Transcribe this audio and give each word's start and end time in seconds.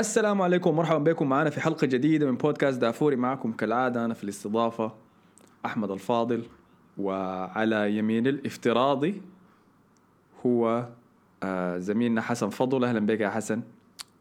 السلام 0.00 0.42
عليكم 0.42 0.70
ومرحبا 0.70 0.98
بكم 0.98 1.28
معنا 1.28 1.50
في 1.50 1.60
حلقة 1.60 1.86
جديدة 1.86 2.26
من 2.26 2.36
بودكاست 2.36 2.80
دافوري 2.80 3.16
معكم 3.16 3.52
كالعادة. 3.52 4.04
أنا 4.04 4.14
في 4.14 4.24
الاستضافة 4.24 4.92
أحمد 5.66 5.90
الفاضل 5.90 6.42
وعلى 6.98 7.96
يمين 7.96 8.26
الافتراضي 8.26 9.22
هو 10.46 10.88
آه، 11.42 11.78
زميلنا 11.78 12.20
حسن 12.20 12.48
فضل. 12.50 12.84
أهلا 12.84 13.06
بك 13.06 13.20
يا 13.20 13.28
حسن. 13.28 13.62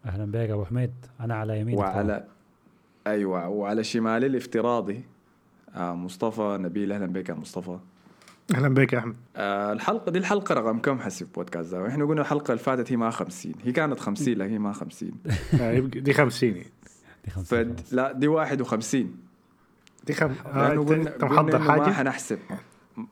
أهلا 0.06 0.26
بك 0.26 0.50
أبو 0.50 0.66
حميد. 0.66 0.94
أنا 1.20 1.36
على 1.36 1.60
يمينك 1.60 1.80
وعلى 1.80 2.28
أيوة 3.08 3.48
وعلى 3.48 3.84
شمالي 3.84 4.26
الافتراضي 4.28 5.04
آه، 5.76 5.94
مصطفى 5.94 6.58
نبيل. 6.62 6.92
أهلا 6.92 7.06
بك 7.06 7.30
يا 7.30 7.34
مصطفى. 7.34 7.78
أهلا 8.56 8.70
بك 8.74 8.94
يا 8.94 9.00
أحمد. 9.00 9.16
آه، 9.36 9.74
الحلقة 9.74 10.12
دي 10.12 10.20
الحلقة 10.20 10.56
رقم 10.56 10.80
كم 10.80 11.00
حسب 11.00 11.28
بودكاست 11.36 11.72
ده 11.72 11.88
إحنا 11.88 12.06
قلنا 12.06 12.22
الحلقة 12.22 12.52
اللي 12.52 12.64
فاتت 12.64 12.92
هي 12.92 12.98
ما 12.98 13.10
50 13.10 13.54
هي 13.64 13.72
كانت 13.72 14.00
50 14.00 14.34
لكن 14.34 14.52
هي 14.52 14.60
ما 14.60 14.74
50 14.74 15.12
آه، 15.62 15.80
دي 15.80 16.14
50 16.14 16.54
دي 17.26 17.32
خمسة 17.32 17.58
فد... 17.64 17.82
لا 17.92 18.12
دي 18.12 18.28
51 18.28 19.16
دي 20.08 20.14
خم... 20.14 20.32
آه 20.46 20.68
لأنه 20.68 20.82
أنت 20.82 20.90
قلنا 20.90 21.12
قلنا 21.12 21.26
محضر 21.26 21.58
إنه 21.58 21.66
ما 21.68 21.72
حاجة؟ 21.72 21.94
حنحسب. 21.94 22.40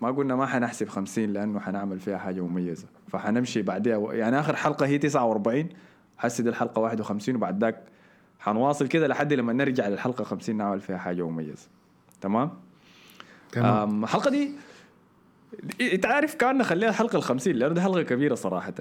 ما 0.02 0.12
قلنا 0.12 0.36
ما 0.36 0.46
حنحسب 0.46 0.90
50 0.90 1.26
لأنه 1.26 1.60
حنعمل 1.60 1.99
فيها 1.99 2.18
حاجة 2.18 2.41
مميزة. 2.46 2.88
فحنمشي 3.08 3.62
بعدها 3.62 4.13
يعني 4.13 4.40
آخر 4.40 4.55
حلقة 4.55 4.85
هي 4.85 4.98
49 4.98 5.70
حسي 6.18 6.44
دي 6.44 6.49
الحلقة 6.49 6.80
51 6.80 7.35
وبعد 7.35 7.63
ذاك 7.63 7.84
حنواصل 8.40 8.88
كده 8.88 9.08
لحد 9.08 9.34
لما 9.34 9.54
نرجع 9.54 9.88
للحلقة 9.88 10.24
50 10.24 10.55
نعمل 10.55 10.82
فيها 10.82 10.98
حاجة 10.98 11.27
مميزة. 11.27 11.68
تمام؟ 12.22 12.52
تمام. 13.52 14.04
الحلقة 14.04 14.30
دي 14.32 14.52
إنت 15.82 16.06
عارف 16.06 16.36
كان 16.36 16.58
نخليها 16.58 16.90
الحلقة 16.90 17.18
ال 17.18 17.24
50 17.24 17.54
لأنه 17.54 17.74
دي 17.74 17.82
حلقة 17.82 18.02
كبيرة 18.02 18.36
صراحة 18.36 18.74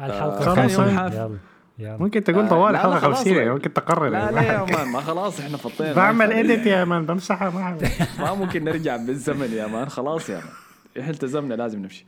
الحلقة 0.00 0.50
آه، 0.50 0.54
كان 0.54 0.70
يوم 0.70 0.82
الخامسة. 0.84 0.96
حافل. 0.96 1.16
يلا 1.16 1.38
يلا 1.78 1.96
ممكن 1.96 2.24
تقول 2.24 2.44
آه، 2.44 2.48
طوال 2.48 2.72
لا، 2.72 2.78
حلقه 2.78 2.94
لا، 2.94 3.00
خلاص 3.00 3.18
50 3.18 3.34
يعني. 3.34 3.50
ممكن 3.50 3.72
تقرر 3.72 4.08
لا 4.08 4.18
يعني. 4.18 4.34
لا 4.36 4.42
يا 4.42 4.64
مان 4.76 4.88
ما 4.88 5.00
خلاص 5.00 5.40
إحنا 5.40 5.56
فطينا 5.56 5.92
بعمل 5.92 6.28
ما 6.28 6.34
ايديت 6.34 6.66
يا 6.66 6.84
مان 6.84 7.06
بمسحها 7.06 7.50
ما. 7.50 7.78
ما 8.24 8.34
ممكن 8.34 8.64
نرجع 8.64 8.96
بالزمن 8.96 9.52
يا 9.52 9.66
مان 9.66 9.88
خلاص 9.88 10.30
يا 10.30 10.34
مان 10.36 10.52
إحنا 11.00 11.10
التزمنا 11.12 11.54
لازم 11.54 11.78
نمشي 11.78 12.06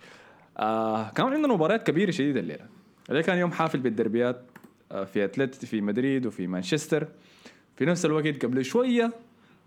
آه 0.58 1.08
كمان 1.10 1.32
عندنا 1.32 1.54
مباريات 1.54 1.86
كبيرة 1.86 2.10
شديدة 2.10 2.40
الليلة 2.40 2.64
الليلة 3.08 3.26
كان 3.26 3.38
يوم 3.38 3.52
حافل 3.52 3.78
بالدربيات 3.80 4.42
آه 4.92 5.04
في 5.04 5.24
اتلت 5.24 5.64
في 5.64 5.80
مدريد 5.80 6.26
وفي 6.26 6.46
مانشستر 6.46 7.08
في 7.76 7.84
نفس 7.84 8.04
الوقت 8.04 8.44
قبل 8.44 8.64
شوية 8.64 9.12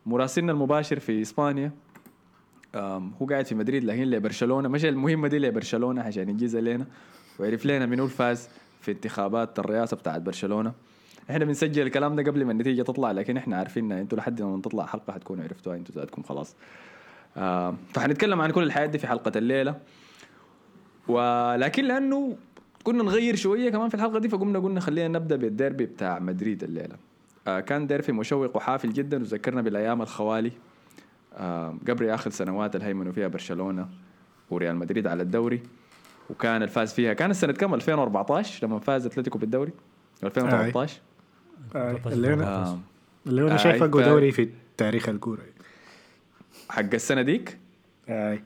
مراسلنا 0.05 0.51
المباشر 0.51 0.99
في 0.99 1.21
إسبانيا 1.21 1.71
هو 2.75 3.25
قاعد 3.29 3.45
في 3.45 3.55
مدريد 3.55 3.83
لكن 3.83 4.03
لبرشلونة. 4.03 4.69
مش 4.69 4.85
المهمة 4.85 5.27
دي 5.27 5.39
لبرشلونة 5.39 6.01
عشان 6.01 6.29
يجيز 6.29 6.55
لنا 6.55 6.85
ويعرف 7.39 7.65
لنا 7.65 7.85
منو 7.85 8.05
الفاز 8.05 8.49
في 8.81 8.91
انتخابات 8.91 9.59
الرئاسة 9.59 9.97
بتاعت 9.97 10.21
برشلونة. 10.21 10.73
إحنا 11.29 11.45
بنسجل 11.45 11.81
الكلام 11.81 12.15
ده 12.15 12.23
قبل 12.23 12.45
ما 12.45 12.51
النتيجة 12.51 12.81
تطلع 12.81 13.11
لكن 13.11 13.37
إحنا 13.37 13.57
عارفين 13.57 13.91
إن 13.91 13.97
أنتوا 13.97 14.17
لحد 14.17 14.41
ما 14.41 14.61
تطلع 14.61 14.85
حلقة 14.85 15.13
حتكونوا 15.13 15.43
عرفتوها. 15.43 15.75
أنتوا 15.75 15.95
ذاتكم 15.95 16.23
خلاص. 16.23 16.55
فحنتكلم 17.93 18.41
عن 18.41 18.51
كل 18.51 18.63
الحياة 18.63 18.85
دي 18.85 18.97
في 18.97 19.07
حلقة 19.07 19.31
الليلة. 19.35 19.79
ولكن 21.07 21.83
لأنه 21.83 22.37
كنا 22.83 23.03
نغير 23.03 23.35
شوية 23.35 23.69
كمان 23.69 23.89
في 23.89 23.95
الحلقة 23.95 24.19
دي 24.19 24.29
فقمنا 24.29 24.59
قلنا 24.59 24.79
خلينا 24.79 25.19
نبدأ 25.19 25.35
بالديربي 25.35 25.85
بتاع 25.85 26.19
مدريد 26.19 26.63
الليلة. 26.63 26.95
آه 27.47 27.59
كان 27.59 27.87
ديربي 27.87 28.13
مشوق 28.13 28.57
وحافل 28.57 28.93
جدا 28.93 29.21
وذكرنا 29.21 29.61
بالأيام 29.61 30.01
الخوالي. 30.01 30.51
قبل 31.87 32.09
آخر 32.09 32.29
سنوات 32.29 32.75
الهيمنوا 32.75 33.11
فيها 33.11 33.27
برشلونة 33.27 33.89
وريال 34.49 34.75
مدريد 34.75 35.07
على 35.07 35.23
الدوري 35.23 35.63
وكان 36.29 36.63
الفاز 36.63 36.93
فيها 36.93 37.13
كان 37.13 37.31
السنة 37.31 37.53
كم؟ 37.53 37.73
2014 37.73 38.67
لما 38.67 38.79
فاز 38.79 39.05
أتلتيكو 39.05 39.37
بالدوري؟ 39.37 39.71
2013 40.23 40.99
آه، 41.75 41.99
اللي 42.05 42.33
أنا 42.33 42.47
آه 42.67 42.79
اللي 43.27 43.41
أنا 43.41 43.53
آه، 43.53 43.57
شايف 43.57 43.83
اقوى 43.83 44.03
دوري 44.03 44.31
في 44.31 44.49
تاريخ 44.77 45.09
الكورة. 45.09 45.41
حق 46.69 46.93
السنة 46.93 47.21
ديك؟ 47.21 47.57
آه. 48.09 48.39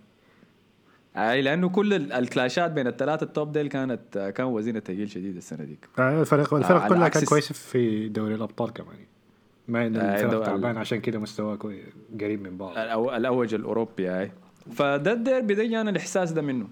أي 1.18 1.42
لأنه 1.42 1.70
كل 1.70 1.94
ال- 1.94 2.12
ال 2.14 2.22
clash 2.22 2.63
ات 2.63 2.72
بين 2.72 2.88
الثلاثة 2.88 3.24
ال 3.24 3.31
top 3.31 3.52
ديل 3.52 3.68
كانت 3.68 4.34
كان 4.36 4.46
وزنها 4.48 4.80
ثقيل 4.80 5.10
شديد 5.10 5.36
السنة 5.38 5.64
ديك. 5.64 5.88
آه، 6.00 6.22
الفرق 6.22 6.54
آه، 6.54 6.58
الفرق 6.58 6.82
على 6.82 6.90
كلها 6.90 7.04
عكس 7.06 7.14
كان 7.14 7.24
الس- 7.24 7.30
كويسه 7.30 7.54
في 7.54 8.10
دوري 8.10 8.36
الأبطال 8.36 8.74
كمان. 8.74 8.96
ما 9.68 9.88
إن 9.88 9.96
آه، 9.96 10.16
الفرق 10.26 10.44
تعبان 10.46 10.78
عشان 10.78 11.00
كده 11.02 11.20
مستواه 11.20 11.56
كوي- 11.56 11.84
قريب 12.22 12.42
من 12.42 12.58
بعض. 12.58 12.78
الاوج 13.10 13.54
الأوروبي 13.54 14.20
اي 14.20 14.32
فده 14.72 15.12
الديربي 15.14 15.54
ده 15.56 15.64
جانا 15.66 15.90
الإحساس 15.90 16.32
ده 16.32 16.42
منه. 16.42 16.68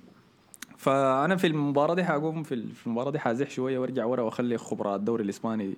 فأنا 0.78 1.36
في 1.36 1.48
المباراة 1.48 1.94
دي 1.94 2.04
حقوم 2.04 2.44
في 2.44 2.54
ال- 2.56 2.72
في 2.72 2.88
المباراة 2.88 3.12
دي 3.12 3.20
حازح 3.20 3.50
شوية 3.50 3.80
وأرجع 3.80 4.06
ورا 4.06 4.22
وأخلي 4.22 4.58
خبراء 4.58 4.96
الدوري 4.96 5.24
الإسباني 5.24 5.74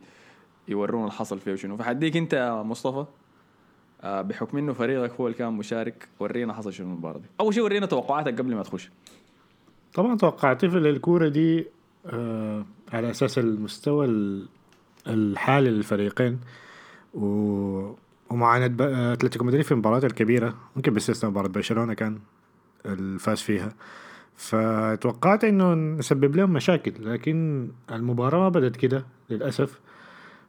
يورونا 0.67 1.03
اللي 1.03 1.13
حصل 1.13 1.39
فيه 1.39 1.51
وشنو. 1.53 1.77
فحديك 1.77 2.17
أنت 2.17 2.33
يا 2.33 2.63
مصطفى 2.63 3.05
آه، 4.03 4.21
بحكم 4.21 4.57
إنه 4.57 4.73
فريقك 4.73 5.11
هو 5.11 5.27
اللي 5.27 5.37
كان 5.37 5.53
مشارك 5.53 6.07
ورينا 6.19 6.53
حصل 6.53 6.73
شنو 6.73 6.87
المباراة 6.87 7.17
دي. 7.17 7.25
أول 7.39 7.53
شيء 7.53 7.63
ورينا 7.63 7.85
توقعاتك 7.85 8.37
قبل 8.41 8.55
ما 8.55 8.63
تخش. 8.63 8.89
طبعا 9.93 10.17
توقعاتي 10.17 10.69
في 10.69 10.77
الكورة 10.77 11.27
دي 11.27 11.65
آه 12.05 12.65
على 12.93 13.09
أساس 13.11 13.37
المستوى 13.39 14.05
ال- 14.05 14.47
الحالي 15.07 15.69
للفريقين 15.69 16.39
ومعاناة 17.13 18.75
أتلتيكو 19.13 19.45
مدريد 19.45 19.65
في 19.65 19.71
المباريات 19.71 20.03
الكبيرة 20.03 20.55
ممكن 20.75 20.93
باستثناء 20.93 21.31
مباراة 21.31 21.47
برشلونة 21.47 21.93
كان 21.93 22.19
الفاز 22.85 23.39
فيها. 23.39 23.73
فتوقعت 24.35 25.43
إنه 25.43 25.73
نسبب 25.73 26.35
لهم 26.35 26.53
مشاكل 26.53 26.93
لكن 26.99 27.69
المباراة 27.91 28.39
ما 28.39 28.49
بدت 28.49 28.75
كده 28.75 29.05
للأسف. 29.29 29.79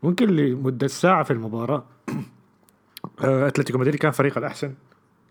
ممكن 0.02 0.28
لمدة 0.28 0.86
ساعة 0.86 1.22
في 1.22 1.30
المباراة 1.30 1.84
آه، 3.24 3.48
أتلتيكو 3.48 3.78
مدريد 3.78 3.94
كان 3.94 4.10
فريق 4.10 4.38
الأحسن. 4.38 4.74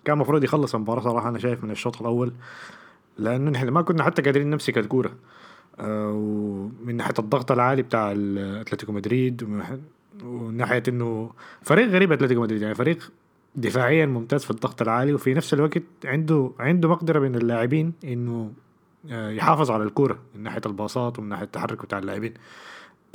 كان 0.05 0.15
المفروض 0.15 0.43
يخلص 0.43 0.75
المباراة 0.75 1.01
صراحة 1.01 1.29
أنا 1.29 1.39
شايف 1.39 1.63
من 1.63 1.71
الشوط 1.71 2.01
الأول 2.01 2.33
لأنه 3.17 3.51
نحن 3.51 3.67
ما 3.69 3.81
كنا 3.81 4.03
حتى 4.03 4.21
قادرين 4.21 4.49
نمسك 4.49 4.77
الكورة. 4.77 5.13
آه، 5.79 6.11
ومن 6.11 6.95
ناحية 6.95 7.13
الضغط 7.19 7.51
العالي 7.51 7.81
بتاع 7.81 8.11
أتلتيكو 8.61 8.91
مدريد 8.91 9.43
ومن 10.23 10.27
ناحية- 10.29 10.43
ومن 10.47 10.57
ناحيه 10.57 10.83
إنه 10.87 11.31
فريق 11.61 11.87
غريب 11.89 12.11
أتلتيكو 12.11 12.41
مدريد 12.41 12.61
يعني 12.61 12.75
فريق 12.75 13.11
دفاعيا 13.55 14.05
ممتاز 14.05 14.43
في 14.43 14.51
الضغط 14.51 14.81
العالي 14.81 15.13
وفي 15.13 15.33
نفس 15.33 15.53
الوقت 15.53 15.83
عنده 16.05 16.51
عنده 16.59 16.89
مقدرة 16.89 17.19
من 17.19 17.35
اللاعبين 17.35 17.93
إنه 18.03 18.51
آه، 19.11 19.29
يحافظ 19.31 19.71
على 19.71 19.83
الكوره 19.83 20.19
من 20.35 20.43
ناحية 20.43 20.61
الباصات 20.65 21.19
ومن 21.19 21.29
ناحية 21.29 21.43
التحرك 21.45 21.81
بتاع 21.85 21.99
اللاعبين. 21.99 22.33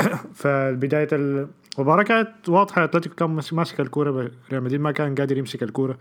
فبداية 0.35 1.09
المباراه 1.13 2.03
كانت 2.03 2.49
واضحة 2.49 2.85
أتلتيكو 2.85 3.15
كان 3.15 3.31
ماس- 3.31 3.53
ماسك 3.53 3.81
الكوره 3.81 4.31
ريال 4.53 4.63
مدريد 4.63 4.81
ما 4.81 4.93
كان 4.93 5.15
قادر 5.15 5.39
يمسك 5.39 5.63
الكوره 5.63 5.99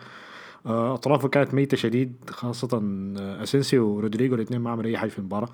آه، 0.65 0.93
أطرافه 0.93 1.27
كانت 1.27 1.53
ميتة 1.53 1.77
شديد 1.77 2.13
خاصة 2.29 2.69
آه، 3.19 3.43
أسينسيو 3.43 3.87
ورودريجو 3.87 4.35
الاثنين 4.35 4.61
ما 4.61 4.69
عملوا 4.71 4.89
اي 4.89 4.97
حاجة 4.97 5.09
في 5.09 5.19
المباراة. 5.19 5.49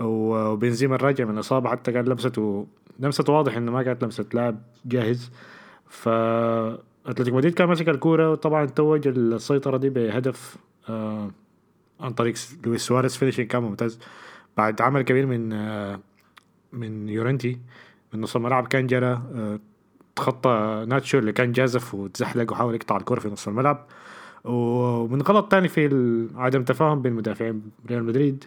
وبنزيما 0.00 0.96
راجع 0.96 1.24
من 1.24 1.34
الاصابه 1.34 1.70
حتى 1.70 1.92
كان 1.92 2.04
لمسته 2.04 2.66
لمسته 2.98 3.32
واضح 3.32 3.56
إنه 3.56 3.72
ما 3.72 3.82
كانت 3.82 4.04
لمسة 4.04 4.26
لاعب 4.34 4.58
جاهز. 4.84 5.30
ف 5.88 6.08
أتلتيكو 7.06 7.36
مدريد 7.36 7.54
كان 7.54 7.68
ماسك 7.68 7.88
الكورة 7.88 8.30
وطبعا 8.30 8.66
توج 8.66 9.08
السيطرة 9.08 9.76
دي 9.76 9.90
بهدف 9.90 10.56
آه 10.88 11.30
عن 12.00 12.10
طريق 12.12 12.34
لويس 12.66 12.80
سواريز 12.80 13.16
finishing 13.16 13.46
كان 13.46 13.62
ممتاز. 13.62 13.98
بعد 14.56 14.80
عمل 14.80 15.02
كبير 15.02 15.26
من 15.26 15.52
آه 15.52 16.00
من 16.72 17.08
يورنتي 17.08 17.58
من 18.14 18.20
نص 18.20 18.36
الملعب 18.36 18.66
كان 18.66 18.86
جرى 18.86 19.06
آه 19.06 19.60
تخطى 20.16 20.84
ناتشو 20.88 21.18
اللي 21.18 21.32
كان 21.32 21.52
جازف 21.52 21.94
وتزحلق 21.94 22.52
وحاول 22.52 22.74
يقطع 22.74 22.96
الكرة 22.96 23.20
في 23.20 23.28
نص 23.28 23.48
الملعب. 23.48 23.86
ومن 24.44 25.22
غلط 25.22 25.50
تاني 25.50 25.68
في 25.68 26.28
عدم 26.34 26.64
تفاهم 26.64 27.02
بين 27.02 27.12
مدافعين 27.12 27.62
ريال 27.90 28.04
مدريد 28.04 28.44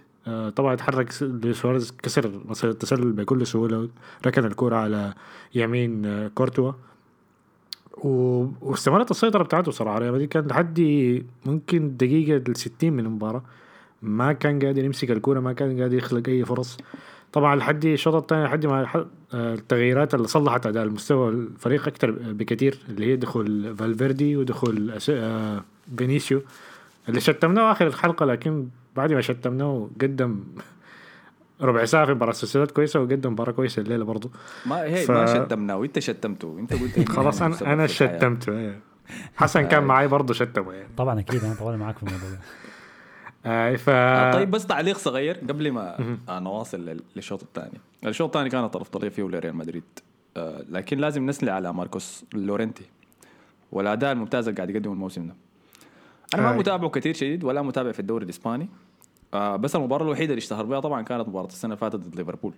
طبعا 0.56 0.74
اتحرك 0.74 1.12
س- 1.12 1.24
لويس 1.24 1.62
سواريز 1.62 1.94
كسر 2.04 2.32
مصيدة 2.46 2.74
التسلل 2.74 3.12
بكل 3.12 3.48
سهولة 3.48 3.90
ركن 4.26 4.46
الكرة 4.46 4.76
على 4.76 5.14
يمين 5.56 6.06
آه، 6.06 6.28
كورتوا. 6.28 6.72
واستمرت 8.04 9.12
السيطرة 9.12 9.44
بتاعته 9.44 9.72
صراحة. 9.72 9.98
ريال 10.00 10.12
مدريد 10.14 10.30
كان 10.30 10.48
لحد 10.48 10.80
ممكن 11.46 11.78
الدقيقة 11.86 12.38
الستين 12.50 12.94
من 12.94 13.06
المباراة. 13.06 13.44
ما 14.02 14.34
كان 14.34 14.60
قادر 14.60 14.84
يمسك 14.84 15.12
الكرة 15.12 15.40
ما 15.40 15.54
كان 15.54 15.82
قادر 15.82 15.98
يخلق 15.98 16.30
أي 16.30 16.46
فرص. 16.46 16.78
طبعا 17.34 17.56
لحد 17.56 17.86
الشوط 17.86 18.16
الثاني 18.16 18.44
لحد 18.44 18.66
ما 18.66 19.06
آه، 19.34 19.54
التغييرات 19.54 20.14
اللي 20.16 20.28
صلحت 20.28 20.66
أداء 20.66 20.84
المستوى 20.84 21.30
الفريق 21.30 21.88
أكثر 21.88 22.12
بكثير 22.12 22.80
اللي 22.90 23.06
هي 23.06 23.16
دخول 23.16 23.76
فالفيردي 23.78 24.38
ودخول 24.38 24.94
آه، 25.10 25.64
فينيسيو 25.98 26.42
اللي 27.10 27.20
شتمناه 27.22 27.72
آخر 27.72 27.88
الحلقة 27.88 28.26
لكن 28.26 28.68
بعد 28.96 29.14
ما 29.14 29.22
شتمناه 29.22 29.90
قدم 30.02 30.44
ربع 31.62 31.86
ساعة 31.86 32.06
في 32.06 32.14
مباراة 32.14 32.32
سوسيداد 32.32 32.72
كويسة 32.72 33.00
وقدم 33.00 33.32
مباراة 33.32 33.52
كويسة 33.52 33.82
الليلة 33.82 34.06
برضه 34.06 34.30
ما 34.66 34.82
هي 34.84 34.96
ف- 35.06 35.12
ما 35.12 35.26
شتمناه. 35.26 35.84
انت 35.84 36.00
شتمته. 36.00 36.56
انت 36.60 36.74
قلت 36.74 37.10
خلاص 37.10 37.42
أنا 37.42 37.74
أنا. 37.74 37.88
شتمته 37.88 38.52
إيه. 38.58 38.80
حسن 39.36 39.62
كان 39.68 39.84
معي 39.84 40.08
برضه 40.08 40.34
شتمه 40.34 40.74
يعني. 40.74 40.90
طبعا 40.98 41.20
أكيد 41.20 41.44
أنا 41.44 41.54
طوالي 41.56 41.78
معاك 41.78 41.98
في 41.98 42.04
الموضوع 42.04 42.30
ده. 42.30 42.40
آه 43.46 43.76
ف 43.76 43.86
آه، 43.90 44.34
طيب 44.34 44.52
بس 44.52 44.66
تعليق 44.68 44.98
صغير 44.98 45.36
قبل 45.38 45.72
ما 45.72 45.98
آه، 46.30 46.40
نواصل 46.40 46.86
لل- 46.86 47.04
للشوط 47.16 47.44
الثاني. 47.44 47.80
الشوط 48.06 48.28
الثاني 48.30 48.50
كانت 48.50 48.76
الافضليه 48.76 49.10
فيه 49.10 49.24
لريال 49.24 49.56
مدريد. 49.56 49.84
آه 50.38 50.64
لكن 50.70 50.98
لازم 50.98 51.26
نسلي 51.26 51.52
على 51.52 51.74
ماركوس 51.74 52.26
لورنتي 52.34 52.86
والأداء 53.72 54.12
الممتاز 54.12 54.48
اللي 54.48 54.58
قاعد 54.58 54.70
يقدمه 54.70 54.94
الموسم 54.94 55.28
ده. 55.28 55.34
أنا 56.34 56.42
ما 56.42 56.54
آه. 56.54 56.58
متابعه 56.58 56.90
كثير 56.90 57.14
شديد 57.14 57.44
ولا 57.44 57.62
متابع 57.62 57.92
في 57.92 58.00
الدوري 58.00 58.26
الإسباني. 58.26 58.70
آه 59.34 59.56
بس 59.56 59.76
المباراة 59.76 60.04
الوحيدة 60.04 60.34
اللي 60.34 60.40
اشتهر 60.40 60.66
بها 60.66 60.80
طبعا 60.80 61.02
كانت 61.02 61.28
مباراة 61.28 61.48
السنة 61.48 61.74
اللي 61.74 61.78
فاتت 61.82 61.96
ضد 61.96 62.16
ليفربول. 62.16 62.54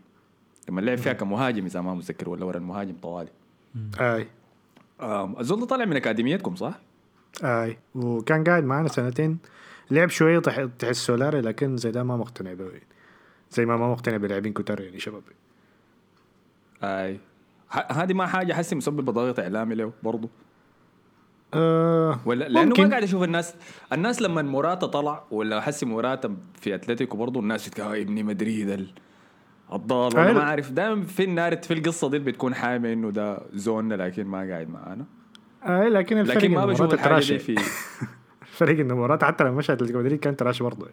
لما 0.70 0.82
لعب 0.82 0.98
فيها 0.98 1.14
كمهاجم 1.14 1.66
إذا 1.66 1.82
ما 1.82 1.94
متذكر 1.94 2.30
ولا 2.30 2.46
ورا 2.46 2.58
المهاجم 2.58 2.96
طوالي. 3.02 3.30
أي. 4.00 4.28
آه 5.02 5.36
الزول 5.40 5.66
طالع 5.66 5.86
من 5.86 5.96
أكاديميتكم 5.96 6.56
صح؟ 6.56 6.80
أي. 7.44 7.78
وكان 7.96 8.44
قاعد 8.44 8.64
معنا 8.64 8.88
سنتين. 8.88 9.38
لعب 9.92 10.10
شوية 10.10 10.40
تحت 10.40 10.92
سولاري 10.92 11.42
لكن 11.42 11.78
زي 11.78 11.92
ده 11.92 12.04
ما 12.04 12.18
مقتنع 12.18 12.54
به. 12.54 12.66
يعني. 12.66 12.88
زي 13.52 13.66
ما 13.66 13.78
ما 13.78 13.92
مقتنع 13.92 14.18
بلاعبين 14.18 14.54
كتار 14.54 14.82
يعني 14.82 15.00
شباب. 15.00 15.24
أي. 16.84 17.20
هذه 17.72 18.14
ما 18.14 18.28
حاجة 18.28 18.54
حسي 18.54 18.76
مسببه 18.76 19.12
ضغط 19.12 19.40
إعلامي 19.40 19.76
له 19.76 19.92
برضه 20.04 20.30
آه 21.54 22.20
ولا 22.26 22.46
لأنه 22.46 22.66
ممكن. 22.70 22.84
ما 22.84 22.90
قاعد 22.90 23.04
أشوف 23.04 23.24
الناس 23.24 23.56
الناس 23.94 24.22
لما 24.22 24.42
موراتا 24.42 24.88
طلع 24.88 25.24
ولا 25.32 25.62
حسي 25.62 25.86
موراتا 25.86 26.36
في 26.62 26.76
أتلتيكو 26.76 27.18
برضه 27.18 27.40
الناس 27.40 27.66
تتكلم 27.66 27.86
"آه، 27.88 28.02
ابني 28.02 28.24
مدريد 28.24 28.70
ال- 28.70 28.88
الضال 29.74 30.16
ولا. 30.20 30.34
ما 30.34 30.44
عارف 30.44 30.72
دائما 30.72 31.04
في 31.06 31.24
النارت 31.24 31.66
في 31.66 31.74
القصة 31.74 32.10
دي 32.10 32.20
بتكون 32.20 32.56
حامي 32.56 32.94
إنه 32.94 33.10
ده 33.12 33.40
زوننا 33.54 33.96
لكن 33.96 34.24
ما 34.28 34.38
قاعد 34.50 34.70
معانا 34.70 35.06
اي 35.64 35.90
لكن 35.90 36.18
الفرق 36.18 36.38
لكن 36.38 36.52
ما 36.52 36.66
بشوف 36.66 36.94
الحاجة. 36.94 37.26
دي 37.26 37.40
في 37.40 37.56
الفرق 38.42 38.80
إنه 38.80 38.96
مرات 38.96 39.24
حتى 39.24 39.44
لما 39.44 39.54
مشى 39.56 39.74
أتلتيكو 39.74 40.00
مدريد 40.00 40.20
كان 40.20 40.36
تراش 40.36 40.62
برضه 40.64 40.88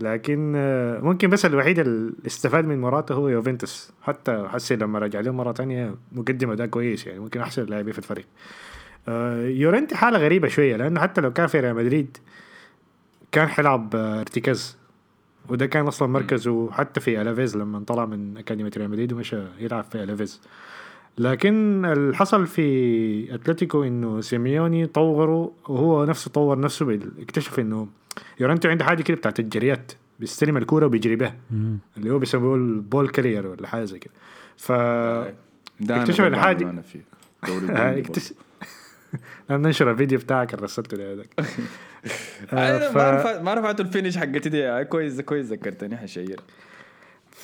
لكن 0.00 0.52
آه، 0.56 1.00
ممكن 1.00 1.30
بس 1.30 1.46
الوحيد 1.46 1.78
اللي 1.78 2.12
استفاد 2.26 2.64
من 2.64 2.80
مراته 2.80 3.14
هو 3.14 3.28
يوفنتوس 3.28 3.92
حتى 4.02 4.48
حسي 4.48 4.76
لما 4.76 4.98
رجع 4.98 5.20
له 5.20 5.30
مرة 5.32 5.52
تانية 5.52 5.94
مقدم 6.12 6.50
اداء 6.50 6.66
كويس 6.66 7.06
يعني 7.06 7.18
ممكن 7.20 7.40
أحسن 7.40 7.64
لاعبين 7.66 7.92
في 7.92 7.98
الفريق 7.98 8.26
آه، 8.26 8.30
يورنتي 9.46 9.96
حالة 9.96 10.18
غريبة 10.18 10.48
شوية 10.48 10.76
لأنه 10.76 11.00
حتى 11.00 11.20
لو 11.20 11.32
كان 11.32 11.46
في 11.46 11.60
ريال 11.60 11.74
مدريد 11.74 12.16
كان 13.32 13.48
حيلعب 13.48 13.96
آه، 13.96 14.20
ارتكاز 14.20 14.76
وده 15.48 15.66
كان 15.66 15.86
أصلا 15.86 16.08
مركزه 16.08 16.70
حتى 16.72 17.00
في 17.00 17.20
ألافيز 17.20 17.56
لما 17.56 17.84
طلع 17.86 18.06
من 18.06 18.36
أكاديمية 18.36 18.70
ريال 18.76 18.90
مدريد 18.90 19.12
ومشى 19.12 19.42
يلعب 19.58 19.84
في 19.84 20.02
ألافيز. 20.02 20.40
لكن 21.18 21.84
اللي 21.84 22.16
حصل 22.16 22.46
في 22.46 23.34
أتلتيكو 23.34 23.82
إنه 23.84 24.20
سيميوني 24.20 24.86
طوره 24.86 25.52
وهو 25.68 26.04
نفسه 26.04 26.30
طور 26.30 26.60
نفسه 26.60 27.00
اكتشف 27.18 27.60
إنه 27.60 27.88
يورنتي 28.40 28.68
عنده 28.68 28.84
حاجة 28.84 29.02
كده 29.02 29.16
بتاعت 29.16 29.40
الجريات 29.40 29.92
بيستلم 30.20 30.56
الكورة 30.56 30.86
وبيجري 30.86 31.16
بها. 31.16 31.36
اللي 31.96 32.10
هو 32.10 32.18
بيسموه 32.18 32.54
ال 32.54 32.65
ball 32.65 33.08
carrier 33.08 33.46
ولا 33.46 33.68
حاجة 33.68 33.84
زي 33.84 33.98
كده. 33.98 34.12
ف 34.56 34.72
اكتشف 35.90 36.20
إن 36.20 36.34
ننشر 39.50 39.90
الفيديو 39.90 40.18
بتاعك 40.18 40.54
اللي 40.54 40.64
رسلته 40.64 40.96
لي 40.96 41.12
هذاك 41.12 41.28
برضه. 42.52 43.30
أنا 43.30 43.42
ما 43.42 43.54
رفعت 43.54 43.80
الفينش 43.80 44.18
حقتي 44.18 44.48
دي. 44.48 44.68
آه، 44.68 44.82
كويس 44.82 45.20
كويس 45.20 45.46
ذكرتني 45.46 45.96
حشير. 45.96 46.40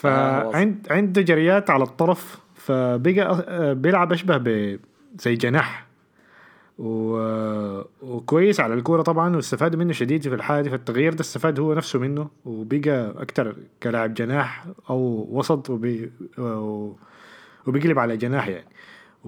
آه،. 0.05 0.51
فعند 0.51 0.87
عنده 0.91 1.23
جريات 1.23 1.71
على 1.71 1.85
الطرف 1.85 2.39
فبقى 2.55 3.45
آه، 3.49 3.73
بيلعب 3.73 4.13
أشبه 4.13 4.37
ب 4.37 4.79
زي 5.19 5.35
جناح. 5.35 5.87
و... 6.79 7.17
وكويس 8.03 8.61
على 8.61 8.75
الكورة 8.75 9.03
طبعا 9.03 9.37
واستفاد 9.37 9.77
منه 9.77 9.93
شديد 9.93 10.23
في 10.23 10.35
الحالة 10.35 10.62
دي. 10.62 10.71
فالتغيير 10.71 11.15
ده 11.15 11.21
استفاد 11.21 11.61
هو 11.61 11.75
نفسه 11.75 11.99
منه 11.99 12.29
وبقى 12.45 13.15
أكتر 13.17 13.57
كلاعب 13.83 14.15
جناح 14.15 14.67
أو 14.91 15.29
وسط 15.31 15.71
وبي... 15.71 16.11
و... 16.39 16.93
وبيقلب 17.67 17.99
على 17.99 18.17
جناح 18.17 18.49
يعني. 18.49 18.67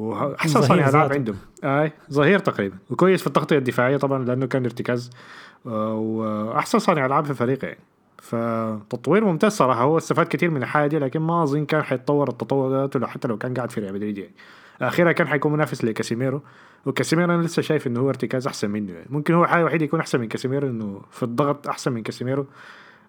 واحسن 0.00 0.62
صانع 0.62 0.88
العاب. 0.88 1.12
عندهم. 1.12 1.36
أي 1.64 1.92
ظهير 2.12 2.38
تقريبا. 2.38 2.76
وكويس 2.90 3.20
في 3.20 3.26
التغطية 3.26 3.58
الدفاعية 3.58 3.96
طبعا 3.96 4.24
لأنه 4.24 4.46
كان 4.46 4.64
ارتكاز. 4.64 5.10
آه، 5.66 5.94
وأحسن 5.94 6.78
صانع 6.78 7.06
ألعاب 7.06 7.24
في 7.24 7.30
الفريق 7.30 7.64
يعني 7.64 7.78
فتطوير 8.18 9.24
ممتاز 9.24 9.52
صراحة. 9.52 9.82
هو 9.82 9.98
استفاد 9.98 10.26
كثير 10.26 10.50
من 10.50 10.62
الحاجة 10.62 10.86
دي 10.88 10.98
لكن 10.98 11.20
ما 11.20 11.42
أظن 11.42 11.64
كان 11.64 11.82
حيتطور 11.82 12.28
التطور 12.28 12.86
ده 12.86 13.00
لو- 13.00 13.06
حتى 13.06 13.28
لو 13.28 13.38
كان 13.38 13.54
قاعد 13.54 13.70
في 13.70 13.80
ريال 13.80 13.94
مدريد 13.94 14.18
يعني. 14.18 14.32
أخيرا 14.82 15.12
كان 15.12 15.26
حيكون 15.28 15.52
منافس 15.52 15.84
لكاسيميرو. 15.84 16.42
وكاسيميرو 16.86 17.34
أنا 17.34 17.42
لسه 17.42 17.62
شايف 17.62 17.86
إنه 17.86 18.00
هو 18.00 18.08
ارتكاز 18.08 18.46
أحسن 18.46 18.70
منه 18.70 18.92
يعني. 18.92 19.06
ممكن 19.10 19.34
هو 19.34 19.44
الحاجة 19.44 19.60
الوحيده 19.60 19.84
يكون 19.84 20.00
أحسن 20.00 20.20
من 20.20 20.28
كاسيميرو 20.28 20.68
إنه 20.68 21.00
في 21.10 21.22
الضغط 21.22 21.68
أحسن 21.68 21.92
من 21.92 22.02
كاسيميرو. 22.02 22.46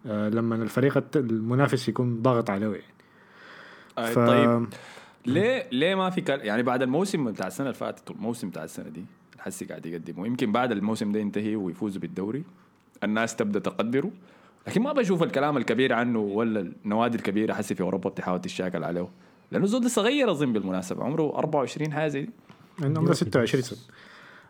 آه 0.06 0.30
لما 0.30 0.56
الفريق 0.56 0.98
الت- 0.98 1.18
المنافس 1.18 1.90
يكون 1.90 2.22
ضاغط 2.22 2.50
عليه 2.50 2.68
يعني. 2.68 2.84
آه، 3.98 4.06
ف... 4.12 4.20
طيب 4.20 4.68
ليه 5.26 5.68
ليه 5.72 5.96
ما 5.96 6.10
في 6.10 6.22
كل... 6.22 6.40
يعني 6.42 6.64
بعد 6.64 6.82
الموسم 6.82 7.32
بتاع 7.32 7.48
السنة 7.48 7.68
اللي 7.68 7.78
فاتت 7.78 8.12
والموسم 8.12 8.50
بتاع 8.50 8.64
السنة 8.64 8.90
دي 8.90 9.06
الحسي 9.36 9.66
قاعد 9.66 9.86
يقدم 9.86 10.20
ويمكن 10.20 10.52
بعد 10.52 10.72
الموسم 10.72 11.12
ده 11.12 11.20
ينتهي 11.20 11.56
ويفوزوا 11.56 12.02
بالدوري. 12.02 12.44
الناس 13.04 13.36
تبدأ 13.36 13.60
تقدره. 13.60 14.12
لكن 14.68 14.82
ما 14.82 14.94
بشوف 14.94 15.24
الكلام 15.24 15.58
الكبير 15.58 15.94
عنه 15.94 16.20
ولا 16.20 16.72
النوادي 16.86 17.18
الكبيرة 17.18 17.54
حسي 17.54 17.76
في 17.76 17.82
أوروبا 17.84 18.10
بتحاول 18.10 18.42
تشاكل 18.42 18.84
عليه. 18.84 19.08
لأنه 19.52 19.66
زود 19.66 19.88
صغير 19.88 20.32
أظن 20.32 20.54
بالمناسبة. 20.54 21.04
عمره 21.04 21.36
24 21.38 21.94
حاجة 21.94 22.08
زي 22.08 22.22
دي. 22.22 22.30
انه 22.84 23.00
عمره 23.00 23.14
26 23.14 23.64
سنة. 23.64 23.80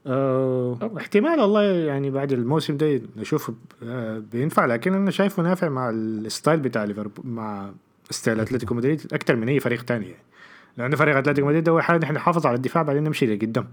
أه 0.07 0.91
احتمال 0.97 1.39
والله 1.39 1.61
يعني 1.63 2.09
بعد 2.09 2.31
الموسم 2.31 2.77
ده 2.77 3.01
نشوف 3.17 3.51
آه، 3.83 4.23
بينفع. 4.31 4.65
لكن 4.65 4.93
أنا 4.93 5.11
شايفه 5.11 5.43
نافع 5.43 5.69
مع 5.69 5.89
ال 5.89 6.01
style 6.01 6.59
بتاع 6.59 6.83
ليفربول 6.83 7.25
مع 7.25 7.71
style 8.09 8.39
أتلتيكو 8.39 8.73
مدريد 8.73 9.01
أكثر 9.13 9.35
من 9.35 9.49
أي 9.49 9.59
فريق 9.59 9.83
تاني 9.83 10.05
يعني. 10.05 10.23
لأنه 10.79 10.95
فريق 10.95 11.17
أتلتيكو 11.17 11.47
مدريد 11.47 11.69
هو 11.69 11.81
حاجة 11.81 11.97
نحن 11.97 12.13
نحافظ 12.13 12.45
على 12.45 12.55
الدفاع 12.55 12.83
بعدين 12.83 13.03
نمشي 13.03 13.35
لقدام. 13.35 13.67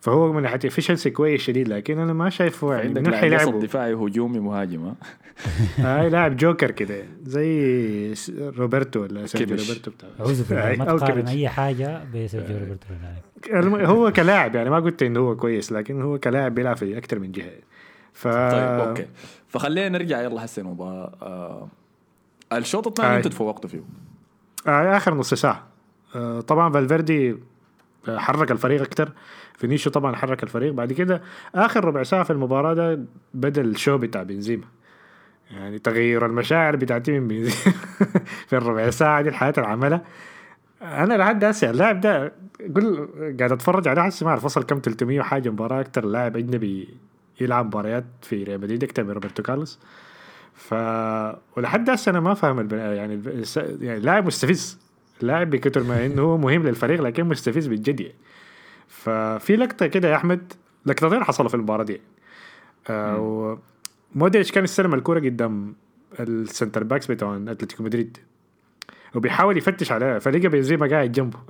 فهو 0.00 0.32
من 0.32 0.42
ناحية 0.42 0.58
efficiency 0.64 1.10
كويس 1.10 1.40
شديد 1.40 1.68
لكن 1.68 1.98
أنا 1.98 2.12
ما 2.12 2.30
شايفه 2.30 2.74
عندك 2.74 3.02
وسط 3.02 3.24
لعبه 3.24 3.60
دفاعي 3.60 3.94
هجومي 3.94 4.38
مهاجم 4.38 4.84
ها؟ 4.84 4.94
هاي 6.00 6.10
لاعب 6.10 6.36
جوكر 6.36 6.70
كده 6.70 7.04
زي 7.24 8.14
روبرتو 8.38 9.00
ولا 9.02 9.26
سيرجيو. 9.26 9.56
روبرتو 9.56 9.90
بتاع. 9.90 10.08
اعوذ 10.20 10.48
بالله 10.48 10.68
أي، 10.68 10.76
ما 10.76 10.84
تقارن. 10.84 11.28
أي 11.28 11.48
حاجة 11.48 12.04
بسيرجيو 12.14 12.58
روبرتو 12.58 13.86
هو 13.86 14.12
كلاعب 14.12 14.54
يعني 14.54 14.70
ما 14.70 14.80
قلت 14.80 15.02
إنه 15.02 15.20
هو 15.20 15.36
كويس 15.36 15.72
لكن 15.72 16.02
هو 16.02 16.18
كلاعب 16.18 16.54
بيلعب 16.54 16.76
في 16.76 16.98
أكثر 16.98 17.18
من 17.18 17.32
جهة. 17.32 17.50
ف 18.12 18.28
طيب 18.28 18.88
أوكي. 18.88 19.06
فخلينا 19.48 19.88
نرجع 19.88 20.22
يلا 20.22 20.44
هسه 20.44 20.62
المباراه 20.62 21.12
آه 21.22 21.68
الشوط 22.52 22.86
الثاني 22.86 23.10
آي. 23.10 23.16
أنتوا 23.16 23.30
تفوقتوا 23.30 23.70
فيه. 23.70 23.80
آه 24.66 24.96
آخر 24.96 25.14
نص 25.14 25.34
ساعة. 25.34 25.52
آه 25.54 25.75
طبعا 26.40 26.72
فالفيردي 26.72 27.36
آه، 28.08 28.18
حرك 28.18 28.50
الفريق 28.50 28.82
أكثر 28.82 29.12
فينيشيو 29.58 29.92
طبعا 29.92 30.16
حرك 30.16 30.42
الفريق. 30.42 30.72
بعد 30.72 30.92
كده 30.92 31.22
آخر 31.54 31.84
ربع 31.84 32.02
ساعة 32.02 32.24
في 32.24 32.30
المباراة 32.30 32.74
ده 32.74 33.00
بدا 33.34 33.62
ال 33.62 33.69
show 33.69 33.98
بتاع 33.98 34.22
بنزيما. 34.22 34.64
يعني 35.50 35.78
تغير 35.78 36.26
المشاعر 36.26 36.76
بتاعتي 36.76 37.20
من 37.20 37.28
بنزيما 37.28 37.74
في 38.48 38.56
الربع 38.56 38.90
ساعة 38.90 39.22
دي 39.22 39.28
الحياة 39.28 39.54
اللي 39.58 39.68
عملها 39.68 40.04
أنا 40.82 41.14
لحد 41.14 41.44
هسه 41.44 41.70
اللاعب 41.70 42.00
ده 42.00 42.32
قل 42.76 43.08
قاعد 43.38 43.52
أتفرج 43.52 43.88
عليه 43.88 44.02
حسي 44.02 44.24
ما 44.24 44.30
أعرف 44.30 44.44
وصل 44.44 44.62
كم 44.62 44.80
300 44.84 45.20
وحاجة 45.20 45.50
مباراة. 45.50 45.80
أكثر 45.80 46.04
لاعب 46.04 46.36
اجنبي 46.36 46.88
يلعب 47.40 47.66
مباريات 47.66 48.04
في 48.22 48.44
ريال 48.44 48.60
مدريد 48.60 48.84
أكثر 48.84 49.04
من 49.04 49.10
روبرتو 49.10 49.42
كارلوس. 49.42 49.78
ف 50.54 50.74
ولحد 51.56 51.90
هسه 51.90 52.10
أنا 52.10 52.20
ما 52.20 52.34
فاهم 52.34 52.60
الب... 52.60 52.72
يعني 52.72 53.20
يعني 53.80 54.00
لاعب 54.00 54.26
مستفز. 54.26 54.85
لاعب 55.20 55.50
بكتر 55.50 55.82
ما 55.82 56.06
إنه 56.06 56.22
هو 56.22 56.36
مهم 56.38 56.62
للفريق 56.62 57.02
لكن 57.02 57.24
مستفز 57.24 57.66
بالجد 57.66 58.00
يعني. 58.00 58.14
ففي 58.88 59.56
لقطة 59.56 59.86
كده 59.86 60.08
يا 60.08 60.16
أحمد 60.16 60.52
لقطتين 60.86 61.24
حصلوا 61.24 61.48
في 61.48 61.54
المباراة 61.54 61.84
دي. 61.84 62.00
آه 62.90 63.20
و... 63.20 63.58
مودريتش 64.14 64.52
كان 64.52 64.64
استلم 64.64 64.94
الكورة 64.94 65.20
قدام 65.20 65.74
ال 66.20 66.29
center 66.29 66.84
backs 66.84 67.06
بتاع 67.06 67.36
أتلتيكو 67.48 67.82
مدريد 67.82 68.18
وبيحاول 69.14 69.56
يفتش 69.58 69.92
عليها 69.92 70.18
فلقى 70.18 70.48
بنزيما 70.48 70.86
قاعد 70.86 71.12
جنبه. 71.12 71.38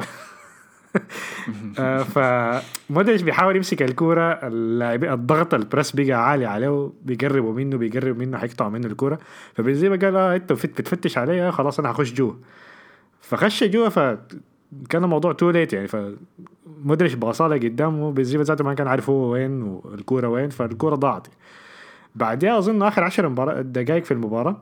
آه، 1.78 2.02
فمودريتش 2.02 3.22
بيحاول 3.22 3.56
يمسك 3.56 3.82
الكورة 3.82 4.22
اللاعبين 4.32 5.12
الضغط 5.12 5.54
ال 5.54 5.61
press 5.61 5.96
بقى 5.96 6.12
عالي 6.30 6.46
عليه 6.46 6.90
بيقربوا 7.02 7.52
منه 7.52 7.76
بيقرب 7.76 8.18
منه 8.18 8.38
حيقطعوا 8.38 8.70
منه 8.70 8.86
الكورة. 8.86 9.18
فبنزيما 9.54 9.96
قال 9.96 10.16
آه 10.16 10.36
انت 10.36 10.52
بت- 10.52 10.66
بتفتش 10.80 11.18
علي 11.18 11.42
آه، 11.48 11.50
خلاص 11.50 11.78
أنا 11.78 11.90
هخش 11.90 12.12
جوا 12.12 12.32
فخش 13.26 13.64
جوا 13.64 13.88
فكان 13.88 15.04
الموضوع 15.04 15.32
too 15.32 15.50
late 15.50 15.72
يعني 15.72 15.88
فمودريتش 15.88 17.14
باصاله 17.14 17.56
قدامه 17.56 18.12
بنزيما 18.12 18.44
ذاته 18.44 18.64
ما 18.64 18.74
كان 18.74 18.88
عارف 18.88 19.10
هو 19.10 19.32
وين 19.32 19.62
والكورة 19.62 20.28
وين 20.28 20.50
فالكورة 20.50 20.94
ضاعت. 20.94 21.26
بعدها 22.14 22.58
أظن 22.58 22.82
آخر 22.82 23.04
10 23.04 23.28
مباراة 23.28 23.60
دقائق 23.62 24.04
في 24.04 24.10
المباراة 24.10 24.56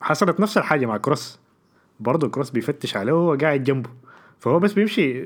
حصلت 0.00 0.40
نفس 0.40 0.58
الحاجة 0.58 0.86
مع 0.86 0.96
كروس. 0.96 1.38
برضه 2.00 2.28
كروس 2.28 2.50
بيفتش 2.50 2.96
عليه 2.96 3.12
وهو 3.12 3.34
قاعد 3.34 3.64
جنبه. 3.64 3.90
فهو 4.38 4.58
بس 4.58 4.72
بيمشي 4.72 5.24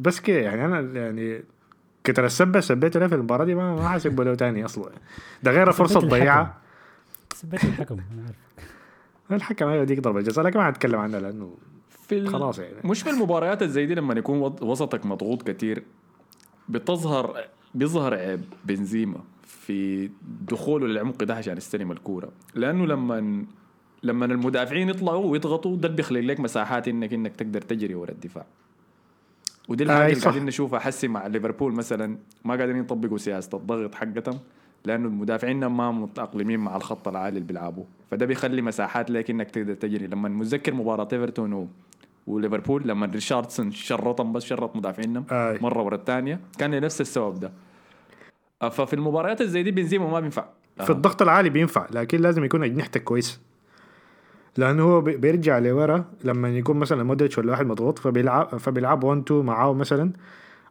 بس 0.00 0.20
كده 0.20 0.38
يعني 0.38 0.64
أنا 0.64 0.80
يعني 0.80 1.42
كتر 2.04 2.26
السبه 2.26 2.60
سبيته 2.60 3.00
له 3.00 3.06
في 3.06 3.14
المباراة 3.14 3.44
دي 3.44 3.54
ما 3.54 3.74
ما 3.74 3.88
حاسب 3.88 4.20
له 4.20 4.34
تاني 4.34 4.64
أصلا. 4.64 4.90
ده 5.42 5.50
غير 5.50 5.72
فرصة 5.72 6.00
ضيعها 6.00 6.56
سبيت 7.34 7.64
الحكم 7.64 7.94
أنا 7.94 8.22
عارف. 8.26 8.36
الحكم 9.36 9.82
ديك 9.82 10.00
ضربة 10.00 10.20
جزاء 10.20 10.44
لكن 10.44 10.58
ما 10.58 10.64
حنتكلم 10.64 10.98
عنها 10.98 11.20
لأنه 11.20 11.54
في. 12.08 12.26
خلاص 12.26 12.58
يعني. 12.58 12.74
مش 12.84 13.02
في 13.02 13.10
المباريات 13.10 13.62
الزي 13.62 13.86
دي 13.86 13.94
لما 13.94 14.14
يكون 14.14 14.38
وسطك 14.62 15.06
مضغوط 15.06 15.50
كتير 15.50 15.82
بتظهر 16.68 17.44
بيظهر 17.74 18.14
عيب 18.14 18.40
بنزيما 18.64 19.20
في 19.42 20.10
دخوله 20.48 20.86
للعمق 20.86 21.24
ده 21.24 21.34
عشان 21.34 21.56
يستلم 21.56 21.92
الكورة 21.92 22.28
لأنه 22.54 22.86
لما 22.86 23.44
لما 24.02 24.26
المدافعين 24.26 24.88
يطلعوا 24.88 25.26
ويضغطوا 25.26 25.76
ده 25.76 25.88
بيخلق 25.88 26.20
لك 26.20 26.40
مساحات 26.40 26.88
انك 26.88 27.12
إنك 27.12 27.36
تقدر 27.36 27.60
تجري 27.60 27.94
ورا 27.94 28.10
الدفاع 28.10 28.46
ودي 29.68 29.84
الحاجة 29.84 30.04
آه، 30.04 30.12
اللي. 30.12 30.20
قاعدين 30.20 30.44
نشوفها 30.44 30.78
حسي 30.78 31.08
مع 31.08 31.26
ليفربول 31.26 31.72
مثلا 31.72 32.18
ما 32.44 32.56
قاعدين 32.56 32.76
يطبقوا 32.76 33.18
سياسة 33.18 33.58
الضغط 33.58 33.94
حقتهم 33.94 34.38
لأنه 34.84 35.08
المدافعين 35.08 35.66
ما 35.66 35.90
متأقلمين 35.90 36.60
مع 36.60 36.76
الخط 36.76 37.08
العالي 37.08 37.28
اللي 37.36 37.46
بيلعبوا 37.46 37.84
فده 38.10 38.26
بيخلي 38.26 38.62
مساحات 38.62 39.10
لك 39.10 39.30
إنك 39.30 39.50
تقدر 39.50 39.74
تجري. 39.74 40.06
لما 40.06 40.28
متذكر 40.28 40.74
مباراة 40.74 41.08
إيفرتون 41.12 41.52
و- 41.52 41.68
وليفربول 42.26 42.88
لما 42.88 43.06
ريشاردسون 43.06 43.70
شرطهم 43.72 44.32
بس 44.32 44.44
شرط 44.44 44.76
مدافعينهم 44.76 45.24
آي. 45.32 45.58
مرة 45.62 45.82
ورا 45.82 45.94
الثانية 45.96 46.40
كان 46.58 46.74
لنفس 46.74 47.00
السبب 47.00 47.40
ده. 47.40 47.52
آه، 48.62 48.68
ففي 48.68 48.94
المباريات 48.94 49.40
الزي 49.40 49.62
دي 49.62 49.70
بنزيما 49.70 50.10
ما 50.10 50.20
بينفع. 50.20 50.44
في 50.84 50.90
الضغط 50.90 51.22
العالي 51.22 51.50
بينفع 51.50 51.86
لكن 51.90 52.20
لازم 52.20 52.44
يكون 52.44 52.62
اجنحتك 52.64 53.04
كويس. 53.04 53.40
لأنه 54.56 54.82
هو 54.82 55.00
بي- 55.00 55.16
بيرجع 55.16 55.58
لورا 55.58 56.04
لما 56.24 56.48
يكون 56.48 56.76
مثلا 56.76 57.02
مودريتش 57.04 57.38
ولا 57.38 57.50
واحد 57.52 57.66
مضغوط 57.66 57.98
فبيلعب 57.98 58.56
فبيلعب 58.56 59.04
1 59.04 59.18
2 59.20 59.40
معاه 59.44 59.74
مثلا. 59.74 60.12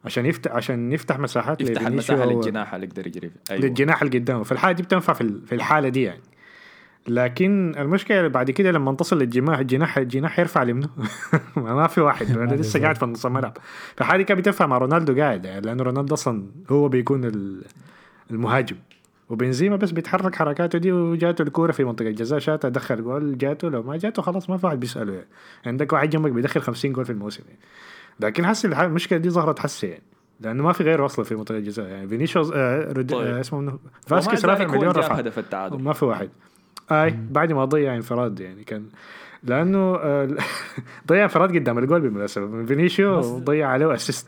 عشان 0.04 0.26
يفتح 0.26 0.52
عشان 0.52 0.92
يفتح 0.92 1.18
مساحات 1.18 1.60
يفتح 1.60 1.86
المساحة 1.86 2.24
للجناح 2.24 2.74
اللي 2.74 2.86
يقدر 2.86 3.06
يجري. 3.06 3.30
أيوه. 3.50 3.62
للجناح 3.62 4.02
اللي 4.02 4.18
قدامه. 4.18 4.42
فالحالة 4.42 4.72
دي 4.76 4.82
بتنفع 4.82 5.12
في 5.12 5.20
ال- 5.20 5.46
في 5.46 5.54
الحالة 5.54 5.88
دي 5.88 6.02
يعني. 6.02 6.20
لكن 7.08 7.74
المشكلة 7.78 8.28
بعد 8.28 8.50
كده 8.50 8.70
لما 8.70 8.92
تصل 8.94 9.18
للجناح 9.18 9.58
الجناح 9.58 9.98
الجناح 9.98 10.38
يرفع 10.38 10.62
لمنه. 10.62 10.88
ما 11.56 11.86
في 11.86 12.00
واحد. 12.00 12.38
أنا 12.38 12.54
لسه 12.60 12.80
قاعد 12.80 12.96
في 12.98 13.06
نص 13.06 13.26
الملعب. 13.26 13.56
دي 14.16 14.24
كانت 14.24 14.32
بتنفع 14.40 14.66
مع 14.66 14.78
رونالدو 14.78 15.20
قاعد 15.20 15.44
يعني 15.44 15.60
لأنه 15.60 15.82
رونالدو 15.82 16.14
أصلا 16.14 16.46
هو 16.70 16.88
بيكون 16.88 17.24
ال- 17.24 17.62
المهاجم. 18.30 18.76
وبنزيما 19.28 19.76
بس 19.76 19.90
بيتحرك 19.90 20.34
حركاته 20.34 20.78
دي 20.78 20.92
وجاته 20.92 21.42
الكورة 21.42 21.72
في 21.72 21.84
منطقة 21.84 22.08
الجزاء 22.08 22.38
شاتها 22.38 22.68
دخل 22.68 23.04
جول 23.04 23.38
جاته. 23.38 23.68
لو 23.68 23.82
ما 23.82 23.96
جاته 23.96 24.22
خلاص 24.22 24.50
ما 24.50 24.56
في 24.56 24.66
واحد 24.66 24.80
بيسأله 24.80 25.12
يعني. 25.12 25.26
عندك 25.66 25.92
واحد 25.92 26.10
جنبك 26.10 26.30
بيدخل 26.32 26.60
50 26.60 26.92
جول 26.92 27.04
في 27.04 27.12
الموسم 27.12 27.42
يعني. 27.48 27.58
لكن 28.20 28.46
حسي 28.46 28.68
المشكلة 28.68 29.18
دي 29.18 29.30
ظهرت 29.30 29.58
حسي 29.58 29.86
يعني. 29.86 30.02
لأنه 30.40 30.62
ما 30.62 30.72
في 30.72 30.84
غيره 30.84 31.06
أصلا 31.06 31.24
في 31.24 31.34
منطقة 31.34 31.58
الجزاء. 31.58 31.86
يعني 31.86 32.08
فينيسيوس 32.08 32.50
آه 32.54 32.92
رود... 32.92 33.10
طيب. 33.10 33.26
آه 33.26 33.40
اسمه 33.40 33.78
فاسكيز 34.06 34.46
رافع 34.46 34.66
مليون 34.66 34.92
رفع. 34.92 35.14
هدف 35.14 35.38
التعادل. 35.38 35.82
ما 35.82 35.92
في 35.92 36.04
واحد. 36.04 36.30
أي 36.92 37.18
بعد 37.30 37.52
ما 37.52 37.64
ضيع 37.64 37.96
انفراد 37.96 38.40
يعني 38.40 38.64
كان 38.64 38.86
لأنه 39.42 39.96
آه، 39.96 40.28
ضيع 41.08 41.22
انفراد 41.22 41.56
قدام 41.56 41.78
الجول 41.78 42.00
بالمناسبة. 42.00 42.46
من 42.46 42.66
فينيسيو 42.66 43.18
وضيع 43.18 43.68
عليه 43.68 43.94
اسيست 43.94 44.26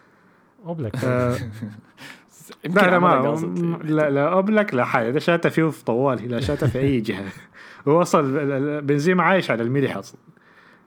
أوبلك. 0.66 1.04
آه 1.04 1.36
لا 2.64 2.90
لا 2.90 2.98
ما. 2.98 3.36
لا 3.84 4.10
لا 4.10 4.32
أوبلك 4.32 4.74
لا 4.74 4.84
حاجة. 4.84 5.10
ده 5.10 5.20
شاته 5.20 5.48
فيه 5.48 5.70
في 5.70 5.84
طوالي 5.84 6.26
لا 6.26 6.40
شاته 6.40 6.66
في 6.66 6.78
أي 6.78 7.00
جهة. 7.00 7.24
هو 7.88 8.02
أصلا 8.02 8.80
بنزيما 8.80 9.22
عايش 9.22 9.50
على 9.50 9.62
الملح 9.62 9.96
أصلا 9.96 10.20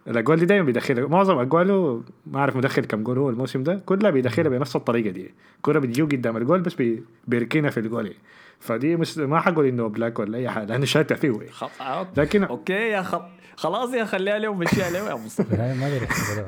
الأجوال 0.08 0.40
دي 0.40 0.46
دايما 0.46 0.66
بيدخلها 0.66 1.08
معظم 1.08 1.38
أجواله 1.40 2.04
ما 2.28 2.40
أعرف 2.40 2.56
مدخل 2.56 2.86
كم 2.86 3.04
جول 3.04 3.18
هو 3.18 3.30
الموسم 3.30 3.64
ده 3.64 3.82
كلها 3.86 4.12
بيدخلها 4.12 4.50
بنفس 4.50 4.76
الطريقة 4.76 5.10
دي 5.10 5.34
الكوره 5.58 5.80
بتجيو 5.80 6.06
قدام 6.06 6.38
الجول 6.38 6.62
بس 6.62 6.74
بي- 6.74 7.04
بيركنها 7.28 7.70
في 7.70 7.80
الجول. 7.80 8.14
فدي 8.60 8.96
مش 8.96 9.18
ما 9.18 9.40
حقول 9.40 9.66
إنه 9.66 9.88
بلاك 9.88 10.20
ولا 10.20 10.38
أي 10.38 10.50
حاجة 10.50 10.66
لأنه 10.66 10.86
شاته 10.86 11.16
فيه. 11.16 11.32
خط... 11.52 11.70
آه، 11.82 12.08
لكن 12.18 12.44
أوكي 12.44 12.74
يا 12.74 13.02
خط 13.02 13.26
خلاص 13.56 13.94
يا 13.94 14.06
خليها 14.06 14.40
له 14.40 14.48
ومشيها 14.50 14.90
له 14.90 15.10
يا 15.10 15.16
مصطفى 15.16 15.56
ما. 15.58 16.00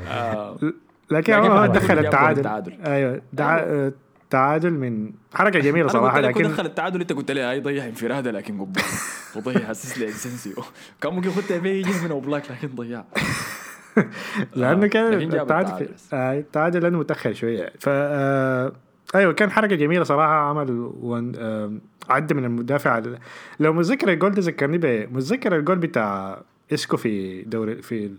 آه، 0.07 0.57
لكن 1.11 1.33
هو 1.33 1.65
دخل 1.65 1.99
التعادل 1.99 2.39
التعادل. 2.39 2.73
أيوه 2.85 3.21
دع... 3.33 3.89
تعادل 4.29 4.71
من 4.71 5.11
حركة 5.33 5.59
جميلة 5.59 5.87
صراحة 5.87 6.19
لكن 6.19 6.43
دخل 6.43 6.65
التعادل 6.65 7.01
أنت 7.01 7.13
قلت 7.13 7.31
لي 7.31 7.41
هاي 7.41 7.59
ضيع 7.59 7.85
انفرادة 7.85 8.31
لكن 8.31 8.61
قبال 8.61 8.83
وضيع 9.35 9.71
اسيس 9.71 9.97
لاسنسيو 9.97 10.63
كان 11.01 11.13
ممكن 11.13 11.29
فيه 11.29 11.69
يجي 11.69 11.91
من 12.03 12.11
أوبلاك 12.11 12.51
لكن 12.51 12.75
ضيع 12.75 13.03
لأنه 14.55 14.85
آه، 14.85 14.87
كان 14.87 15.13
التعادل. 15.13 15.89
آه، 16.13 16.39
التعادل 16.39 16.83
لأنه 16.83 16.99
متأخر 16.99 17.33
شوية. 17.33 17.73
ف 17.79 17.85
آه، 17.89 18.71
أيوه 19.15 19.33
كان 19.33 19.51
حركة 19.51 19.75
جميلة 19.75 20.03
صراحة. 20.03 20.33
عمل 20.33 20.91
ون... 21.01 21.31
عدى 22.09 22.33
من 22.33 22.45
المدافع. 22.45 23.01
لو 23.59 23.73
متذكر 23.73 24.13
الجول 24.13 24.31
ده 24.31 24.41
ذكرني 24.41 25.07
متذكر 25.07 25.55
الجول 25.55 25.77
بتاع 25.77 26.41
إسكو 26.73 26.97
في 26.97 27.41
دوري 27.41 27.81
في 27.81 28.11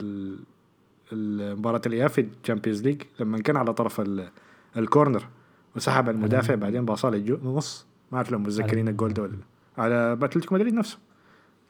مباراه 1.12 1.82
الاياب 1.86 2.10
في 2.10 2.26
ال 2.42 2.46
Champions 2.46 2.82
League 2.82 3.02
لما 3.20 3.38
كان 3.38 3.56
على 3.56 3.72
طرف 3.72 4.00
ال... 4.00 4.28
ال 4.76 4.82
corner. 4.82 5.22
وسحب 5.76 6.08
المدافع 6.08 6.54
بعدين 6.54 6.84
باصاه 6.84 7.10
للنص 7.10 7.86
ما 8.12 8.16
أعرف 8.16 8.30
لو 8.30 8.38
متذكرين 8.38 8.88
الجول 8.88 9.12
ده 9.12 9.22
ولا 9.22 9.32
لا. 9.32 9.82
على 9.82 10.18
اتلتيكو 10.22 10.54
مدريد 10.54 10.74
نفسه. 10.74 10.98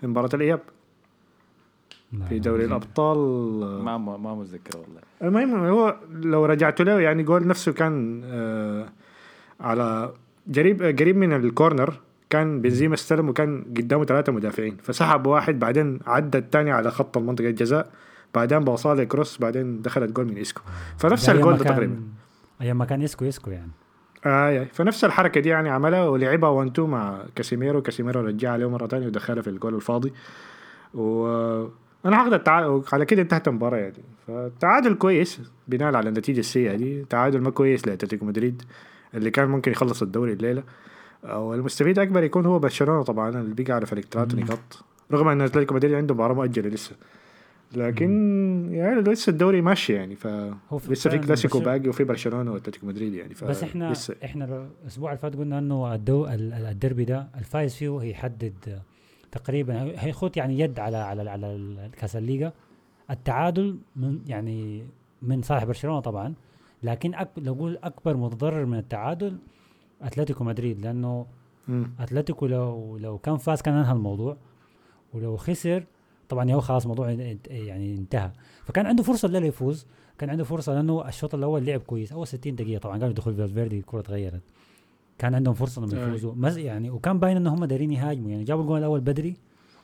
في 0.01 0.07
مباراة 0.07 0.31
الإياب. 0.35 0.61
لا، 2.13 2.25
في. 2.25 2.39
دوري 2.39 2.65
الأبطال. 2.65 3.19
ما 3.85 3.99
ما, 3.99 4.17
ما 4.17 4.35
متذكر 4.35 4.79
والله. 4.79 5.01
المهم 5.23 5.65
هو 5.65 5.97
لو 6.13 6.45
رجعت 6.45 6.81
له 6.83 7.01
يعني 7.01 7.23
جول 7.23 7.47
نفسه 7.47 7.73
كان 7.73 8.23
آه 8.25 8.89
على 9.61 10.13
قريب 10.57 10.83
قريب 10.83 11.17
من 11.17 11.33
ال 11.33 11.42
corner 11.42 11.95
كان 12.31 12.61
بنزيما 12.61 12.95
استلم 12.95 13.29
وكان 13.29 13.65
قدامه 13.77 14.05
ثلاثة 14.05 14.33
مدافعين. 14.33 14.77
فسحب 14.83 15.27
واحد 15.27 15.59
بعدين 15.59 16.01
عدى 16.07 16.39
الثاني 16.39 16.71
على 16.71 16.91
خط 16.91 17.17
المنطقة 17.17 17.49
الجزاء. 17.49 17.91
بعدين 18.35 18.59
باصاه 18.59 19.05
cross 19.05 19.39
بعدين 19.39 19.83
دخلت 19.83 20.13
جول 20.13 20.27
من 20.27 20.39
اسكو 20.39 20.63
فنفس 20.99 21.29
الجول 21.29 21.57
ده 21.57 21.65
تقريبا. 21.65 22.03
أيام 22.61 22.79
ما 22.79 22.85
كان 22.85 23.03
إسكو 23.03 23.25
إسكو 23.25 23.51
يعني. 23.51 23.71
آه 24.29 24.65
فنفس 24.73 25.05
الحركة 25.05 25.41
دي 25.41 25.49
يعني 25.49 25.69
عملها 25.69 26.09
ولعبها 26.09 26.49
1 26.51 26.71
2 26.71 26.89
مع 26.91 27.23
كاسيميرو. 27.37 27.83
كاسيميرو 27.83 28.21
رجعها 28.21 28.53
عليه 28.53 28.71
مرة 28.71 28.87
ثانية 28.87 29.07
ودخلها 29.07 29.43
في 29.43 29.51
الجول 29.51 29.75
الفاضي. 29.75 30.13
و 30.95 31.27
أنا 32.07 32.23
هاخد 32.23 32.33
التعادل 32.33 32.83
على 32.93 33.05
كده 33.05 33.23
انتهت 33.23 33.49
المباراة 33.49 33.79
يعني. 33.79 34.03
فالتعادل 34.27 34.95
كويس 34.95 35.41
بناء 35.69 35.95
على 35.95 36.09
النتيجة 36.09 36.41
السيئة 36.41 36.75
دي. 36.75 37.05
تعادل 37.05 37.41
ما 37.41 37.51
كويس 37.51 37.87
لأتلتيكو 37.89 38.25
مدريد 38.27 38.63
اللي 39.15 39.31
كان 39.31 39.49
ممكن 39.49 39.73
يخلص 39.73 40.03
الدوري 40.03 40.33
الليلة. 40.33 40.63
والمستفيد 41.25 41.99
أكبر 41.99 42.23
يكون 42.23 42.47
هو 42.47 42.59
برشلونة 42.59 43.03
طبعا 43.03 43.29
اللي 43.29 43.55
بقى 43.55 43.73
على 43.73 43.87
فرق 43.87 44.05
ثلاث 44.11 44.35
نقاط. 44.35 44.85
رغم 45.13 45.29
إن 45.29 45.41
أتلتيكو 45.41 45.75
مدريد 45.75 45.95
عنده 45.95 46.15
مباراة 46.15 46.35
مؤجلة 46.35 46.69
لسه. 46.69 46.93
لكن 47.77 48.11
يعني 48.73 49.01
لسه 49.01 49.31
الدوري 49.31 49.61
ماشي 49.61 49.93
يعني 49.93 50.15
ف 50.17 50.27
لسه 50.89 51.11
في 51.11 51.19
كلاسيكو 51.19 51.61
باقي 51.61 51.89
وفي 51.89 52.05
برشلونة 52.05 52.53
وأتلتيكو 52.53 52.87
مدريد 52.87 53.15
يعني 53.15 53.35
ف 53.35 53.45
بس 53.45 53.63
إحنا 53.63 53.93
لسه 53.93 54.15
إحنا 54.25 54.69
الأسبوع 54.83 55.11
اللي 55.11 55.19
فات 55.21 55.37
قلنا 55.37 55.59
إنه 55.59 55.95
الدو 55.95 56.25
ال- 56.27 56.31
ال- 56.53 56.67
الدربي 56.67 57.05
ده 57.05 57.29
الفايز 57.39 57.75
فيه 57.75 57.99
هيحدد 58.03 58.81
تقريبا 59.33 59.83
هي- 59.83 59.95
هيخوت 59.99 60.37
يعني 60.37 60.59
يد 60.61 60.79
على 60.79 60.97
على 60.97 61.31
على 61.31 61.91
كأس 62.01 62.17
الليغا. 62.17 62.53
التعادل 63.11 63.79
من 63.97 64.19
يعني 64.27 64.83
من 65.23 65.43
صالح 65.43 65.65
برشلونة 65.65 66.01
طبعا 66.01 66.35
لكن 66.83 67.15
أك 67.15 67.29
لو 67.39 67.55
أقول 67.55 67.79
أكبر 67.83 68.17
متضرر 68.17 68.67
من 68.67 68.79
التعادل 68.79 69.39
أتلتيكو 70.03 70.45
مدريد 70.45 70.81
لأنه. 70.81 71.27
أتلتيكو 72.01 72.47
لو 72.47 72.97
لو 72.99 73.19
كان 73.19 73.37
فاز 73.37 73.63
كان 73.63 73.75
انهى 73.75 73.93
الموضوع 73.93 74.37
ولو 75.15 75.37
خسر 75.37 75.85
طبعا 76.29 76.53
هو 76.53 76.61
خلاص 76.61 76.83
الموضوع 76.83 77.11
يعني 77.11 77.95
انتهى. 77.95 78.31
فكان 78.65 78.87
عنده 78.87 79.03
فرصة 79.03 79.27
الليلة 79.27 79.47
يفوز. 79.47 79.87
كان 80.19 80.31
عنده 80.31 80.45
فرصة 80.45 80.75
لأنه 80.75 81.09
الشوط 81.09 81.35
الأول 81.35 81.65
لعب 81.65 81.81
كويس. 81.81 82.13
أول 82.13 82.27
60 82.27 82.55
دقيقة 82.55 82.81
طبعا 82.81 82.99
قبل 82.99 83.15
دخول 83.15 83.35
فالفيردي 83.35 83.79
الكرة 83.79 84.01
تغيرت. 84.01 84.41
كان 85.19 85.35
عندهم 85.35 85.55
فرصة 85.55 85.85
إنهم. 85.85 86.15
يفوزوا. 86.15 86.35
يعني 86.59 86.91
وكان 86.91 87.19
باين 87.19 87.37
إن 87.37 87.47
هم 87.47 87.65
دايرين 87.65 87.93
يهاجموا. 87.93 88.31
يعني 88.31 88.45
جابوا 88.45 88.63
الجول 88.63 88.79
الأول 88.79 89.01
بدري 89.01 89.37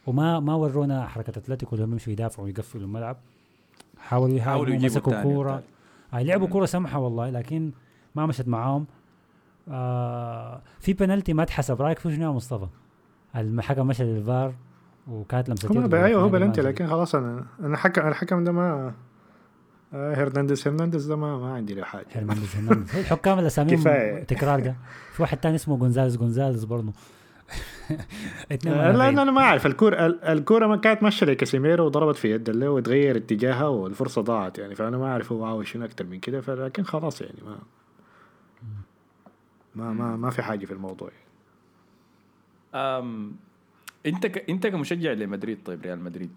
وما 0.06 0.40
ما 0.40 0.54
ورونا 0.54 1.06
حركة 1.06 1.30
أتلتيكو 1.30 1.76
لما 1.76 1.92
يمشوا 1.92 2.12
يدافعوا 2.12 2.46
ويقفلوا 2.46 2.84
الملعب. 2.84 3.16
حاولوا 3.98 4.40
حاولوا 4.40 4.40
يهاجموا 4.40 4.76
يجيبوا 4.76 4.86
مسكوا 4.86 5.12
الثاني 5.12 5.34
كورة. 5.34 5.62
هاي 6.10 6.24
لعبوا. 6.24 6.46
كورة 6.46 6.66
سمحة 6.66 6.98
والله 6.98 7.30
لكن 7.30 7.70
ما 8.14 8.26
مشت 8.26 8.48
معاهم. 8.48 8.86
آه 9.68 10.62
في 10.80 10.92
بنالتي 10.92 11.32
ما 11.32 11.42
اتحسب 11.42 11.82
رايك 11.82 11.98
في 11.98 12.14
شنو 12.14 12.24
يا 12.24 12.30
مصطفى؟ 12.30 12.66
الحكم 13.36 13.86
مشى 13.86 14.04
للفار. 14.04 14.54
وكانت 15.08 15.48
لمسه 15.48 15.68
يد 15.84 15.94
أيوه 15.94 16.22
هو 16.22 16.28
بلنتي. 16.28 16.60
لكن 16.60 16.86
خلاص 16.86 17.14
أنا 17.14 17.44
أنا 17.60 17.76
حكم 17.76 18.08
الحكم 18.08 18.44
ده 18.44 18.52
ما 18.52 18.94
آه 19.94 20.14
هرنانديز 20.14 20.68
هرنانديز 20.68 21.06
ده 21.06 21.16
ما, 21.16 21.38
ما 21.38 21.54
عندي 21.54 21.74
له 21.74 21.84
حاجة. 21.84 22.06
هرنانديز 22.14 22.56
هرنانديز. 22.56 22.96
الحكام 22.96 23.38
اللي 23.38 23.46
اساميهم 23.54 23.80
كفاية. 23.80 24.24
تكرار 24.24 24.60
ده. 24.60 24.76
في 25.12 25.22
واحد 25.22 25.38
تاني 25.38 25.54
اسمه 25.54 25.76
جونزاليز 25.76 26.16
جونزاليز 26.16 26.64
برضه. 26.64 26.92
آه 28.66 28.92
لا 28.92 29.08
أنا 29.08 29.24
ما 29.30 29.40
أعرف 29.40 29.66
الكوره 29.66 30.06
ال- 30.06 30.24
الكوره 30.24 30.66
ما 30.66 30.76
كانت 30.76 31.02
ماشية 31.02 31.26
لكاسيميرو 31.26 31.84
وضربت 31.86 32.16
في 32.16 32.30
يد 32.30 32.48
اللي 32.48 32.68
وتغير 32.68 33.16
اتجاهها 33.16 33.66
والفرصة 33.68 34.22
ضاعت 34.22 34.58
يعني. 34.58 34.74
فأنا 34.74 34.98
ما 34.98 35.06
أعرف 35.06 35.32
هو 35.32 35.44
عاوز 35.44 35.66
شنو 35.66 35.84
أكثر 35.84 36.04
من 36.04 36.20
كده 36.20 36.40
فلكن 36.40 36.82
خلاص 36.84 37.20
يعني 37.20 37.38
ما 37.46 37.58
ما 39.74 39.92
ما, 39.92 40.16
ما 40.16 40.30
في 40.30 40.42
حاجة 40.42 40.66
في 40.66 40.72
الموضوع. 40.72 41.08
يعني. 42.74 43.32
انت 44.06 44.26
ك... 44.26 44.50
انت 44.50 44.66
كمشجع 44.66 45.12
لمدريد 45.12 45.58
طيب 45.64 45.82
ريال 45.82 46.04
مدريد 46.04 46.30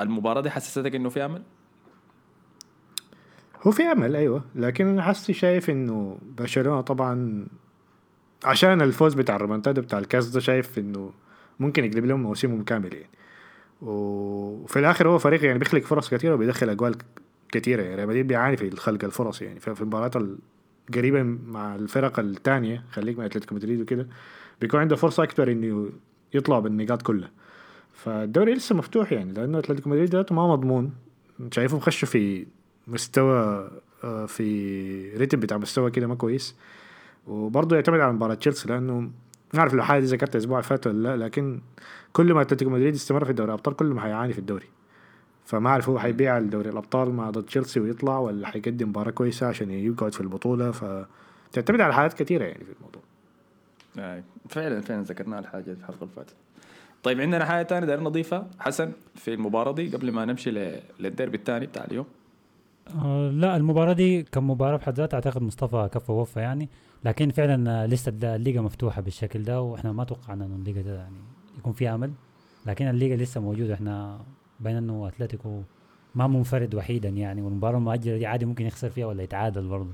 المباراة 0.00 0.40
دي 0.40 0.50
حسستك 0.50 0.94
إنه 0.94 1.08
في 1.08 1.24
أمل؟ 1.24 1.42
هو 3.62 3.70
في 3.70 3.82
أمل 3.82 4.16
أيوه. 4.16 4.44
لكن 4.54 4.86
أنا 4.86 5.02
حسي 5.02 5.32
شايف 5.32 5.70
إنه 5.70 6.18
برشلونة 6.38 6.80
طبعا 6.80 7.46
عشان 8.44 8.82
الفوز 8.82 9.14
بتاع 9.14 9.36
الريمونتادا 9.36 9.82
بتاع 9.82 9.98
الكاس 9.98 10.28
ده 10.28 10.40
شايف 10.40 10.78
إنه 10.78 11.12
ممكن 11.60 11.84
يقلب 11.84 12.04
لهم 12.04 12.22
موسمهم 12.22 12.64
كامل 12.64 12.94
يعني. 12.94 13.10
وفي 13.82 14.78
الآخر 14.78 15.08
هو 15.08 15.18
فريق 15.18 15.44
يعني 15.44 15.58
بيخلق 15.58 15.82
فرص 15.82 16.10
كثيره 16.10 16.34
وبيدخل 16.34 16.68
أجوال 16.68 16.94
كثيره 17.52 17.82
يعني. 17.82 17.94
ريال 17.94 18.08
مدريد 18.08 18.26
بيعاني 18.26 18.56
في 18.56 18.76
خلق 18.76 19.04
الفرص 19.04 19.42
يعني. 19.42 19.60
في 19.60 19.80
المباريات 19.80 20.16
القريبة 20.16 21.22
مع 21.22 21.74
الفرق 21.74 22.18
الثانية 22.18 22.84
خليك 22.90 23.18
مع 23.18 23.24
أتلتيكو 23.26 23.54
مدريد 23.54 23.80
وكده 23.80 24.06
بيكون 24.60 24.80
عنده 24.80 24.96
فرصة 24.96 25.22
أكبر 25.22 25.52
إنه 25.52 25.90
يطلع 26.34 26.58
بالنقاط 26.58 27.02
كلها. 27.02 27.30
فالدوري 27.92 28.54
لسه 28.54 28.74
مفتوح 28.74 29.12
يعني 29.12 29.32
لأنه 29.32 29.58
أتلتيكو 29.58 29.90
مدريد 29.90 30.10
ذاته 30.10 30.34
ما 30.34 30.46
مضمون. 30.52 30.92
شايفهم 31.52 31.80
خشوا 31.80 32.08
في 32.08 32.46
مستوى 32.88 33.70
آه، 34.04 34.26
في 34.26 35.16
ريتم 35.16 35.40
بتاع 35.40 35.56
مستوى 35.56 35.90
كده 35.90 36.06
ما 36.06 36.14
كويس. 36.14 36.56
وبرضه 37.26 37.76
يعتمد 37.76 38.00
على 38.00 38.12
مباراة 38.12 38.34
تشيلسي 38.34 38.68
لأنه 38.68 39.00
ما 39.54 39.60
أعرف 39.60 39.74
لو 39.74 39.82
حاجة 39.82 40.04
ذكرت 40.04 40.34
الأسبوع 40.34 40.58
اللي 40.58 40.68
فات 40.68 40.86
ولا 40.86 41.16
لأ 41.16 41.24
لكن 41.24 41.60
كل 42.12 42.34
ما 42.34 42.42
أتلتيكو 42.42 42.70
مدريد 42.70 42.94
استمر 42.94 43.24
في 43.24 43.32
دوري 43.32 43.48
الأبطال 43.48 43.76
كل 43.76 43.86
ما 43.86 44.00
حيعاني 44.00 44.32
في 44.32 44.38
الدوري. 44.38 44.66
فما 45.44 45.70
أعرف 45.70 45.88
هو 45.88 45.98
حيبيع 45.98 46.38
الدوري 46.38 46.70
الأبطال 46.70 47.10
مع 47.10 47.30
ضد 47.30 47.44
تشيلسي 47.44 47.80
ويطلع 47.80 48.18
ولا 48.18 48.46
حيقدم 48.46 48.88
مباراة 48.88 49.10
كويسة 49.10 49.46
عشان 49.46 49.70
يقعد 49.70 50.14
في 50.14 50.20
البطولة. 50.20 50.70
فتعتمد 50.70 51.80
على 51.80 51.94
حاجات 51.94 52.12
كثيره 52.12 52.44
يعني 52.44 52.64
في 52.64 52.72
الموضوع. 52.78 53.02
آه 53.98 54.22
فعلا 54.48 54.80
فعلا 54.80 55.02
ذكرنا 55.02 55.38
الحاجة 55.38 55.62
في 55.62 55.70
الحلقة 55.72 56.02
اللي 56.02 56.14
فاتت. 56.16 56.34
طيب 57.02 57.20
عندنا 57.20 57.44
حاجة 57.44 57.66
ثانية. 57.66 57.86
داير 57.86 58.00
نضيفها. 58.00 58.50
حسن 58.58 58.92
في 59.14 59.34
المباراة 59.34 59.72
دي 59.72 59.96
قبل 59.96 60.12
ما 60.12 60.24
نمشي 60.24 60.50
للديربي 61.00 61.36
الثاني 61.36 61.66
بتاع 61.66 61.84
اليوم. 61.84 62.06
آه 63.04 63.30
لا 63.30 63.56
المباراة 63.56 63.92
دي 63.92 64.22
كمباراة 64.22 64.76
بحد 64.76 64.94
ذاتها 64.94 65.14
أعتقد 65.14 65.42
مصطفى 65.42 65.88
كفى 65.92 66.12
ووفى 66.12 66.40
يعني. 66.40 66.68
لكن 67.04 67.30
فعلا 67.30 67.86
لسه 67.86 68.12
الليغا 68.22 68.60
مفتوحة 68.60 69.02
بالشكل 69.02 69.42
ده 69.42 69.62
وإحنا 69.62 69.92
ما 69.92 70.04
توقعنا 70.04 70.44
إنه 70.44 70.54
الليغا 70.54 70.82
ده 70.82 70.96
يعني 70.96 71.16
يكون 71.58 71.72
فيها 71.72 71.94
أمل. 71.94 72.12
لكن 72.66 72.88
الليغا 72.88 73.16
لسه 73.16 73.40
موجودة. 73.40 73.74
إحنا 73.74 74.20
بين 74.60 74.76
إنه 74.76 75.08
أتلتيكو 75.08 75.62
ما 76.14 76.26
منفرد 76.26 76.74
وحيدا 76.74 77.08
يعني 77.08 77.42
والمباراة 77.42 77.78
المؤجلة 77.78 78.18
دي 78.18 78.26
عادي 78.26 78.44
ممكن 78.44 78.66
يخسر 78.66 78.90
فيها 78.90 79.06
ولا 79.06 79.22
يتعادل 79.22 79.68
برضه. 79.68 79.92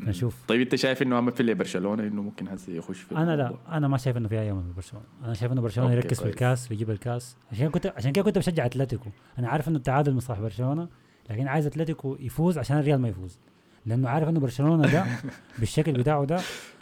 نشوف. 0.00 0.42
طيب 0.48 0.60
انت 0.60 0.74
شايف 0.74 1.02
إنه 1.02 1.18
امل 1.18 1.32
في 1.32 1.54
برشلونة 1.54 2.02
إنه 2.02 2.22
ممكن 2.22 2.48
هسه 2.48 2.72
يخش 2.72 3.00
في 3.00 3.16
أنا 3.16 3.36
لا 3.36 3.54
أنا 3.68 3.88
ما 3.88 3.96
شايف 3.96 4.16
إنه 4.16 4.28
في 4.28 4.40
أي 4.40 4.50
امل 4.50 4.72
برشلونة. 4.72 5.06
أنا 5.24 5.34
شايف 5.34 5.52
إنه 5.52 5.60
برشلونة 5.60 5.92
يركز 5.92 6.20
في 6.20 6.28
الكاس 6.28 6.70
ويجيب 6.70 6.90
الكاس. 6.90 7.36
عشان 7.52 7.70
كنت 7.70 7.86
عشان 7.86 8.12
كده 8.12 8.24
كنت 8.24 8.38
بشجع 8.38 8.66
أتلتيكو. 8.66 9.10
أنا 9.38 9.48
عارف 9.48 9.68
إنه 9.68 9.76
التعادل 9.76 10.14
مصلح 10.14 10.40
برشلونة 10.40 10.88
لكن 11.30 11.48
عايز 11.48 11.66
أتلتيكو 11.66 12.16
يفوز 12.20 12.58
عشان 12.58 12.78
الريال 12.78 13.00
ما 13.00 13.08
يفوز. 13.08 13.38
لأنه 13.86 14.08
عارف 14.08 14.28
إنه 14.28 14.40
برشلونة 14.40 14.92
ده 14.92 15.04
بالشكل 15.58 15.92
بتاعه 15.92 16.24
ده 16.24 16.40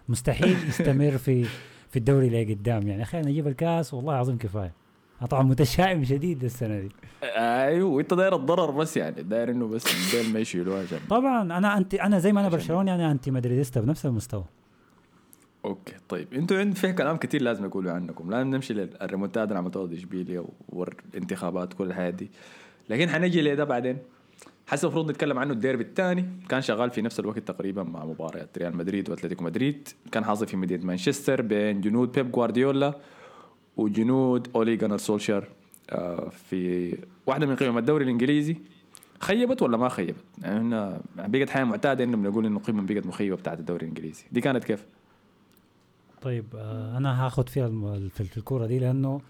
مستحيل 0.08 0.56
يستمر 0.68 1.18
في 1.18 1.44
في 1.90 1.98
الدوري 1.98 2.26
اللي 2.26 2.54
قدام. 2.54 2.88
يعني 2.88 3.02
أخي 3.02 3.20
نجيب 3.20 3.46
الكاس 3.48 3.94
والله 3.94 4.12
العظيم 4.12 4.38
كفاية. 4.38 4.81
طبعا 5.30 5.42
متشائم 5.42 6.04
شديد 6.04 6.44
السنة 6.44 6.80
دي. 6.80 6.88
أيوه 7.22 7.90
وانت 7.90 8.14
داير 8.14 8.36
الضرر 8.36 8.70
بس 8.70 8.96
يعني 8.96 9.22
داير 9.22 9.50
إنه 9.50 9.66
بس 9.68 9.84
الدين 9.86 10.32
ما 10.32 10.40
يشيلوها 10.40 10.82
عشان 10.82 10.98
طبعا 11.10 11.42
أنا 11.42 11.78
أنت 11.78 11.94
أنا 11.94 12.18
زي 12.18 12.32
ما 12.32 12.40
أنا 12.40 12.48
برشلوني 12.48 12.94
أنا 12.94 13.12
انتي 13.12 13.30
madridista 13.30 13.80
بنفس 13.80 14.06
المستوى. 14.06 14.44
okay 15.64 15.94
طيب. 16.08 16.34
إنتوا 16.34 16.58
عند 16.58 16.74
فيه 16.74 16.90
كلام 16.90 17.16
كثير 17.16 17.42
لازم 17.42 17.64
أقوله 17.64 17.92
عنكم. 17.92 18.30
لازم 18.30 18.50
نمشي 18.50 18.74
للريمونتادا 18.74 19.44
اللي 19.44 19.58
عملتوها 19.58 19.86
ضد 19.86 19.92
اشبيليا 19.92 20.44
والانتخابات 20.68 21.72
كل 21.72 21.84
الحياة 21.84 22.10
دي 22.10 22.30
لكن 22.90 23.08
حنجي 23.08 23.42
لده 23.42 23.64
بعدين؟ 23.64 23.98
حسب 24.66 24.84
المفروض 24.84 25.10
نتكلم 25.10 25.38
عنه 25.38 25.52
الديربي 25.52 25.82
الثاني. 25.82 26.28
كان 26.48 26.60
شغال 26.60 26.90
في 26.90 27.02
نفس 27.02 27.20
الوقت 27.20 27.38
تقريبا 27.38 27.82
مع 27.82 28.04
مباريات 28.04 28.58
ريال 28.58 28.76
مدريد 28.76 29.10
وأتلتيكو 29.10 29.44
مدريد. 29.44 29.88
كان 30.12 30.24
حاصل 30.24 30.46
في 30.46 30.56
مدينة 30.56 30.84
مانشستر 30.84 31.42
بين 31.42 31.80
جنود 31.80 32.12
بيب 32.12 32.32
جوارديولا 32.32 32.94
وجنود 33.76 34.48
اولي 34.54 34.76
جانر 34.76 34.96
سولشر 34.96 35.48
في 36.30 36.98
واحدة 37.26 37.46
من 37.46 37.56
قمم 37.56 37.78
الدوري 37.78 38.04
الإنجليزي 38.04 38.56
خيبت 39.20 39.62
ولا 39.62 39.76
ما 39.76 39.88
خيبت؟ 39.88 40.24
يعني 40.42 41.00
بقت 41.16 41.50
حياة 41.50 41.64
معتادة 41.64 42.04
انه 42.04 42.16
بنقول 42.16 42.46
إنه 42.46 42.58
قمه 42.58 42.82
بقت 42.82 43.06
مخيبة 43.06 43.36
بتاعت 43.36 43.60
الدوري 43.60 43.82
الإنجليزي، 43.82 44.24
دي 44.32 44.40
كانت 44.40 44.64
كيف؟ 44.64 44.86
طيب 46.22 46.44
آه 46.54 46.96
أنا 46.96 47.26
هاخذ 47.26 47.46
فيها 47.46 47.68
في 48.08 48.36
الكورة 48.36 48.66
دي 48.66 48.78
لأنه 48.78 49.20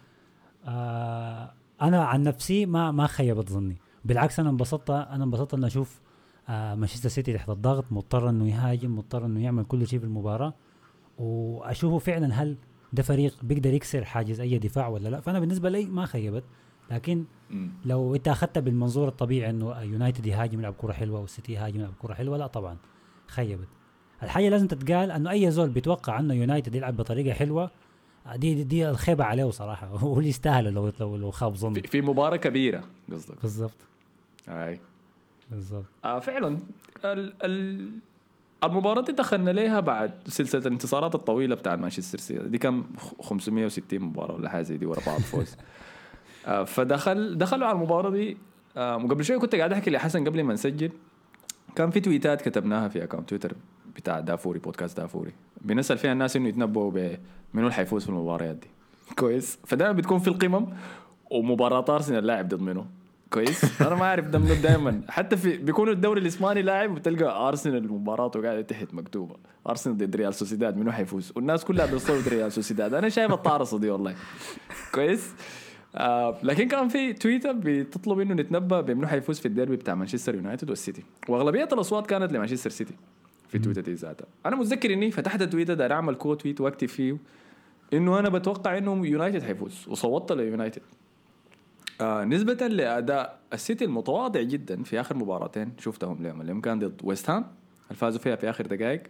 آه 0.67 1.53
أنا 1.83 2.05
عن 2.05 2.23
نفسي 2.23 2.67
ما 2.67 2.91
ما 2.91 3.07
خيبت 3.07 3.49
ظني 3.49 3.77
بالعكس 4.05 4.41
أنا 4.41 4.51
انبسطت 4.51 4.91
أنا 4.91 5.25
انبسطت 5.25 5.55
إني 5.55 5.67
أشوف 5.67 6.01
آه 6.49 6.75
مانشستر 6.75 7.09
سيتي 7.09 7.33
تحت 7.33 7.49
الضغط 7.51 7.85
مضطر 7.91 8.29
إنه 8.31 8.49
يهاجم 8.49 8.97
مضطر 8.97 9.27
إنه 9.27 9.45
يعمل 9.45 9.65
كل 9.65 9.87
شيء 9.87 9.99
في 9.99 10.05
المباراة 10.05 10.55
وأشوفه 11.19 11.99
فعلا 11.99 12.35
هل 12.35 12.57
ده 12.93 13.03
فريق 13.03 13.35
بيقدر 13.43 13.75
يكسر 13.75 14.05
حاجز 14.05 14.41
أي 14.41 14.59
دفاع 14.59 14.89
ولا 14.89 15.09
لا؟ 15.09 15.21
فأنا 15.21 15.41
بالنسبة 15.41 15.69
لي 15.69 15.85
ما 15.85 16.07
خيبت. 16.07 16.45
لكن 16.91 17.25
لو 17.85 18.15
أنت 18.15 18.29
اخذتها 18.29 18.61
بالمنظور 18.61 19.09
الطبيعي 19.09 19.51
إنه 19.51 19.81
يونايتد 19.83 20.27
يهاجم 20.27 20.59
يلعب 20.59 20.75
كرة 20.79 20.93
حلوة 20.93 21.21
والسيتي 21.21 21.53
يهاجم 21.53 21.81
يلعب 21.81 21.93
كرة 22.03 22.15
حلوة 22.15 22.39
لا 22.39 22.47
طبعا 22.47 22.77
خيبت. 23.27 23.69
الحاجة 24.23 24.49
لازم 24.49 24.67
تتقال 24.67 25.11
إنه 25.11 25.31
أي 25.31 25.51
زول 25.51 25.71
بيتوقع 25.71 26.21
إنه 26.21 26.35
يونايتد 26.35 26.75
يلعب 26.75 26.97
بطريقة 26.97 27.35
حلوة 27.35 27.71
دي 28.37 28.55
دي, 28.55 28.65
دي 28.65 28.91
الخيبة 28.91 29.25
عليه 29.25 29.51
صراحة. 29.51 29.87
هو 30.05 30.19
اللي 30.19 30.29
يستاهل 30.29 30.65
لو 30.73 30.93
لو 31.01 31.17
لو 31.17 31.31
خاب 31.31 31.55
ظن 31.55 31.75
في 31.81 32.01
مباراة 32.03 32.37
كبيرة 32.37 32.85
قصدك. 33.13 33.43
بالضبط. 33.43 33.77
أي. 34.49 34.81
بالضبط. 35.51 35.85
آه 36.05 36.19
فعلا 36.19 36.59
ال 37.05 37.35
ال 37.45 37.91
المباراة 38.64 39.03
دي 39.03 39.12
دخلنا 39.12 39.51
ليها 39.51 39.81
بعد 39.81 40.12
سلسلة 40.27 40.62
الانتصارات 40.66 41.14
الطويلة 41.14 41.55
بتاع 41.55 41.77
مانشستر 41.77 42.18
سيتي. 42.18 42.48
دي 42.48 42.59
كان 42.59 42.85
560 43.20 44.01
مباراة 44.01 44.35
ولا 44.35 44.48
حاجة 44.48 44.62
زي 44.62 44.77
دي 44.77 44.87
ورا 44.87 45.01
بعض 45.07 45.20
فوز. 45.20 45.57
آه 46.46 46.64
فدخل 46.64 47.38
دخلوا 47.38 47.66
على 47.66 47.77
المباراة 47.77 48.11
دي. 48.11 48.37
آه 48.77 48.96
قبل 48.96 49.25
شوية 49.25 49.38
كنت 49.38 49.55
قاعد 49.55 49.72
أحكي 49.72 49.90
لحسن 49.90 50.25
قبل 50.25 50.42
ما 50.42 50.55
نسجل. 50.55 50.90
كان 51.77 51.90
في 51.90 52.01
tweetات 52.01 52.43
كتبناها 52.42 52.88
في 52.88 53.05
account 53.05 53.29
تويتر 53.29 53.53
بتاع 53.96 54.20
دافوري 54.20 54.59
بودكاست 54.59 55.01
دافوري. 55.01 55.33
بنسأل 55.61 55.98
فيها 55.98 56.12
الناس 56.12 56.37
إنه 56.37 56.48
يتنبؤوا 56.48 56.90
بمنو 56.90 57.18
اللي 57.55 57.72
حيفوز 57.72 58.03
في 58.03 58.09
المباريات 58.09 58.57
دي. 58.57 58.68
كويس. 59.18 59.59
فدائما 59.66 59.92
بتكون 59.92 60.18
في 60.18 60.29
القمم 60.29 60.66
ومباراة 61.31 61.85
أرسنال 61.88 62.18
اللاعب 62.18 62.48
ضد 62.48 62.61
منو؟ 62.61 62.85
كويس. 63.33 63.64
أنا 63.87 63.95
ما 63.95 64.05
أعرف 64.05 64.27
ده 64.27 64.38
دائما 64.38 65.01
حتى 65.09 65.37
في 65.37 65.57
بيكون 65.57 65.88
الدوري 65.88 66.21
الإسباني 66.21 66.62
لاعب 66.62 66.95
وتلقى 66.95 67.49
ارسنال 67.49 67.92
مباراته 67.92 68.42
قاعدة 68.42 68.61
تحت 68.61 68.95
مكتوبة. 68.95 69.37
ارسنال 69.68 69.97
ضد 69.97 70.16
ريال 70.16 70.35
سوسيداد 70.35 70.77
منو 70.77 70.92
حيفوز؟ 70.92 71.33
والناس 71.37 71.64
كلها 71.64 71.87
بتصوت 71.87 72.29
ريال 72.29 72.53
سوسيداد 72.53 72.95
أنا 72.95 73.09
شايف 73.09 73.33
الطارصة 73.33 73.79
دي 73.79 73.90
والله. 73.90 74.14
كويس. 74.95 75.35
آه 75.97 76.38
لكن 76.42 76.68
كان 76.68 76.88
في 76.88 77.12
تويتر 77.12 77.53
بتطلب 77.53 78.21
إنه 78.21 78.35
نتنبأ 78.35 78.81
بمنو 78.81 79.07
حيفوز 79.07 79.38
في 79.38 79.47
الديربي 79.47 79.77
بتاع 79.77 79.95
مانشستر 79.95 80.35
يونايتد 80.35 80.71
والسيتي. 80.71 81.03
وأغلبية 81.29 81.68
الأصوات 81.73 82.07
كانت 82.07 82.33
لمانشستر 82.33 82.71
سيتي 82.71 82.95
في 83.49 83.59
تويتر 83.59 83.81
دي 83.81 83.95
ذاتها. 83.95 84.27
أنا 84.47 84.57
متذكر 84.57 84.92
إني 84.92 85.11
فتحت 85.11 85.42
تويتر 85.42 85.75
داير 85.75 85.92
أعمل 85.92 86.14
quote 86.15 86.35
tweet 86.35 86.61
وأكتب 86.61 86.88
فيه 86.88 87.16
إنه 87.92 88.18
أنا 88.18 88.29
بتوقع 88.29 88.79
إنه 88.79 89.07
يونايتد 89.07 89.42
حيفوز. 89.42 89.85
وصوتت 89.88 90.33
ليونايتد. 90.33 90.83
آه 92.03 92.25
نسبة 92.25 92.67
لأداء 92.67 93.38
السيتي 93.53 93.85
المتواضع 93.85 94.43
جدا 94.43 94.83
في 94.83 95.01
آخر 95.01 95.17
مباراتين 95.17 95.73
شفتهم 95.79 96.23
لهم 96.23 96.41
اليوم 96.41 96.61
كان 96.61 96.79
ضد 96.79 97.01
ويست 97.05 97.31
هام 97.31 97.45
فازوا 97.95 98.21
فيها 98.21 98.37
في 98.37 98.51
آخر 98.51 98.67
دقائق. 98.67 99.03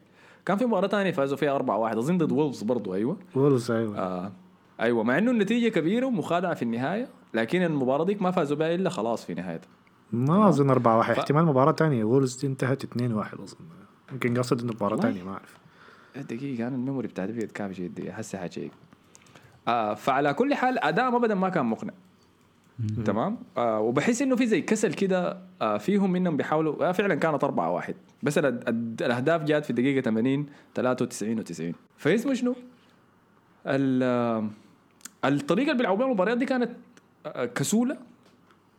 كان 0.47 0.57
في 0.57 0.67
مباراة 0.67 0.89
ثانية 0.89 1.11
فازوا 1.13 1.37
فيها 1.37 1.55
4 1.57 1.79
1 1.79 1.97
أظن 1.99 2.19
ضد 2.19 2.33
وولفز 2.33 2.63
برضو 2.63 2.95
أيوة. 2.95 3.17
وولفز 3.37 3.71
أيوة. 3.71 3.99
آه 3.99 4.33
أيوة 4.81 5.03
مع 5.03 5.19
إنه 5.19 5.31
النتيجة 5.31 5.69
كبيرة 5.69 6.07
ومخادعة 6.07 6.55
في 6.55 6.63
النهاية 6.63 7.09
لكن 7.35 7.63
المباراة 7.63 8.05
ديك 8.05 8.23
ما 8.23 8.31
فازوا 8.31 8.57
بها 8.57 8.75
إلا 8.75 8.91
خلاص 8.91 9.25
في 9.25 9.35
نهايتها. 9.35 9.69
ما 10.13 10.49
أظن 10.49 10.71
4 10.71 10.99
1 10.99 11.15
ف... 11.15 11.19
احتمال 11.19 11.45
مباراة 11.45 11.73
ثانية 11.73 12.05
وولفز 12.05 12.37
دي 12.37 12.47
انتهت 12.47 12.85
2 12.85 13.13
1 13.15 13.41
أظن. 13.41 13.57
يمكن 14.13 14.39
قصد 14.39 14.61
إنه 14.61 14.73
مباراة 14.73 14.97
ثانية 14.97 15.23
ما 15.23 15.33
أعرف. 15.33 15.57
دقيقة 16.17 16.69
أنا 16.69 16.77
ال 16.77 16.82
memory 16.82 17.09
بتاعتي 17.09 17.33
في 17.33 17.47
كافي 17.47 17.83
جدي 17.85 18.11
هسه 18.11 18.39
حاشيك 18.39 18.73
آه 19.69 19.95
فعلى 19.95 20.35
كل 20.35 20.55
حال 20.55 20.85
أداء 20.85 21.17
أبدا 21.17 21.35
ما 21.35 21.49
كان 21.49 21.67
مقنع. 21.67 21.93
تمام؟ 23.05 23.39
آه 23.57 23.81
وبحس 23.81 24.23
إنه 24.23 24.37
في 24.37 24.47
زي 24.47 24.61
كسل 24.63 24.95
كده 24.95 25.39
آه 25.63 25.79
فيهم 25.79 26.13
منهم 26.13 26.37
بيحاولوا 26.37 26.89
آه 26.89 26.93
فعلا 26.93 27.15
كانت 27.15 27.45
4 27.45 27.71
1 27.71 27.95
بس 28.23 28.39
الأهداف 28.39 29.43
جات 29.45 29.65
في 29.65 29.71
الدقيقه 29.71 30.01
80 30.01 30.47
93 30.75 31.45
و90 31.45 31.75
فاسمه 31.97 32.35
شنو؟ 32.35 32.55
الطريقة 35.25 35.67
اللي 35.67 35.79
بيلعبوا 35.79 35.97
بها 35.99 36.07
المباريات 36.07 36.39
دي 36.39 36.45
كانت 36.45 36.71
آه 37.27 37.45
كسولة. 37.45 37.97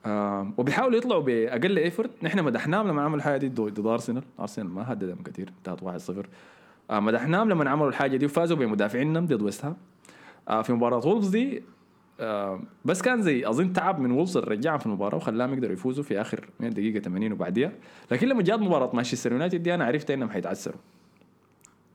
آه 0.05 0.53
وبيحاولوا 0.57 0.97
يطلعوا 0.97 1.21
بأقل 1.21 1.77
effort 1.77 2.09
نحن 2.23 2.43
مدحناهم 2.43 2.87
لما 2.87 3.01
عملوا 3.01 3.17
الحاجة 3.17 3.37
دي 3.37 3.49
ضد 3.49 3.85
أرسنال. 3.87 4.23
أرسنال 4.39 4.67
ما 4.69 4.91
هددهم 4.93 5.23
كثير 5.23 5.51
انتهت 5.57 6.01
1-0 6.23 6.25
آه 6.91 6.99
مدحناهم 6.99 7.49
لما 7.49 7.69
عملوا 7.69 7.89
الحاجة 7.89 8.17
دي 8.17 8.25
وفازوا 8.25 8.57
بمدافعينهم 8.57 9.25
ضد 9.25 9.41
ويست 9.41 9.65
هام. 9.65 9.75
آه 10.49 10.61
في 10.61 10.73
مباراة 10.73 11.07
وولفز 11.07 11.27
دي 11.27 11.63
آه 12.19 12.59
بس 12.85 13.01
كان 13.01 13.21
زي 13.21 13.49
أظن 13.49 13.73
تعب 13.73 13.99
من 13.99 14.11
وولفز 14.11 14.37
رجعهم 14.37 14.77
في 14.77 14.85
المباراة 14.85 15.15
وخلاهم 15.15 15.53
يقدروا 15.53 15.73
يفوزوا 15.73 16.03
في 16.03 16.21
آخر 16.21 16.49
من 16.59 16.67
الدقيقه 16.67 16.99
80 16.99 17.31
وبعديها. 17.31 17.71
لكن 18.11 18.27
لما 18.27 18.41
جات 18.41 18.59
مباراة 18.59 18.95
مانشستر 18.95 19.31
يونايتد 19.31 19.63
دي 19.63 19.73
أنا 19.73 19.85
عرفت 19.85 20.11
إنهم 20.11 20.29
حيتعثروا 20.29 20.77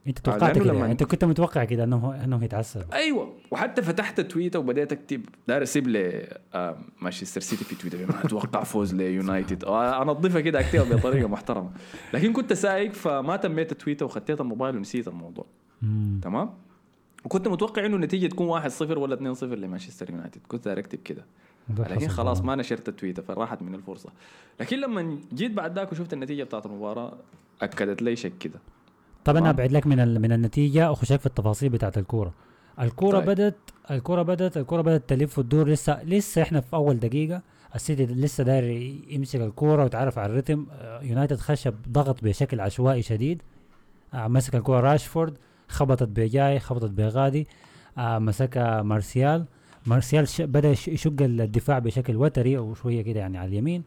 أنت 0.07 0.19
توقعت 0.19 0.59
كده. 0.59 0.87
أنت 0.87 1.03
كنت 1.05 1.25
متوقع 1.25 1.65
كده 1.65 1.85
انهم 1.85 2.11
إنهم 2.11 2.43
يتعثروا 2.43 2.85
أيوه. 2.93 3.33
وحتى 3.51 3.83
فتحت 3.83 4.21
تويتر 4.21 4.59
وبديت 4.59 4.93
أكتب 4.93 5.23
داير 5.49 5.63
اسيب 5.63 5.89
ل 5.89 6.23
آه، 6.55 6.79
مانشستر 7.03 7.41
سيتي 7.41 7.65
في 7.65 7.75
تويتر. 7.75 8.07
ما 8.07 8.25
أتوقع 8.25 8.63
فوز 8.63 8.95
ليونايتد. 8.95 9.65
آه، 9.65 10.03
انظفها 10.03 10.41
كده 10.41 10.61
أكتبها 10.61 10.97
بطريقة 10.97 11.29
محترمة. 11.29 11.71
لكن 12.15 12.33
كنت 12.33 12.53
سايق 12.53 12.93
فما 12.93 13.37
تميت 13.37 13.75
تويتر 13.75 14.05
وخطيت 14.05 14.41
الموبايل 14.41 14.77
ونسيت 14.77 15.09
الموضوع. 15.09 15.47
تمام؟ 16.23 16.51
وكنت 17.25 17.49
متوقع 17.49 17.87
إنه 17.87 17.97
النتيجة 17.97 18.27
تكون 18.27 18.63
1-0 18.63 18.81
ولا 18.83 19.35
2-0 19.35 19.43
لمانشستر 19.43 20.11
يونايتد. 20.11 20.41
كنت 20.49 20.67
اكتب 20.67 20.99
كده. 21.05 21.25
ده 21.69 21.85
لكن 21.89 22.09
خلاص 22.09 22.39
طبعاً. 22.39 22.57
ما 22.57 22.63
نشرت 22.63 22.89
التويتر 22.89 23.23
فراحت 23.23 23.63
من 23.63 23.75
الفرصة. 23.75 24.11
لكن 24.61 24.81
لما 24.81 25.19
جيت 25.35 25.51
بعد 25.53 25.79
ذاك 25.79 25.93
وشفت 25.93 26.13
النتيجة 26.13 26.45
بتاعت 26.45 26.67
المباراة 26.67 27.13
أكدت 27.63 28.03
لي 28.03 28.17
شك 28.17 28.33
كده. 28.41 28.59
طب 29.25 29.37
أنا. 29.37 29.51
أبعد 29.51 29.73
لك 29.73 29.87
من 29.87 30.21
من 30.21 30.33
النتيجة 30.33 30.91
واخشك 30.91 31.21
في 31.21 31.27
التفاصيل 31.27 31.69
بتاعت 31.69 31.99
الكورة. 31.99 32.33
الكورة 32.81 33.19
طيب. 33.19 33.31
بدت 33.31 33.57
الكورة 33.91 34.23
بدت 34.23 34.57
الكورة 34.57 34.83
بدت 34.83 35.09
تلف 35.09 35.39
وتدور. 35.39 35.69
لسه 35.69 36.03
لسه 36.03 36.43
إحنا 36.43 36.61
في 36.61 36.77
أول 36.77 36.99
دقيقة. 36.99 37.43
السيتي 37.75 38.07
لسه 38.07 38.45
داير 38.45 38.65
يمسك 39.09 39.41
الكورة 39.41 39.83
ويتعرف 39.83 40.19
على 40.19 40.31
الريتم. 40.31 40.67
يونايتد 41.03 41.37
خش 41.37 41.69
ضغط 41.89 42.25
بشكل 42.25 42.61
عشوائي 42.61 43.03
شديد. 43.03 43.43
آه، 44.15 44.29
مسك 44.29 44.55
الكورة. 44.55 44.81
راشفورد 44.81 45.39
خبطت 45.69 46.09
بجاي 46.09 46.61
خبطت 46.61 46.91
بغادي 46.91 47.47
آه، 47.99 48.19
مسكها 48.19 48.83
مارسيال. 48.83 49.45
مارسيال 49.87 50.29
ش- 50.29 50.41
بدأ 50.41 50.69
يش- 50.71 50.89
يشق 50.89 51.17
الدفاع 51.21 51.79
بشكل 51.79 52.17
وتري 52.17 52.57
أو 52.59 52.75
شوية 52.75 53.03
كده 53.03 53.21
يعني 53.21 53.39
على 53.39 53.49
اليمين. 53.49 53.85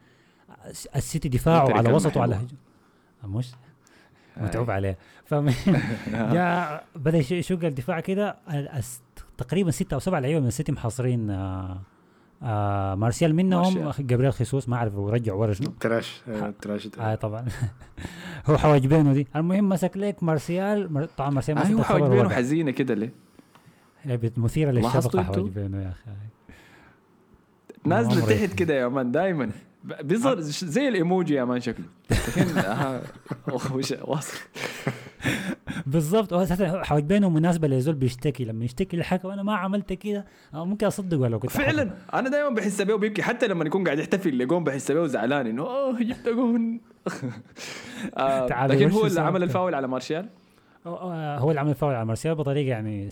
السيتي 0.95 1.29
دفاعه 1.29 1.71
على 1.77 1.93
وسطه 1.93 2.21
على. 2.21 2.35
هجوم 2.35 2.47
آه، 3.23 3.27
مش. 3.27 3.51
متعوب 4.37 4.69
عليه. 4.71 4.97
فمن 5.25 5.53
جاء 6.33 6.85
بدأ 6.95 7.17
يش- 7.17 7.31
يشق 7.31 7.65
الدفاع 7.65 7.99
كده. 7.99 8.35
تقريبا 9.37 9.71
ستة 9.71 9.93
أو 9.93 9.99
سبعة 9.99 10.19
لعيبة 10.19 10.39
من 10.39 10.47
السيتي 10.47 10.71
محاصرين 10.71 11.29
آه 11.29 11.81
آه 12.43 12.95
مارسيال 12.95 13.35
منهم 13.35 13.77
مارسيال. 13.83 14.07
جابريل 14.07 14.33
خيسوس 14.33 14.69
ما 14.69 14.75
أعرف 14.75 14.93
هو 14.95 15.09
رجع 15.09 15.33
ورا 15.33 15.53
شنو 15.53 15.69
تراش 15.79 16.21
آه، 16.27 16.53
تراش 16.61 16.89
آه 16.99 17.15
طبعا 17.15 17.45
هو 18.49 18.57
حواجبينه 18.57 19.13
دي 19.13 19.27
المهم 19.35 19.69
مسك 19.69 19.97
لك 19.97 20.23
مارسيال 20.23 20.93
مر- 20.93 21.05
طبعا 21.17 21.29
مارسيال 21.29 21.57
مسك 21.57 21.67
أيوه 21.67 21.79
الخبر 21.79 21.97
حواجبينه 21.99 22.21
وضع. 22.23 22.35
حزينة 22.35 22.71
كده 22.71 22.93
ليه؟ 22.93 23.11
بت- 24.05 24.39
مثيرة 24.39 24.71
للشفقه 24.71 25.19
أنتوا؟ 25.19 25.23
حواجبينه 25.23 25.81
يا 25.83 25.89
أخي 25.89 26.11
نازلة. 27.85 28.25
تحت 28.45 28.53
كده 28.57 28.73
يا 28.73 28.87
مان 28.87 29.11
دائما 29.11 29.51
بيظهر 30.01 30.39
زي 30.41 30.87
الإيموجي 30.87 31.33
يا 31.33 31.43
مان 31.45 31.61
شكله 31.61 31.85
آه، 32.57 33.01
واصل 34.03 34.37
بالضبط. 35.85 36.33
هو 36.33 36.43
أساسا 36.43 36.83
مناسبة 37.29 37.67
لزول 37.67 37.95
بيشتكي. 37.95 38.45
لما 38.45 38.65
يشتكي 38.65 38.97
للحكم 38.97 39.29
أنا 39.29 39.43
ما 39.43 39.55
عملت 39.55 39.93
كده 39.93 40.25
ممكن 40.53 40.87
اصدقه 40.87 41.27
لو 41.27 41.39
كنت. 41.39 41.51
فعلا. 41.51 41.91
أنا 42.13 42.29
دائما 42.29 42.49
بحس 42.55 42.81
بيه 42.81 42.93
وبيبكي. 42.93 43.21
حتى 43.23 43.47
لما 43.47 43.65
يكون 43.65 43.83
قاعد 43.83 43.99
يحتفل 43.99 44.37
لجون 44.37 44.63
بحس 44.63 44.91
بيه 44.91 44.99
وزعلان 45.01 45.47
إنه 45.47 45.63
أوه 45.63 45.99
جبت 45.99 46.29
جون. 46.29 46.79
آه، 48.17 48.67
لكن 48.67 48.89
هو 48.91 49.05
اللي 49.05 49.21
عمل؟ 49.21 49.43
الفاول 49.43 49.75
على 49.75 49.87
مارشال؟ 49.87 50.29
هو 50.87 51.49
اللي 51.49 51.59
عمل 51.59 51.75
فاول 51.75 51.95
على 51.95 52.05
مارسيال 52.05 52.35
بطريقة 52.35 52.69
يعني 52.69 53.09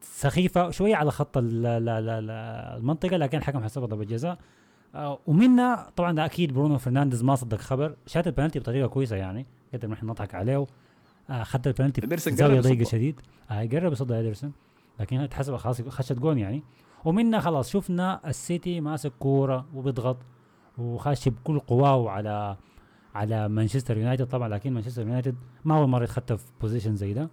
سخيفة 0.00 0.70
شوية 0.70 0.96
على 0.96 1.10
خط 1.10 1.36
ال- 1.38 1.66
ال- 1.66 1.88
ال- 1.88 2.08
ال- 2.08 2.30
المنطقة 2.78 3.16
لكن 3.16 3.38
الحكم 3.38 3.64
حسبها 3.64 3.86
ضربه 3.86 4.04
جزاء 4.04 4.38
آه، 4.94 5.18
ومنها 5.26 5.90
طبعا 5.96 6.24
أكيد 6.24 6.52
برونو 6.54 6.78
فرنانديز 6.78 7.22
ما 7.24 7.34
صدق 7.34 7.58
خبر. 7.58 7.96
شات 8.06 8.26
البنالتي 8.26 8.58
بطريقة 8.58 8.86
كويسة 8.88 9.16
يعني. 9.16 9.46
قدر 9.74 9.88
نحن 9.88 10.06
نضحك 10.06 10.34
عليه. 10.34 10.66
خد 11.42 11.66
البنالتي 11.66 12.00
في 12.00 12.06
إدرسون 12.06 12.36
زاوية 12.36 12.60
ضيقة. 12.60 12.84
شديد. 12.84 13.20
آه، 13.50 13.60
يقرب 13.60 13.92
يصدها 13.92 14.20
ادرسون 14.20 14.52
لكن 15.00 15.20
اتحسب 15.20 15.56
خلاص 15.56 15.82
خشت 15.82 16.12
جون 16.12 16.38
يعني. 16.38 16.62
ومنها 17.04 17.40
خلاص 17.40 17.70
شفنا 17.70 18.28
السيتي 18.28 18.80
ماسك 18.80 19.12
كورة 19.18 19.66
وبيضغط 19.74 20.16
وخاش 20.78 21.28
بكل 21.28 21.58
قواه 21.58 22.10
على 22.10 22.56
على 23.14 23.48
مانشستر 23.48 23.98
يونايتد 23.98 24.26
طبعا 24.26 24.48
لكن 24.48 24.72
مانشستر 24.72 25.02
يونايتد 25.02 25.34
ما 25.64 25.78
اول 25.78 25.88
مرة 25.88 26.04
يتخطى 26.04 26.36
في 26.36 26.44
position 26.60 26.96
زي 26.96 27.14
ده. 27.14 27.30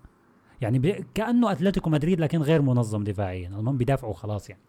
يعني 0.62 1.06
كأنه 1.14 1.52
أتلتيكو 1.52 1.90
مدريد 1.90 2.20
لكن 2.20 2.42
غير 2.42 2.62
منظم 2.62 3.04
دفاعيا. 3.04 3.48
المهم 3.48 3.78
بيدافعوا 3.78 4.14
خلاص 4.14 4.50
يعني. 4.50 4.62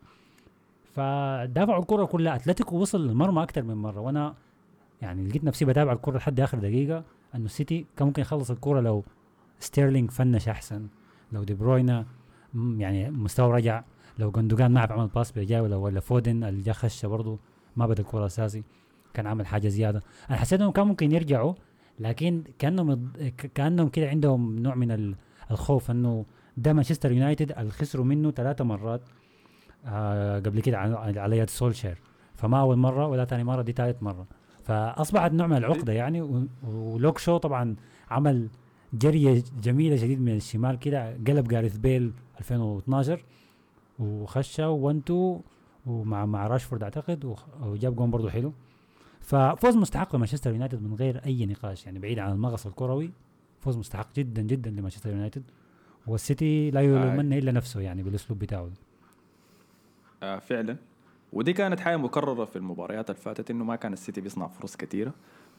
فدافعوا 0.95 1.81
الكره 1.83 2.05
كلها. 2.05 2.37
أتلتيكو 2.37 2.77
وصل 2.77 3.07
للمرمى 3.07 3.43
أكثر 3.43 3.63
من 3.63 3.75
مرة. 3.75 4.01
وأنا 4.01 4.35
يعني 5.03 5.29
لقيت 5.29 5.45
نفسي 5.45 5.65
بتابع 5.65 5.93
الكره 5.93 6.17
لحد 6.17 6.41
آخر 6.41 6.59
دقيقة. 6.59 7.05
انه 7.35 7.45
السيتي 7.45 7.87
كان 7.97 8.07
ممكن 8.07 8.23
يخلص 8.23 8.51
الكره 8.51 8.81
لو 8.81 9.05
ستيرلينج 9.61 10.11
finish 10.11 10.49
أحسن. 10.49 10.87
لو 11.33 11.45
دي 11.45 11.55
بروينه 11.55 12.07
يعني 12.55 13.11
مستوى 13.11 13.53
رجع. 13.53 13.83
لو 14.18 14.31
جندوجان 14.31 14.71
ما 14.73 14.81
عرف 14.81 14.92
عمل 14.92 15.07
pass 15.07 15.33
بجاي 15.33 15.61
ولا 15.61 15.77
ولا 15.77 16.01
فودن 16.01 16.45
اللي 16.45 16.62
جا 16.62 16.73
خش 16.73 17.07
برضه 17.07 17.38
ما 17.77 17.87
بدأ 17.87 18.03
الكره 18.03 18.27
أساسي 18.27 18.62
كان 19.14 19.27
عمل 19.27 19.47
حاجة 19.47 19.68
زيادة. 19.68 20.03
أنا 20.31 20.38
حسيت 20.38 20.61
إنهم 20.61 20.73
كان 20.73 20.87
ممكن 20.87 21.12
يرجعوا 21.12 21.55
لكن 22.01 22.42
كأنهم 22.59 23.12
كأنهم 23.55 23.88
كده 23.88 24.09
عندهم 24.09 24.59
نوع 24.59 24.75
من 24.75 24.90
ال- 24.90 25.14
الخوف 25.51 25.90
إنه 25.90 26.25
ده 26.57 26.73
مانشستر 26.73 27.12
يونايتد 27.12 27.53
اللي 27.59 27.71
خسروا 27.71 28.05
منه 28.05 28.31
ثلاثة 28.31 28.64
مرات 28.64 29.01
آه 29.87 30.38
قبل 30.38 30.61
كده 30.61 30.79
على 30.79 31.38
يد 31.38 31.51
سولشير. 31.51 31.99
فما 32.35 32.61
أول 32.61 32.77
مرة 32.77 33.07
ولا 33.07 33.25
ثاني 33.25 33.45
مرة 33.45 33.62
دي 33.62 33.73
ثالث 33.73 34.03
مرة. 34.03 34.27
فأصبحت 34.64 35.33
نوع 35.33 35.46
من 35.46 35.57
العقدة 35.57 35.92
يعني 35.92 36.48
ولوك 36.62 37.18
شو 37.18 37.37
طبعا 37.37 37.77
عمل 38.11 38.48
جرية 38.94 39.42
جميلة 39.62 39.96
شديد 39.96 40.20
من 40.20 40.37
الشمال 40.37 40.79
كده 40.79 41.12
قلب 41.27 41.48
جاريث 41.48 41.77
بيل 41.77 42.12
2012 42.40 43.25
وخش 43.99 44.65
1 44.64 44.96
2 44.96 45.40
ومع 45.87 46.27
مع 46.27 46.46
راشفورد 46.46 46.83
أعتقد 46.83 47.35
وجاب 47.62 47.96
جون 47.96 48.11
برضه 48.11 48.31
حلو. 48.31 48.53
ففوز 49.20 49.77
مستحق 49.77 50.16
لمانشستر 50.16 50.53
يونايتد 50.53 50.83
من 50.83 50.94
غير 50.94 51.25
أي 51.27 51.46
نقاش 51.46 51.87
يعني 51.87 51.98
بعيد 51.98 52.18
عن 52.18 52.33
المغص 52.33 52.66
الكروي. 52.66 53.11
فوز 53.61 53.77
مستحق 53.77 54.14
جدا 54.16 54.42
جدا 54.42 54.70
لمانشستر 54.70 55.11
يونايتد. 55.11 55.42
والسيتي 56.07 56.70
لا 56.70 56.81
يلومن 56.81 57.33
إلا 57.33 57.53
نفسه 57.53 57.81
يعني 57.81 58.03
بالأسلوب 58.03 58.38
بتاعه. 58.38 58.70
آه 60.22 60.38
فعلا. 60.38 60.77
ودي 61.33 61.53
كانت 61.53 61.81
حاجة 61.81 61.97
مكررة 61.97 62.45
في 62.45 62.57
المباريات 62.57 63.11
اللي 63.11 63.21
فاتت 63.21 63.51
إنه 63.51 63.64
ما 63.64 63.77
كان 63.77 63.92
السيتي 63.92 64.21
بيصنع 64.21 64.47
فرص 64.47 64.77
كثيره 64.77 65.12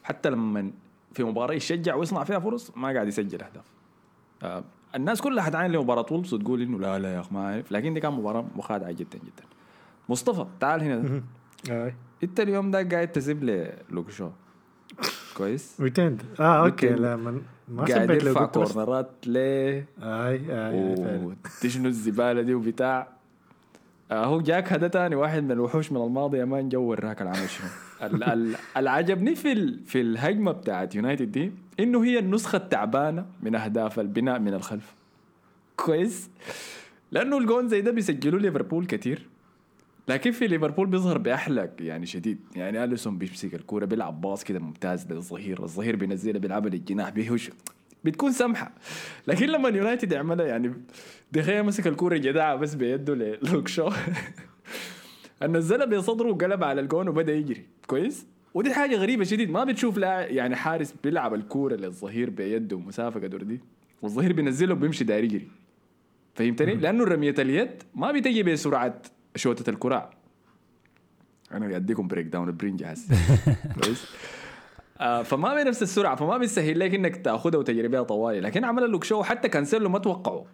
حتى 0.03 0.29
لما 0.29 0.71
في 1.13 1.23
مباراة 1.23 1.53
يشجع 1.53 1.95
ويصنع 1.95 2.23
فيها 2.23 2.39
فرص 2.39 2.71
ما 2.77 2.93
قاعد 2.93 3.07
يسجل 3.07 3.41
أهداف. 3.41 3.65
آه 4.43 4.63
الناس 4.95 5.21
كلها 5.21 5.43
حتعاين 5.43 5.71
لمباراة 5.71 6.05
وولفز 6.11 6.33
وتقول 6.33 6.61
إنه 6.61 6.79
لا 6.79 6.99
لا 6.99 7.13
يا 7.13 7.19
اخ 7.19 7.33
ما 7.33 7.47
عارف 7.47 7.71
لكن 7.71 7.93
دي 7.93 7.99
كان 7.99 8.13
مباراة 8.13 8.45
مخادعة 8.55 8.91
جدا 8.91 9.17
جدا. 9.17 9.43
مصطفى 10.09 10.45
تعال 10.59 10.81
هنا. 10.81 11.21
أنت 12.23 12.39
اليوم 12.39 12.71
ده 12.71 12.89
قاعد 12.89 13.07
تسيب 13.07 13.43
لي 13.43 13.73
لوكشو 13.89 14.29
كويس؟ 15.37 15.77
ويكند 15.79 16.23
آه 16.39 16.65
أوكي. 16.65 16.89
لا 16.89 17.15
من 17.15 17.41
ما 17.67 17.83
قاعد 17.85 18.09
يرفع 18.09 18.45
كورنرات 18.45 19.11
ليه؟ 19.25 19.85
أي 20.01 20.41
أي. 20.49 21.25
وتشنو 21.25 21.87
الزبالة 21.87 22.41
دي 22.41 22.53
وبتاع؟ 22.53 23.12
هو 24.11 24.41
جاك 24.41 24.73
هذا 24.73 24.87
تاني 24.87 25.15
واحد 25.15 25.43
من 25.43 25.51
الوحوش 25.51 25.91
من 25.91 26.01
الماضي 26.01 26.45
مان 26.45 26.69
جو 26.69 26.81
وراك 26.81 27.21
العمل 27.21 27.49
شنو. 27.49 27.67
ال- 28.07 28.23
ال- 28.23 28.55
اللي 28.77 28.89
عجبني 28.89 29.35
في 29.35 29.51
ال- 29.51 29.79
في 29.85 30.01
الهجمة 30.01 30.51
بتاعت 30.51 30.95
يونايتد 30.95 31.31
دي 31.31 31.51
إنه 31.79 32.03
هي 32.05 32.19
النسخة 32.19 32.55
التعبانة 32.55 33.25
من 33.43 33.55
أهداف 33.55 33.99
البناء 33.99 34.39
من 34.39 34.53
الخلف. 34.53 34.93
كويس. 35.77 36.29
لأنه 37.11 37.37
الجون 37.37 37.67
زي 37.67 37.81
ده 37.81 37.91
بيسجلوا 37.91 38.39
ليفربول 38.39 38.85
كتير. 38.85 39.27
لكن 40.07 40.31
في 40.31 40.47
ليفربول 40.47 40.87
بيظهر 40.87 41.17
بأحلى 41.17 41.69
يعني 41.79 42.05
شديد. 42.05 42.37
يعني 42.55 42.83
أليسون 42.83 43.17
بيمسك 43.17 43.55
الكورة 43.55 43.85
بيلعب 43.85 44.21
باص 44.21 44.43
كده 44.43 44.59
ممتاز 44.59 45.11
للظهير 45.11 45.63
الظهير 45.63 45.95
بينزلها 45.95 46.39
بيلعبها 46.39 46.69
للجناح 46.69 47.09
بيهوش 47.09 47.49
بتكون 48.03 48.31
سمحه 48.31 48.71
لكن 49.27 49.45
لما 49.45 49.69
يونايتد 49.69 50.11
يعملها 50.11 50.45
يعني 50.45 50.73
دخيا 51.31 51.61
مسك 51.61 51.87
الكورة 51.87 52.17
جدعه 52.17 52.55
بس 52.55 52.75
بيده 52.75 53.15
للوك 53.15 53.67
شو. 53.75 53.89
نزلها 55.43 55.85
بصدره 55.85 56.31
وقلب 56.31 56.63
على 56.63 56.81
الجون 56.81 57.07
وبدأ 57.07 57.33
يجري. 57.33 57.65
كويس؟ 57.87 58.25
ودي 58.53 58.73
حاجة 58.73 58.95
غريبة 58.95 59.23
شديد. 59.23 59.49
ما 59.49 59.63
بتشوف 59.63 59.97
لا 59.97 60.19
يعني 60.27 60.55
حارس 60.55 60.93
بيلعب 61.03 61.33
الكورة 61.33 61.75
للظهير 61.75 62.29
بيده 62.29 62.79
مسافه 62.79 63.19
قدر 63.19 63.43
دي. 63.43 63.59
والظهير 64.01 64.33
بينزله 64.33 64.73
وبيمشي 64.73 65.03
داير 65.03 65.23
يجري. 65.23 65.47
فهمتني؟ 66.35 66.75
لأنه 66.75 67.03
رمية 67.03 67.35
اليد 67.39 67.83
ما 67.95 68.11
بتجي 68.11 68.43
بسرعة 68.43 69.01
شوطة 69.35 69.69
الكراع 69.69 70.09
أنا 71.51 71.59
قاعد 71.59 71.73
أديكم 71.83 72.07
breakdown 72.07 72.47
البرين 72.47 72.75
جاهز 72.75 73.07
كويس؟ 73.81 74.05
فما 75.23 75.63
بنفس 75.63 75.83
السرعة 75.83 76.15
فما 76.15 76.37
بيسهل 76.37 76.79
لك 76.79 76.95
إنك 76.95 77.15
تاخذها 77.15 77.59
وتجري 77.59 77.87
بها 77.87 78.03
طوالي. 78.03 78.39
لكن 78.39 78.63
عمل 78.63 78.93
لك 78.93 79.03
شو 79.03 79.23
حتى 79.23 79.49
كانسيلو 79.49 79.89
ما 79.89 79.99
توقعه. 79.99 80.45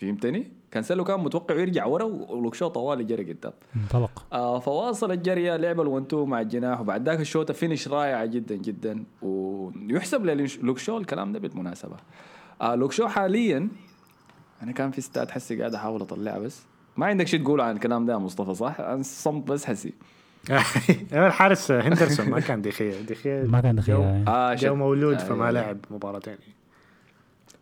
فهمتني؟ 0.00 0.52
كانسيلو 0.70 1.04
كان 1.04 1.20
متوقع 1.20 1.54
يرجع 1.54 1.86
ورا 1.86 2.04
ولوك 2.04 2.54
شو 2.54 2.68
طوالي 2.68 3.04
جري 3.04 3.32
قدام. 3.32 3.52
انطلق. 3.76 4.26
آه 4.32 4.58
فواصل 4.58 5.12
الجريه 5.12 5.56
لعب 5.56 5.80
ال 5.80 5.87
one 5.87 6.06
two 6.06 6.26
مع 6.26 6.40
الجناح 6.40 6.80
وبعد 6.80 7.08
ذاك 7.08 7.20
الشوطة 7.20 7.54
finish 7.54 7.88
رائعة 7.88 8.26
جدا 8.26 8.54
جدا. 8.54 9.04
ويحسب 9.22 10.24
للوك 10.24 10.78
شو 10.78 10.98
الكلام 10.98 11.32
ده 11.32 11.38
بالمناسبة. 11.38 11.96
آه 12.60 12.74
لوك 12.74 12.92
شو 12.92 13.08
حاليا 13.08 13.68
أنا 14.62 14.72
كان 14.72 14.90
في 14.90 15.00
ستات 15.00 15.30
حسي 15.30 15.58
قاعد 15.58 15.74
أحاول 15.74 16.02
اطلعها 16.02 16.38
بس. 16.38 16.62
ما 16.96 17.06
عندك 17.06 17.26
شيء 17.26 17.42
تقول 17.42 17.60
عن 17.60 17.74
الكلام 17.76 18.06
ده 18.06 18.12
يا 18.12 18.18
مصطفى 18.18 18.54
صح؟ 18.54 18.80
أنا 18.80 19.02
صمت 19.02 19.48
بس 19.48 19.64
حسي. 19.64 19.92
الحارس 21.12 21.70
هندرسون 21.70 22.30
ما 22.30 22.40
كان 22.40 22.62
دخية 22.62 23.00
دخية 23.00 23.42
ما 23.42 23.60
كان 23.60 23.82
يعني. 23.88 24.28
آه 24.28 24.54
جو. 24.54 24.74
مولود 24.74 25.14
آه، 25.14 25.24
فما 25.24 25.48
آه. 25.48 25.50
لعب 25.50 25.78
مباراتين 25.90 26.36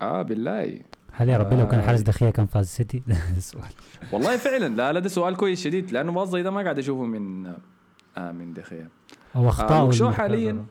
آه 0.02 0.22
بالله 0.22 0.80
هل 1.12 1.28
يا 1.28 1.38
ربي 1.38 1.56
لو 1.56 1.68
كان 1.68 1.80
آه. 1.80 1.86
حارس 1.86 2.00
دخية 2.00 2.30
كان 2.30 2.46
فاز 2.46 2.66
سيتي 2.66 3.02
السؤال 3.36 3.64
والله 4.12 4.36
فعلا 4.36 4.68
لا 4.68 4.92
لا 4.92 5.00
ده 5.00 5.08
سؤال 5.08 5.36
كويس 5.36 5.64
شديد 5.64 5.92
لأنه 5.92 6.24
زي 6.24 6.42
ده 6.42 6.50
ما 6.50 6.62
قاعد 6.62 6.78
أشوفه 6.78 7.02
من 7.04 7.46
آه 8.18 8.32
من 8.32 8.52
دخيا 8.52 8.88
أو 9.36 9.48
أخطاء 9.48 9.82
لوك 9.82 9.92
شو. 9.92 10.10
حالياً. 10.10 10.64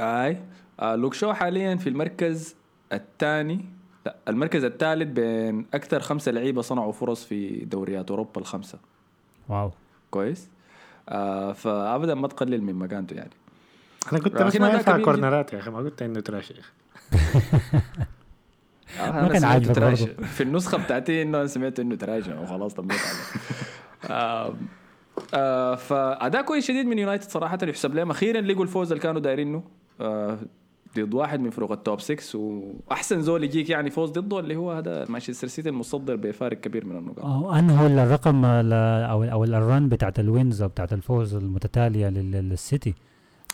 أي 0.00 0.42
آه 0.80 0.94
لوك 0.94 1.14
شو 1.14 1.32
حاليا 1.32 1.76
في 1.76 1.88
المركز 1.88 2.56
الثاني 2.92 3.64
لا 4.06 4.16
المركز 4.28 4.64
الثالث 4.64 5.08
بين 5.08 5.66
أكثر 5.74 6.00
خمسة 6.00 6.32
لعيبة 6.32 6.62
صنعوا 6.62 6.92
فرص 6.92 7.24
في 7.24 7.64
دوريات 7.64 8.10
أوروبا 8.10 8.40
الخمسة 8.40 8.78
واو 9.48 9.70
كويس 10.10 10.48
آه 11.08 11.52
فابدا 11.52 12.14
ما 12.14 12.28
تقلل 12.28 12.62
من 12.62 12.74
مكانته 12.74 13.14
يعني. 13.14 13.30
أنا 14.12 14.20
كنت 14.20 14.42
بس 14.42 14.56
ما 14.56 14.70
ينفع 14.70 14.98
كورنرات 14.98 15.52
يا 15.52 15.58
أخي 15.58 15.70
ما 15.70 15.78
قلت 15.78 16.02
إنه 16.02 16.20
تراش 16.20 16.50
يا 16.50 16.56
أخي 16.60 16.72
ما 18.98 19.28
كان 19.28 19.44
عاجبك. 19.44 19.94
في 20.24 20.42
النسخة 20.42 20.78
بتاعتي 20.78 21.22
إنه 21.22 21.38
أنا 21.38 21.46
سمعت 21.46 21.80
إنه 21.80 21.96
تراش 21.96 22.28
وخلاص 22.28 22.74
طبيت 22.74 23.00
عليه 23.00 24.14
آه 24.14 24.54
آه 25.34 25.74
فأداء 25.74 26.42
كويس 26.42 26.66
شديد 26.68 26.86
من 26.86 26.98
يونايتد 26.98 27.30
صراحة 27.30 27.58
يحسب 27.62 27.94
لهم. 27.94 28.10
أخيرا 28.10 28.40
لقوا 28.40 28.62
الفوز 28.62 28.92
اللي 28.92 29.02
كانوا 29.02 29.20
دايرينه. 29.20 29.62
آه 30.00 30.38
ضد 30.96 31.14
واحد 31.14 31.40
من 31.40 31.50
فروق 31.50 31.72
ال 31.72 31.79
top 31.79 32.00
6 32.00 32.38
وأحسن 32.38 33.20
زول 33.22 33.44
يجيك 33.44 33.70
يعني 33.70 33.90
فوز 33.90 34.10
ضده 34.10 34.38
اللي 34.40 34.56
هو 34.56 34.72
هذا 34.72 35.06
مانشستر 35.08 35.46
سيتي 35.48 35.68
المتصدر 35.68 36.16
بفارق 36.16 36.60
كبير 36.60 36.84
من 36.86 36.96
النقاط. 36.96 37.24
أو 37.24 37.52
انه 37.54 37.80
هو 37.82 37.86
الرقم 37.86 38.44
ال- 38.44 38.72
أو 39.10 39.24
أو 39.24 39.44
ال 39.44 39.55
run 39.55 39.88
بتاعت 39.88 40.20
ال 40.20 40.28
wins 40.28 40.62
أو 40.62 40.68
بتاعت 40.68 40.92
الفوز 40.92 41.34
المتتالية 41.34 42.08
لل- 42.08 42.48
للسيتي. 42.48 42.94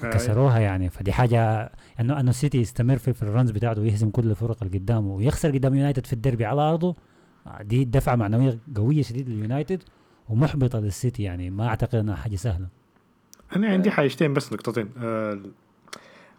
كسروها 0.03 0.59
يعني 0.59 0.91
فدي 0.91 1.13
حاجة 1.13 1.73
إنه 2.01 2.21
إنه 2.21 2.31
السيتي 2.31 2.59
يستمر 2.59 2.97
في, 2.99 3.13
في 3.13 3.23
ال 3.23 3.28
runs 3.28 3.51
بتاعته 3.51 3.81
ويهزم 3.83 4.11
كل 4.11 4.31
الفرق 4.31 4.57
اللي 4.63 4.79
قدامه 4.79 5.15
ويخسر 5.15 5.51
قدام 5.51 5.75
يونايتد 5.75 6.07
في 6.07 6.13
الدربي 6.13 6.45
على 6.45 6.61
أرضه. 6.61 6.95
دي 7.61 7.85
دفعة 7.85 8.17
معنوية 8.17 8.59
قوية 8.77 9.03
شديد 9.03 9.29
لليونايتد 9.29 9.83
ومحبطة 10.29 10.79
للسيتي 10.79 11.23
يعني 11.23 11.51
ما 11.51 11.69
أعتقد 11.69 11.95
إنها 11.95 12.15
حاجة 12.15 12.37
سهلة. 12.37 12.67
أنا 13.57 13.69
عندي 13.69 13.91
حاجتين 13.91 14.35
بس 14.35 14.53
نقطتين. 14.53 14.89
آه، 14.99 15.39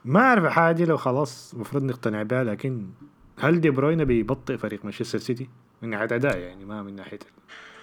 ما 0.05 0.19
أعرف 0.19 0.45
الحاجة 0.45 0.75
دي 0.75 0.85
لو 0.85 0.97
خلاص 0.97 1.53
المفروض 1.53 1.83
نقتنع 1.83 2.23
بها 2.23 2.43
لكن 2.43 2.87
هل 3.39 3.61
دي 3.61 3.69
بروينا 3.69 4.03
بيبطئ 4.03 4.57
فريق 4.57 4.85
مانشستر 4.85 5.19
سيتي؟ 5.19 5.49
من 5.81 5.89
ناحية 5.89 6.05
أداء 6.15 6.37
يعني 6.37 6.65
ما 6.65 6.83
من 6.83 6.95
ناحية 6.95 7.19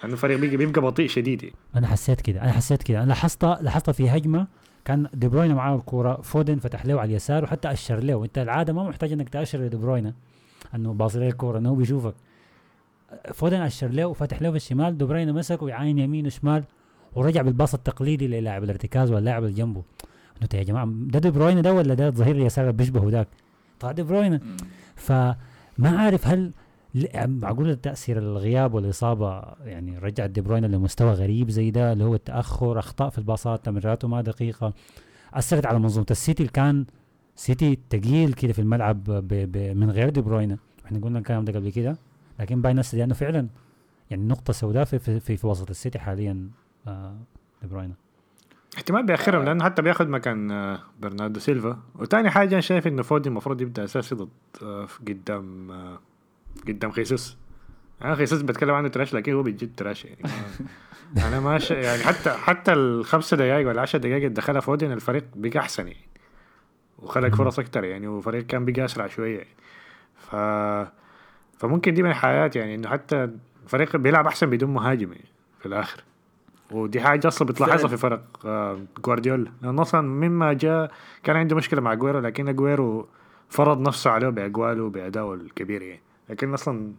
لأنه 0.01 0.13
الفريق 0.13 0.39
بيبقى, 0.39 0.57
بيبقى 0.57 0.81
بطيء 0.81 1.07
شديد 1.07 1.43
يعني. 1.43 1.55
أنا 1.75 1.87
حسيت 1.87 2.21
كده 2.21 2.41
أنا 2.41 2.51
حسيت 2.51 2.83
كده. 2.83 2.97
أنا 2.99 3.07
لاحظت 3.07 3.45
لاحظت 3.45 3.89
في 3.89 4.09
هجمة 4.09 4.47
كان 4.85 5.07
دي 5.13 5.27
بروينا 5.27 5.53
معاه 5.53 5.75
الكورة 5.75 6.21
فودن 6.21 6.57
فتح 6.59 6.85
له 6.85 6.99
على 7.01 7.09
اليسار 7.09 7.43
وحتى 7.43 7.71
أشر 7.71 7.99
له. 8.03 8.23
أنت 8.23 8.37
العادة 8.37 8.73
ما 8.73 8.89
محتاج 8.89 9.11
إنك 9.11 9.29
تأشر 9.29 9.59
لدي 9.59 9.77
بروينا 9.77 10.13
إنه 10.75 10.93
يباصي 10.93 11.19
له 11.19 11.27
الكورة 11.27 11.57
إنه 11.57 11.75
بيشوفك. 11.75 12.13
فودن 13.33 13.61
أشر 13.61 13.87
له 13.87 14.05
وفتح 14.05 14.41
له 14.41 14.49
في 14.49 14.55
الشمال 14.55 14.97
دي 14.97 15.05
بروينا 15.05 15.31
مسك 15.31 15.61
ويعاين 15.61 15.97
يمين 15.97 16.25
وشمال 16.25 16.63
ورجع 17.15 17.41
بالباص 17.41 17.73
التقليدي 17.73 18.27
للاعب 18.27 18.63
الارتكاز 18.63 19.11
واللاعب 19.11 19.43
اللي 19.43 19.55
جنبه 19.55 19.83
قلت 20.41 20.53
يا 20.53 20.63
جماعة 20.63 20.85
ده 20.91 21.19
دي 21.19 21.31
بروينا 21.31 21.61
ده 21.61 21.73
ولا 21.73 21.93
ده 21.93 22.07
الظهير 22.07 22.35
اليسار 22.35 22.65
اللي 22.65 22.77
بيشبهه 22.77 23.09
ذاك 23.09 23.27
طلع 23.79 23.91
دي 23.91 24.03
بروينا 24.03 24.41
فما 24.95 25.35
عارف 25.79 26.27
هل 26.27 26.51
معقول 27.15 27.75
تأثير 27.75 28.17
الغياب 28.17 28.73
والإصابة 28.73 29.41
يعني 29.65 29.97
رجعت 29.97 30.29
دي 30.29 30.41
بروين 30.41 30.65
لمستوى 30.65 31.11
غريب 31.11 31.49
زي 31.49 31.71
ده 31.71 31.93
اللي 31.93 32.03
هو 32.03 32.15
التأخر 32.15 32.79
أخطاء 32.79 33.09
في 33.09 33.17
الباصات 33.17 33.65
تمريراته 33.65 34.07
ما 34.07 34.21
دقيقة 34.21 34.73
أثرت 35.33 35.65
على 35.65 35.79
منظومة 35.79 36.05
السيتي 36.11 36.43
اللي 36.43 36.51
كان 36.53 36.85
سيتي 37.35 37.79
تقيل 37.89 38.33
كده 38.33 38.53
في 38.53 38.59
الملعب 38.59 39.03
ب 39.03 39.51
ب 39.51 39.77
من 39.77 39.89
غير 39.91 40.09
دي 40.09 40.21
بروين 40.21 40.57
إحنا 40.85 40.99
قلنا 40.99 41.19
الكلام 41.19 41.45
ده 41.45 41.53
قبل 41.53 41.69
كده 41.69 41.97
لكن 42.39 42.61
باين 42.61 42.81
لأنه 42.93 43.13
فعلا 43.13 43.47
يعني 44.11 44.23
نقطة 44.23 44.53
سوداء 44.53 44.83
في 44.85 44.99
في, 44.99 45.19
في, 45.19 45.37
في 45.37 45.47
وسط 45.47 45.69
السيتي 45.69 45.99
حاليا 45.99 46.49
آه 46.87 47.15
دي 47.61 47.67
بروين 47.67 47.93
احتمال 48.77 49.03
بيأخرهم 49.05 49.43
لأنه 49.43 49.63
حتى 49.63 49.81
بياخذ 49.81 50.07
مكان 50.07 50.51
آه، 50.51 50.79
برناردو 50.99 51.39
سيلفا. 51.39 51.79
وتاني 51.95 52.29
حاجة 52.29 52.53
أنا 52.53 52.61
شايف 52.61 52.87
إنه 52.87 53.03
فودن 53.03 53.29
المفروض 53.29 53.61
يبدأ 53.61 53.83
أساسي 53.83 54.15
ضد 54.15 54.29
آه، 54.63 54.87
قدام 55.07 55.71
آه، 55.71 55.99
قدام 56.67 56.91
خيسوس. 56.91 57.37
أنا 58.01 58.15
خيسوس 58.15 58.41
بتكلم 58.41 58.71
عنه 58.71 58.87
trash 58.87 59.13
لكن 59.13 59.33
هو 59.33 59.43
بجد 59.43 59.75
trash 59.77 60.05
يعني. 60.05 60.21
أنا 61.27 61.39
ما 61.39 61.59
ش... 61.59 61.71
يعني 61.71 62.03
حتى 62.03 62.29
حتى 62.29 62.73
الخمسة 62.73 63.37
دقائق 63.37 63.67
ولا 63.67 63.81
10 63.81 63.99
دقائق 63.99 64.15
اللي 64.15 64.29
دخلها 64.29 64.61
فودن 64.61 64.91
الفريق 64.91 65.23
بقى 65.35 65.59
أحسن 65.59 65.87
يعني. 65.87 66.07
وخلق 66.99 67.35
فرص 67.35 67.59
أكتر 67.59 67.83
يعني 67.83 68.07
وفريق 68.07 68.45
كان 68.45 68.65
بقى 68.65 68.85
أسرع 68.85 69.07
شوية 69.07 69.37
يعني. 69.37 69.55
ف 70.15 70.35
فممكن 71.59 71.93
دي 71.93 72.03
من 72.03 72.09
ناحية 72.09 72.51
يعني 72.55 72.75
إنه 72.75 72.89
حتى 72.89 73.29
الفريق 73.63 73.95
بيلعب 73.95 74.27
أحسن 74.27 74.49
بدون 74.49 74.73
مهاجم 74.73 75.11
يعني 75.11 75.29
في 75.59 75.65
الآخر. 75.65 76.03
ودي 76.71 77.01
حاجة 77.01 77.27
أصلا 77.27 77.47
بتلاحظها. 77.47 77.87
في 77.87 77.97
فرق 77.97 78.45
آه، 78.45 78.79
جوارديولا. 79.05 79.51
لأنه 79.61 79.81
أصلا 79.81 80.01
مما 80.01 80.53
جاء 80.53 80.91
كان 81.23 81.35
عنده 81.35 81.55
مشكلة 81.55 81.81
مع 81.81 81.93
أجويرو 81.93 82.19
لكن 82.19 82.55
أجويرو 82.55 83.07
فرض 83.49 83.81
نفسه 83.81 84.09
عليه 84.11 84.29
بأجواله 84.29 84.83
وبادائه 84.83 85.33
الكبير 85.33 85.81
يعني. 85.81 86.01
لكن 86.29 86.53
أصلا 86.53 86.91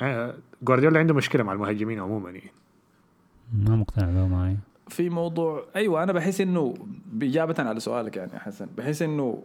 آه، 0.00 0.34
جوارديولا 0.62 0.98
عنده 0.98 1.14
مشكلة 1.14 1.42
مع 1.42 1.52
المهاجمين 1.52 2.00
عموما 2.00 2.30
يعني. 2.30 2.50
ما 3.64 3.76
مقتنع 3.76 4.06
به 4.10 4.26
معي. 4.28 4.56
في 4.88 5.10
موضوع 5.10 5.64
أيوه 5.76 6.02
أنا 6.02 6.12
بحس 6.12 6.40
إنه 6.40 6.74
باجابه 7.12 7.54
على 7.58 7.80
سؤالك 7.80 8.16
يعني 8.16 8.32
يا 8.34 8.38
حسن. 8.38 8.66
بحس 8.76 9.02
إنه 9.02 9.42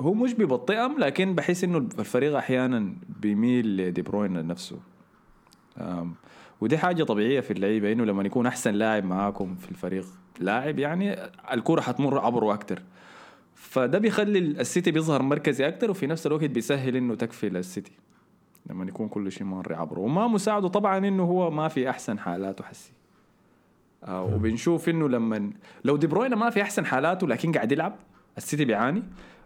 هو 0.00 0.14
مش 0.14 0.34
بيبطئهم 0.34 0.98
لكن 0.98 1.34
بحس 1.34 1.64
إنه 1.64 1.78
الفريق 1.78 2.36
أحيانا 2.36 2.92
بيميل 3.20 3.76
لدي 3.76 4.02
بروين 4.02 4.46
نفسه. 4.46 4.76
أم، 5.78 6.14
ودي 6.60 6.78
حاجة 6.78 7.04
طبيعية 7.04 7.40
في 7.40 7.50
اللعيبة 7.50 7.92
إنه 7.92 8.04
لما 8.04 8.22
يكون 8.22 8.46
أحسن 8.46 8.74
لاعب 8.74 9.04
معاكم 9.04 9.54
في 9.54 9.70
الفريق 9.70 10.06
لاعب 10.40 10.78
يعني 10.78 11.16
الكرة 11.52 11.80
حتمر 11.80 12.18
عبره 12.18 12.54
أكتر 12.54 12.82
فده 13.54 13.98
بيخلي 13.98 14.38
السيتي 14.38 14.90
بيظهر 14.90 15.22
مركزي 15.22 15.68
أكتر 15.68 15.90
وفي 15.90 16.06
نفس 16.06 16.26
الوقت 16.26 16.44
بيسهل 16.44 16.96
إنه 16.96 17.14
تكفي 17.14 17.48
للسيتي 17.48 17.92
لما 18.66 18.84
يكون 18.84 19.08
كل 19.08 19.32
شيء 19.32 19.44
مر 19.46 19.74
عبره. 19.74 20.00
وما 20.00 20.26
مساعده 20.26 20.68
طبعا 20.68 20.98
إنه 20.98 21.22
هو 21.22 21.50
ما 21.50 21.68
في 21.68 21.90
أحسن 21.90 22.18
حالاته 22.18 22.64
حسي. 22.64 22.92
آه 24.04 24.22
وبنشوف 24.22 24.88
إنه 24.88 25.08
لما 25.08 25.50
لو 25.84 25.96
دي 25.96 26.06
بروينا 26.06 26.36
ما 26.36 26.50
في 26.50 26.62
أحسن 26.62 26.86
حالاته 26.86 27.26
لكن 27.26 27.52
قاعد 27.52 27.72
يلعب 27.72 27.96
السيتي 28.36 28.64
بيعاني. 28.64 29.02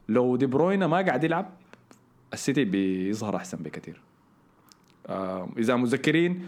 لو 0.09 0.37
دي 0.37 0.46
بروينا 0.46 0.87
ما 0.87 0.96
قاعد 1.01 1.25
يلعب 1.25 1.51
السيتي 2.33 2.64
بيظهر 2.64 3.37
أحسن 3.37 3.59
بكثير. 3.59 4.01
آه 5.07 5.48
إذا 5.59 5.77
متذكرين 5.77 6.33
ن- 6.33 6.40
آه 6.40 6.42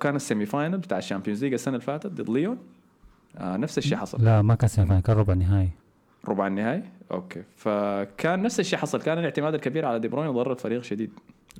كان 0.00 0.16
ال 0.16 0.22
semi 0.22 0.46
final 0.46 0.78
بتاع 0.78 0.98
ال 0.98 1.03
Champions 1.03 1.44
League 1.44 1.52
السنة 1.52 1.74
اللي 1.74 1.86
فاتت 1.86 2.06
ضد 2.06 2.30
ليون. 2.30 2.58
آه 3.38 3.56
نفس 3.56 3.78
الشيء 3.78 3.98
حصل. 3.98 4.24
لا 4.24 4.42
ما 4.42 4.54
كان 4.54 4.68
semi 4.68 4.86
final 4.88 5.02
كان 5.02 5.16
ربع 5.16 5.34
نهائي 5.34 5.70
ربع 6.28 6.46
النهائي؟ 6.46 6.82
okay. 7.10 7.42
فكان 7.56 8.42
نفس 8.42 8.60
الشيء 8.60 8.78
حصل. 8.78 9.02
كان 9.02 9.18
الاعتماد 9.18 9.54
الكبير 9.54 9.84
على 9.86 9.98
دي 9.98 10.08
بروين 10.08 10.30
ضر 10.30 10.52
الفريق 10.52 10.82
شديد. 10.82 11.10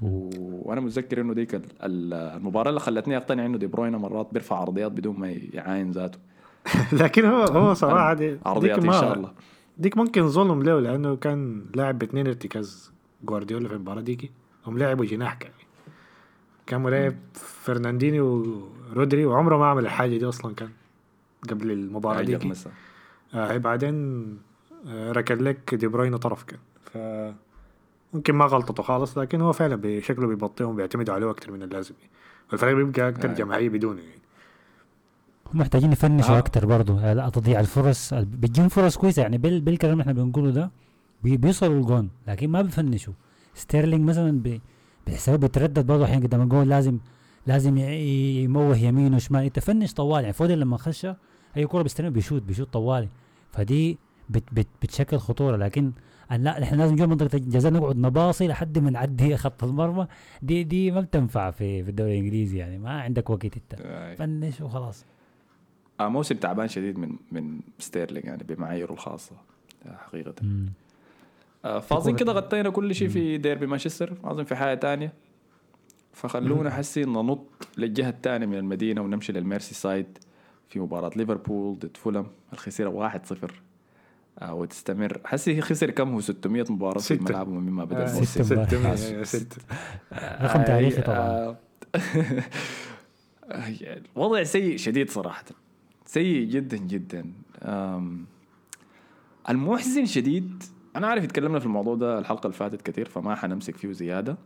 و... 0.03 0.31
وأنا 0.69 0.81
متذكر 0.81 1.21
إنه 1.21 1.35
ديك 1.35 1.55
ال- 1.55 1.63
ال- 1.83 2.15
المباراة 2.37 2.69
اللي 2.69 2.81
خلتني 2.81 3.17
أقتنع 3.17 3.47
إنه 3.47 3.59
دي 3.59 3.67
بروين 3.67 3.93
مرات 3.97 4.29
بيرفع 4.33 4.57
عرضيات 4.57 4.93
بدون 4.93 5.19
ما 5.21 5.31
يعاين 5.53 5.91
ذاته. 5.91 6.19
لكن 7.03 7.25
هو 7.25 7.43
هو 7.45 7.75
صراحة 7.75 8.15
دي 8.15 8.37
عرضيات 8.47 8.75
ديك 8.75 8.85
ان 8.85 8.91
ما- 8.91 9.01
شاء 9.01 9.13
الله. 9.17 9.33
ديك 9.79 9.97
ممكن 9.97 10.29
ظلم 10.29 10.63
له 10.63 10.81
لأنه 10.81 11.17
كان 11.17 11.65
لاعب 11.75 11.99
باثنين 11.99 12.27
ارتكاز 12.27 12.93
جوارديولا 13.25 13.69
في 13.69 13.75
المباراة 13.75 14.01
ديكي. 14.01 14.31
هم 14.67 14.79
لعبوا 14.79 15.05
جناح 15.05 15.35
كان. 15.35 15.51
كان 16.67 16.81
ملاعب 16.83 17.15
فرنانديني 17.35 18.21
ورودري 18.21 19.25
وعمره 19.27 19.57
ما 19.57 19.67
عمل 19.67 19.85
الحاجة 19.85 20.17
دي 20.19 20.25
أصلا 20.29 20.55
كان 20.55 20.69
قبل 21.51 21.71
المباراة 21.71 22.39
مسا. 22.45 22.71
آه 23.35 23.57
بعدين 23.57 23.95
آه 24.87 25.13
ركن 25.13 25.39
لك 25.39 25.75
دي 25.75 25.87
بروين 25.87 26.17
طرف 26.17 26.43
كان 26.45 26.59
ف 26.83 26.99
ممكن 28.15 28.35
ما 28.35 28.45
غلطته 28.45 28.83
خالص 28.83 29.19
لكن 29.19 29.41
هو 29.41 29.53
فعلا 29.53 29.77
بشكله 29.83 30.27
بيبطئهم 30.27 30.77
بيعتمدوا 30.77 31.15
عليه 31.15 31.31
أكثر 31.31 31.53
من 31.53 31.63
اللازم 31.63 31.95
والفريق 32.51 32.77
بيبقى 32.77 33.09
أكثر 33.09 33.31
آه. 33.31 33.35
جماعيه 33.35 33.69
بدونه 33.69 34.01
يعني 34.01 34.21
هم 35.55 35.61
محتاجين 35.61 35.93
ي 35.93 35.98
finish 35.98 36.29
وا 36.30 36.35
آه. 36.35 36.39
أكتر 36.39 36.67
برضه 36.67 37.13
لا 37.13 37.29
تضيع 37.29 37.61
الفرص 37.61 38.13
ال- 38.13 38.25
بتجيهم 38.25 38.69
فرص 38.69 38.97
كويسة 38.97 39.23
يعني 39.23 39.39
بال 39.39 39.61
بالكلام 39.61 39.93
اللي 39.93 40.03
إحنا 40.03 40.13
بنقوله 40.13 40.51
ده 40.51 40.71
بي 41.25 41.37
بيوصلوا 41.37 41.81
الجون 41.81 42.11
لكن 42.29 42.49
ما 42.51 42.63
بي 42.63 42.74
finish 42.74 43.07
وا 43.07 43.13
ستيرلينج 43.55 44.09
مثلا 44.09 44.31
بي 44.41 44.61
بتحسه 45.07 45.37
بيتردد 45.37 45.87
برضه 45.87 46.05
أحيانا 46.05 46.27
قدام 46.27 46.43
الجول 46.43 46.69
لازم 46.69 46.99
لازم 47.47 47.79
يموه 47.79 48.77
يمين 48.77 49.15
وشمال. 49.15 49.45
انت 49.45 49.59
finish 49.59 49.95
طوال 49.95 50.21
يعني 50.23 50.33
فودن 50.33 50.55
لما 50.59 50.77
خش 50.77 51.07
أي 51.57 51.67
كوره 51.67 51.83
بيستلم 51.83 52.11
بيشوت 52.11 52.43
بيشوت 52.43 52.73
طوالي. 52.73 53.09
فدي 53.53 53.99
بت 54.31 54.43
بت 54.53 54.67
بتشكل 54.83 55.19
خطورة. 55.19 55.57
لكن 55.57 55.93
أن 56.33 56.43
لا 56.45 56.61
نحن 56.61 56.75
لازم 56.79 56.95
نجي 56.95 57.02
جوا 57.02 57.07
منطقة 57.07 57.37
الجزاء 57.37 57.73
نقعد 57.73 57.97
نباصي 57.97 58.49
لحد 58.49 58.79
ما 58.79 58.91
نعدي 58.91 59.37
خط 59.43 59.65
المرمى. 59.65 60.07
دي 60.43 60.65
دي 60.65 60.91
ما 60.91 61.01
بتنفع 61.01 61.51
في 61.51 61.85
في 61.85 61.91
الدوري 61.91 62.19
الإنجليزي 62.19 62.59
يعني. 62.59 62.79
ما 62.79 63.01
عندك 63.01 63.31
وقت 63.31 63.45
إنت. 63.45 63.83
finish 64.19 64.61
وخلاص. 64.61 65.05
آه، 66.01 66.09
موسم 66.09 66.35
تعبان 66.37 66.69
شديد 66.69 66.99
من 66.99 67.17
من 67.33 67.61
ستيرلينج 67.79 68.25
يعني 68.25 68.45
بمعاييره 68.45 68.93
الخاصة 68.93 69.37
حقيقة. 69.99 70.35
مم. 70.43 70.73
آه، 71.65 71.79
فاظن 71.81 72.17
كده 72.17 72.33
غطينا 72.33 72.71
كل 72.71 72.95
شيء 72.95 73.09
في 73.09 73.39
ديربي 73.39 73.67
مانشستر 73.67 74.13
ما 74.25 74.31
اظن 74.33 74.45
في 74.45 74.57
حاجة 74.57 74.75
تانية. 74.79 75.13
فخلونا 76.13 76.71
حسي 76.71 77.05
ننط 77.05 77.47
للجهة 77.79 78.09
الثانية 78.09 78.47
من 78.47 78.55
المدينة 78.55 79.01
ونمشي 79.01 79.33
للميرسي 79.33 79.75
سايد 79.75 80.19
في 80.69 80.81
مباراة 80.81 81.11
ليفربول 81.17 81.79
ضد 81.79 81.97
فولم. 81.97 82.27
الخسيرة 82.53 82.89
1-0 82.89 83.51
آه 84.39 84.55
وتستمر. 84.55 85.21
حسي 85.25 85.61
خسر 85.61 85.91
كم؟ 85.91 86.13
هو 86.13 86.21
600 86.21 86.65
مباراة 86.71 86.99
في. 87.01 87.15
ملعبه 87.15 87.51
مما 87.51 87.85
بدأ 87.85 88.05
آه، 88.07 88.11
الموسم. 88.11 88.43
ستة. 88.43 88.65
ستة 88.67 88.79
مباراة. 88.79 88.97
أيوة، 89.07 89.25
ستة. 89.25 89.57
رقم 90.43 90.63
تاريخي 90.63 91.03
طبعا. 91.03 91.57
الوضع 94.17 94.43
سيء 94.43 94.77
شديد 94.77 95.11
صراحة. 95.11 95.45
سيء 96.07 96.45
جدا 96.49 96.77
جدا. 96.77 97.33
المحزن 99.51 100.07
شديد 100.07 100.63
أنا 100.97 101.07
عارف 101.07 101.25
اتكلمنا 101.25 101.59
في 101.59 101.67
الموضوع 101.67 101.95
ده 101.95 102.19
الحلقة 102.19 102.47
اللي 102.47 102.57
فاتت 102.57 102.83
كثير 102.83 103.09
فما 103.09 103.35
حنمسك 103.35 103.77
فيه 103.77 103.93
زيادة. 103.93 104.37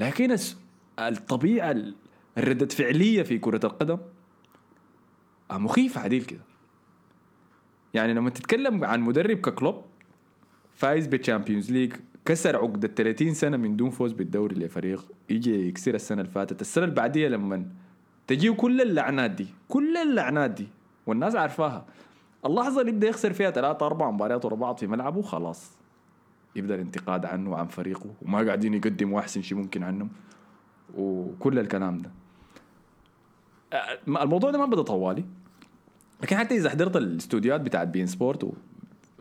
لكن 0.00 0.32
الس- 0.32 0.58
الطبيعة 0.98 1.70
ال- 1.70 1.94
الردة 2.38 2.66
الفعلية 2.66 3.22
في 3.22 3.38
كرة 3.38 3.60
القدم 3.64 3.98
مخيفة 5.52 6.00
عديل 6.00 6.24
كده. 6.24 6.40
يعني 7.94 8.14
لما 8.14 8.30
تتكلم 8.30 8.84
عن 8.84 9.00
مدرب 9.00 9.36
ككلوب 9.36 9.82
فايز 10.74 11.06
بال 11.06 11.18
Champions 11.18 11.72
League 11.72 11.92
كسر 12.24 12.56
عقدة 12.56 12.88
30 12.88 13.34
سنة 13.34 13.56
من 13.56 13.76
دون 13.76 13.90
فوز 13.90 14.12
بالدوري 14.12 14.54
لفريق 14.56 15.06
يجي 15.30 15.68
يكسر 15.68 15.94
السنة 15.94 16.20
اللي 16.20 16.32
فاتت. 16.32 16.60
السنة 16.60 16.84
اللي 16.84 16.94
بعديها 16.96 17.28
لما 17.28 17.66
تجيه 18.26 18.50
كل 18.50 18.80
اللعنات 18.80 19.30
دي 19.30 19.46
كل 19.68 19.96
اللعنات 19.96 20.50
دي 20.50 20.68
والناس 21.06 21.36
عارفاها 21.36 21.86
اللحظة 22.46 22.80
اللي 22.80 22.92
يبدأ 22.92 23.08
يخسر 23.08 23.32
فيها 23.32 23.50
ثلاثة 23.50 23.86
أربع 23.86 24.10
مباريات 24.10 24.44
ورا 24.44 24.54
بعض 24.56 24.76
في 24.78 24.86
ملعبه 24.86 25.22
خلاص. 25.22 25.77
يبدأ 26.58 26.74
الانتقاد 26.74 27.24
عنه 27.24 27.50
وعن 27.50 27.66
فريقه 27.66 28.10
وما 28.22 28.46
قاعدين 28.46 28.74
يقدموا 28.74 29.20
أحسن 29.20 29.42
شيء 29.42 29.58
ممكن 29.58 29.82
عنهم. 29.82 30.10
وكل 30.96 31.58
الكلام 31.58 31.98
ده. 31.98 32.10
آه، 33.72 34.22
الموضوع 34.22 34.50
ده 34.50 34.58
ما 34.58 34.66
بدا 34.66 34.82
طوالي. 34.82 35.24
لكن 36.22 36.36
حتى 36.36 36.56
إذا 36.56 36.70
حضرت 36.70 36.96
الاستوديوهات 36.96 37.60
بتاعت 37.60 37.88
بين 37.88 38.06
سبورت 38.06 38.52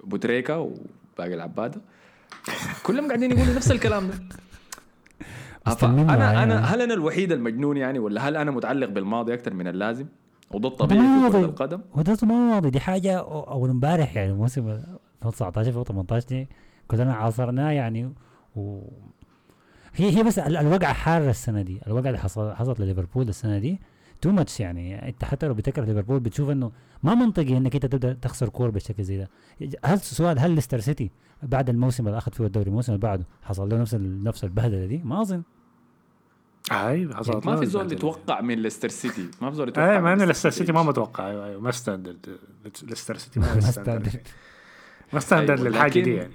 وبوتريكا 0.04 0.56
وباقي 0.56 1.34
العباده 1.34 1.82
كلهم 2.84 3.08
قاعدين 3.08 3.32
يقولوا 3.32 3.56
نفس 3.56 3.71
الكلام 3.71 4.08
ده. 4.08 4.13
أنا. 5.84 6.43
أنا 6.43 6.60
هل 6.60 6.82
أنا 6.82 6.93
الوحيد 6.93 7.32
المجنون 7.32 7.78
يعني 7.78 8.00
ولا 8.00 8.30
هل 8.30 8.38
أنا 8.38 8.52
متعلق 8.52 8.89
بالماضي 8.89 9.34
أكثر 9.34 9.54
من 9.54 9.67
اللازم؟ 9.67 10.06
وده 10.52 10.62
ده 10.62 10.67
الطبيعي 10.67 11.32
في 11.32 11.38
القدم. 11.38 11.82
وده 11.95 12.17
ما 12.23 12.36
ماضي. 12.36 12.69
دي 12.69 12.80
حاجة 12.80 13.17
اول 13.19 13.69
امبارح 13.69 14.15
يعني 14.15 14.34
موسم 14.34 14.69
2019 15.26 15.69
2018 15.69 16.28
دي 16.28 16.47
كلنا 16.88 17.13
عاصرناه 17.13 17.71
يعني 17.71 18.13
و 18.56 18.82
هي 19.95 20.17
هي 20.17 20.23
بس 20.23 20.39
ال- 20.39 20.58
الوقعه 20.58 20.93
حاره 20.93 21.30
السنة 21.30 21.62
دي 21.62 21.82
الوقعه 21.88 22.08
اللي 22.08 22.19
حصل 22.19 22.54
حصلت 22.54 22.80
لليفربول 22.80 23.30
السنة 23.30 23.60
دي 23.60 23.80
too 24.22 24.32
much 24.32 24.60
يعني. 24.60 25.08
أنت 25.10 25.26
حتى 25.26 25.47
لو 25.47 25.54
بتكره 25.54 25.86
ليفربول 25.86 26.19
بتشوف 26.19 26.50
إنه 26.50 26.71
ما 27.04 27.15
منطقي 27.15 27.58
إنك 27.58 27.76
أنت 27.76 27.86
تبدأ 27.86 28.13
تخسر 28.13 28.50
كور 28.50 28.69
بالشكل 28.69 29.04
زي 29.04 29.17
ده. 29.17 29.30
هل 29.86 30.00
سؤال 30.00 30.39
هل 30.39 30.52
ليستر 30.52 30.80
سيتي 30.80 31.12
بعد 31.43 31.69
الموسم 31.69 32.08
اللي 32.08 32.17
أخذ 32.17 32.32
فيه 32.32 32.45
الدوري 32.45 32.67
الموسم 32.69 32.93
اللي 32.93 33.02
بعده 33.02 33.26
حصل 33.43 33.69
له 33.69 33.78
نفس 33.78 33.95
نفس 34.02 34.43
البهدلة 34.43 34.86
دي؟ 34.86 34.97
ما 34.97 35.21
أظن. 35.21 35.43
أيوه 36.71 37.15
حصلت 37.15 37.45
ما 37.45 37.56
في 37.56 37.65
زول. 37.65 37.91
يتوقع 37.91 38.41
من 38.41 38.56
ليستر 38.60 38.89
سيتي. 38.89 39.30
ما 39.41 39.50
في 39.50 39.56
زول 39.56 39.69
يتوقع 39.69 39.91
إيه 39.91 39.97
من 39.97 40.04
مع 40.04 40.13
إنه 40.13 40.26
ليستر 40.26 40.50
سيتي 40.50 40.71
ما 40.71 40.84
متوقع. 40.84 41.28
أيوه 41.28 41.45
أيوه 41.45 41.62
ما 41.62 41.71
standard 41.72 42.38
ليستر 42.84 43.17
سيتي 43.17 43.39
ما 43.39 43.60
standard. 43.72 44.22
ما 45.13 45.19
standard 45.20 45.60
أيوة، 45.60 45.69
للحاجة 45.71 46.00
دي 46.00 46.15
يعني. 46.15 46.34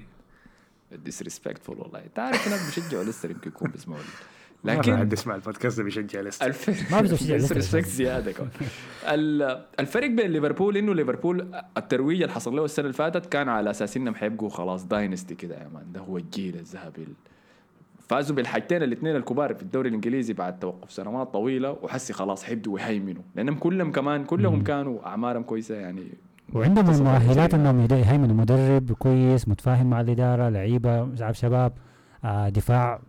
disrespectful 0.97 1.79
والله 1.79 1.99
انت 2.05 2.19
عارف 2.19 2.49
ناس 2.49 2.67
بيشجعوا 2.77 3.05
ليستر 3.05 3.31
يمكن 3.31 3.49
يكون 3.51 3.71
بيسمعوا 3.71 4.01
لي. 4.01 4.07
ما 4.65 4.73
لكن 4.73 4.97
حد 4.97 5.13
يسمع 5.13 5.35
البودكاست 5.35 5.79
ده 5.79 5.85
بيشجع 5.85 6.21
ليستر. 6.21 6.55
ما 6.91 7.01
بيقدر 7.01 7.15
يشجع 7.15 7.35
ليستر 7.35 7.55
disrespect 7.55 7.59
أساساً. 7.59 7.81
زيادة 7.81 8.33
كمان 8.33 8.51
ال- 9.05 9.65
الفرق 9.81 10.07
بين 10.07 10.31
ليفربول 10.31 10.77
إنه 10.77 10.95
ليفربول 10.95 11.55
الترويج 11.77 12.23
اللي 12.23 12.35
حصل 12.35 12.57
له 12.57 12.65
السنة 12.65 12.85
اللي 12.85 12.97
فاتت 12.97 13.27
كان 13.27 13.49
على 13.49 13.71
أساس 13.71 13.97
إنهم 13.97 14.15
حيبقوا 14.15 14.49
خلاص 14.49 14.85
dynasty 14.85 15.35
كده 15.35 15.55
يا 15.55 15.69
man 15.75 15.93
ده 15.93 16.01
هو 16.01 16.17
الجيل 16.19 16.55
الذهبي 16.57 17.03
ال- 17.03 17.15
فازوا 18.09 18.37
بالحاجتين 18.37 18.83
الاثنين 18.83 19.17
الكبار 19.17 19.55
في 19.55 19.63
الدوري 19.63 19.89
الإنجليزي 19.89 20.33
بعد 20.33 20.59
توقف 20.59 20.93
سنوات 20.93 21.33
طويلة 21.33 21.71
وحسي 21.83 22.13
خلاص 22.13 22.45
حيبدوا 22.45 22.81
يهيمنوا 22.81 23.23
لأنهم 23.37 23.55
كلهم 23.59 23.93
كمان 23.93 24.25
كلهم. 24.25 24.63
كانوا 24.65 25.07
أعمارهم 25.07 25.43
كويسة 25.43 25.75
يعني 25.75 26.09
وعندهم 26.55 26.91
المؤهلات 26.91 27.55
أنهم 27.55 27.81
يهيمنوا 27.91 28.37
مدرب 28.37 28.93
كويس 28.93 29.49
متفاهم 29.49 29.91
مع 29.91 30.01
الإدارة 30.01 30.49
لعيبة 30.49 31.05
مش 31.05 31.23
عارف 31.23 31.39
شباب 31.39 31.73
آه 32.25 32.49
دفاع 32.49 33.01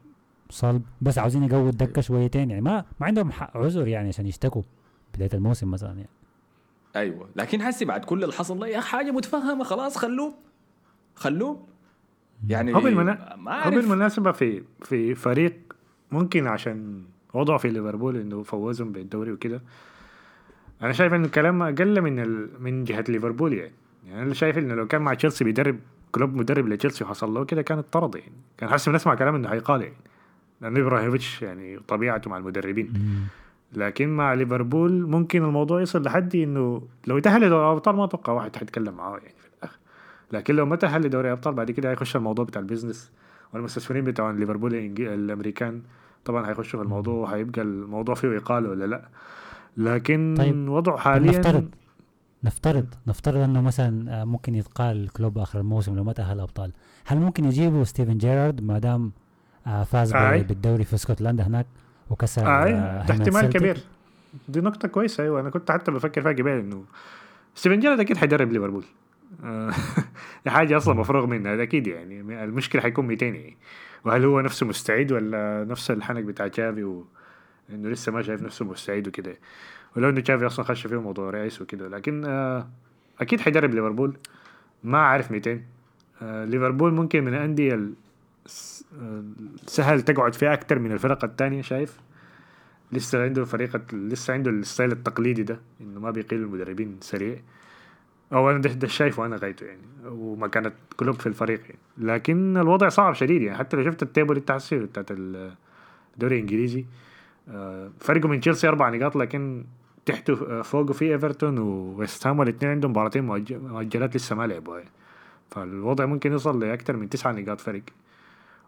صلب 0.50 0.82
بس 1.02 1.18
عاوزين 1.18 1.44
يقووا 1.44 1.70
الدكة 1.70 2.02
شويتين. 2.02 2.50
يعني 2.50 2.62
ما 2.62 2.86
ما 3.00 3.08
عندهم 3.08 3.32
حق 3.32 3.58
عذر 3.58 3.88
يعني 3.88 4.08
عشان 4.08 4.28
يشتكوا 4.28 4.62
بداية 5.16 5.30
الموسم 5.34 5.72
مثلا 5.72 5.90
يعني. 5.90 6.10
أيوه. 6.96 7.30
لكن 7.36 7.62
حسي 7.62 7.86
بعد 7.86 8.06
كل 8.06 8.24
اللي 8.24 8.34
حصل 8.34 8.60
ده 8.60 8.68
يا 8.68 8.80
حاجة 8.80 9.12
متفهمه 9.12 9.64
خلاص 9.64 9.98
خلوه. 9.98 10.34
خلوه. 11.16 11.60
يعني 12.48 12.76
هو 12.76 12.80
بالمنا... 12.80 13.36
ما 13.36 13.52
هو 13.52 13.56
أعرف. 13.56 13.76
بالمناسبة 13.76 14.32
في 14.32 14.64
في 14.82 15.16
فريق 15.16 15.54
ممكن 16.12 16.48
عشان 16.48 17.04
وضعه 17.34 17.58
في 17.58 17.70
ليفربول 17.70 18.18
إنه 18.18 18.44
فوزهم 18.44 18.92
بالدوري 18.92 19.32
وكده 19.32 19.62
أنا 20.84 20.94
شايف 20.94 21.14
انه 21.14 21.26
الكلام 21.26 21.64
أقل 21.64 22.02
من 22.02 22.20
ال... 22.20 22.50
من 22.60 22.84
جهة 22.84 23.04
ليفربول 23.10 23.54
يعني. 23.54 23.74
يعني 24.08 24.22
أنا 24.22 24.34
شايف 24.34 24.58
إنه 24.58 24.76
لو 24.76 24.88
كان 24.88 25.02
مع 25.02 25.14
تشيلسي 25.14 25.44
بيدرب 25.44 25.80
كلوب 26.12 26.36
مدرب 26.36 26.68
لتشيلسي 26.68 27.04
وحصل 27.04 27.34
له 27.34 27.46
كده 27.46 27.62
كان 27.62 27.78
اضطرد 27.78 28.16
يعني. 28.16 28.32
كان 28.58 28.70
حاسس 28.70 28.90
بنسمع 28.90 29.16
كلام 29.16 29.36
إنه 29.36 29.50
هيقال 29.50 29.82
يعني. 29.82 29.96
لأنه 30.62 30.80
أبراموفيتش 30.80 31.42
يعني 31.42 31.80
طبيعته 31.88 32.30
مع 32.30 32.38
المدربين. 32.38 32.94
لكن 33.74 34.10
مع 34.10 34.34
ليفربول 34.34 34.92
ممكن 35.08 35.44
الموضوع 35.44 35.82
يصل 35.82 36.04
لحد 36.04 36.36
إنه 36.36 36.82
لو 37.08 37.20
تأهل 37.20 37.42
لدوري 37.42 37.66
الأبطال 37.66 37.96
ما 37.96 38.04
أتوقع 38.04 38.34
واحد 38.34 38.56
حيتكلم 38.56 38.94
معاه 38.94 39.18
يعني 39.18 39.36
في 39.40 39.48
الآخر. 39.58 39.78
لكن 40.32 40.56
لو 40.56 40.66
ما 40.66 40.76
تأهل 40.76 41.02
لدوري 41.02 41.28
الأبطال 41.28 41.54
بعد 41.54 41.72
كده 41.72 41.92
هيخش 41.92 42.16
الموضوع 42.16 42.46
بتاع 42.46 42.62
ال 42.62 42.67
business 42.67 43.12
والمستثمرين 43.54 44.04
بتوع 44.04 44.32
ليفربول 44.32 44.76
الأمريكان. 45.00 45.82
طبعا 46.26 46.50
هيخشوا 46.50 46.80
في 46.80 46.86
الموضوع 46.86 47.14
وهيبقى 47.14 47.62
الموضوع 47.62 48.16
فيه 48.16 48.38
اقاله 48.38 48.70
ولا 48.70 48.86
لأ. 48.86 49.08
لكن 49.78 50.36
طيب، 50.38 50.70
وضعه 50.70 50.96
طب 50.96 51.02
حاليا 51.02 51.32
نفترض 51.40 51.70
نفترض 52.44 52.86
نفترض 53.08 53.38
أنه 53.38 53.62
مثلا 53.62 54.22
آه، 54.22 54.26
ممكن 54.26 54.56
يتقال 54.56 55.10
كلوب 55.10 55.38
آخر 55.38 55.60
الموسم 55.60 55.96
لو 55.96 56.04
ما 56.04 56.14
تأهل 56.14 56.40
أبطال. 56.40 56.72
هل 57.06 57.18
ممكن 57.20 57.46
يجيبوا 57.46 57.84
ستيفن 57.84 58.18
جيرارد 58.18 58.62
ما 58.64 58.80
دام 58.80 59.12
آه، 59.68 59.84
فاز 59.84 60.14
آي. 60.14 60.38
بال- 60.38 60.48
بالدوري 60.48 60.84
في 60.84 60.94
اسكتلندا 60.94 61.48
هناك 61.48 61.66
وكسر 62.10 62.48
آه 62.48 62.64
آه، 62.66 63.06
ده 63.06 63.14
احتمال؟ 63.14 63.50
كبير. 63.50 63.78
دي 64.50 64.62
نقطة 64.62 64.88
كويسة 64.88 65.24
أيوه. 65.24 65.40
أنا 65.40 65.50
كنت 65.50 65.72
حتى 65.72 65.92
بفكر 65.92 66.22
فيها 66.22 66.32
قبل 66.32 66.48
إنه 66.52 66.84
ستيفن 67.56 67.80
جيرارد 67.80 68.00
أكيد 68.00 68.18
حيدرب 68.18 68.52
ليفربول. 68.52 68.84
آه، 69.44 69.72
دي 70.46 70.50
حاجة 70.58 70.78
أصلا 70.78 70.94
مفروغ 70.94 71.26
منها. 71.26 71.64
أكيد 71.64 71.88
يعني 71.88 72.44
المشكلة 72.44 72.82
حيكون 72.82 73.08
200 73.08 73.26
يعني. 73.26 73.58
وهل 74.06 74.26
هو 74.26 74.42
نفسه 74.42 74.66
مستعد 74.66 75.12
ولا 75.12 75.66
نفس 75.70 75.92
الحنك 75.92 76.24
بتاع 76.24 76.48
تشافي 76.48 76.84
و... 76.84 77.06
إنه 77.70 77.90
لسه 77.90 78.12
ما 78.12 78.22
شايف 78.22 78.42
نفسه 78.42 78.66
مستعد 78.66 79.08
وكده. 79.08 79.38
ولو 79.96 80.10
إنه 80.10 80.22
تشافي 80.22 80.46
أصلا 80.46 80.66
خش 80.66 80.88
فيه 80.88 81.02
موضوع 81.02 81.30
رئيس 81.30 81.62
وكده. 81.62 81.88
لكن 81.88 82.26
آه 82.26 82.68
أكيد 83.22 83.42
حيدرب 83.42 83.74
ليفربول. 83.74 84.18
ما 84.84 84.98
عارف 84.98 85.32
200 85.32 85.62
آه 86.22 86.46
ليفربول 86.46 86.94
ممكن 86.94 87.24
من 87.24 87.34
الأندية 87.34 87.80
سهل 89.66 90.02
تقعد 90.02 90.34
فيها 90.34 90.54
أكتر 90.54 90.80
من 90.80 90.92
الفرق 90.92 91.26
الثانية 91.26 91.62
شايف؟ 91.62 92.00
لسه 92.92 93.24
عنده 93.24 93.46
فريق 93.46 93.82
لسه 93.94 94.34
عنده 94.34 94.52
الستايل 94.52 94.92
التقليدي 94.92 95.44
ده 95.44 95.60
إنه 95.82 96.00
ما 96.00 96.12
بيقيل 96.12 96.40
المدربين 96.40 96.98
سريع. 97.02 97.38
أو 98.34 98.52
أنا 98.52 98.58
ده, 98.58 98.74
ده 98.74 98.88
شايفه 98.88 99.26
أنا 99.26 99.36
غايته 99.36 99.66
يعني 99.66 99.82
ومكانة 100.06 100.72
كلوب 100.98 101.16
في 101.16 101.28
الفريق 101.28 101.62
يعني. 101.62 101.80
لكن 101.98 102.58
الوضع 102.58 102.90
صعب 102.90 103.14
شديد 103.14 103.42
يعني. 103.42 103.58
حتى 103.58 103.78
لو 103.78 103.84
شفت 103.84 104.04
ال 104.04 104.10
table 104.10 104.38
التحصيل 104.38 104.86
بتاعت 104.86 105.12
الدوري 105.12 106.36
الإنجليزي 106.36 106.86
آه، 107.50 107.92
فرقه 108.00 108.28
من 108.30 108.40
تشيلسي 108.40 108.68
أربع 108.68 108.90
نقاط 108.90 109.16
لكن 109.16 109.66
تحته 110.06 110.34
آه، 110.60 110.62
فوقه 110.62 110.94
في 110.94 111.12
إيفرتون 111.14 111.58
وويست 111.58 112.28
هام 112.28 112.42
الاثنين 112.42 112.72
عندهم 112.72 112.92
مباراتين 112.92 113.24
مؤج- 113.28 113.54
مؤجلات 113.54 114.16
لسه 114.16 114.36
ما 114.36 114.48
لعبوا. 114.48 114.78
يعني. 114.78 114.90
فالوضع 115.52 116.06
ممكن 116.06 116.32
يوصل 116.32 116.64
لأكثر 116.64 116.96
من 116.96 117.10
تسعة 117.10 117.32
نقاط 117.32 117.62
فرق. 117.62 117.82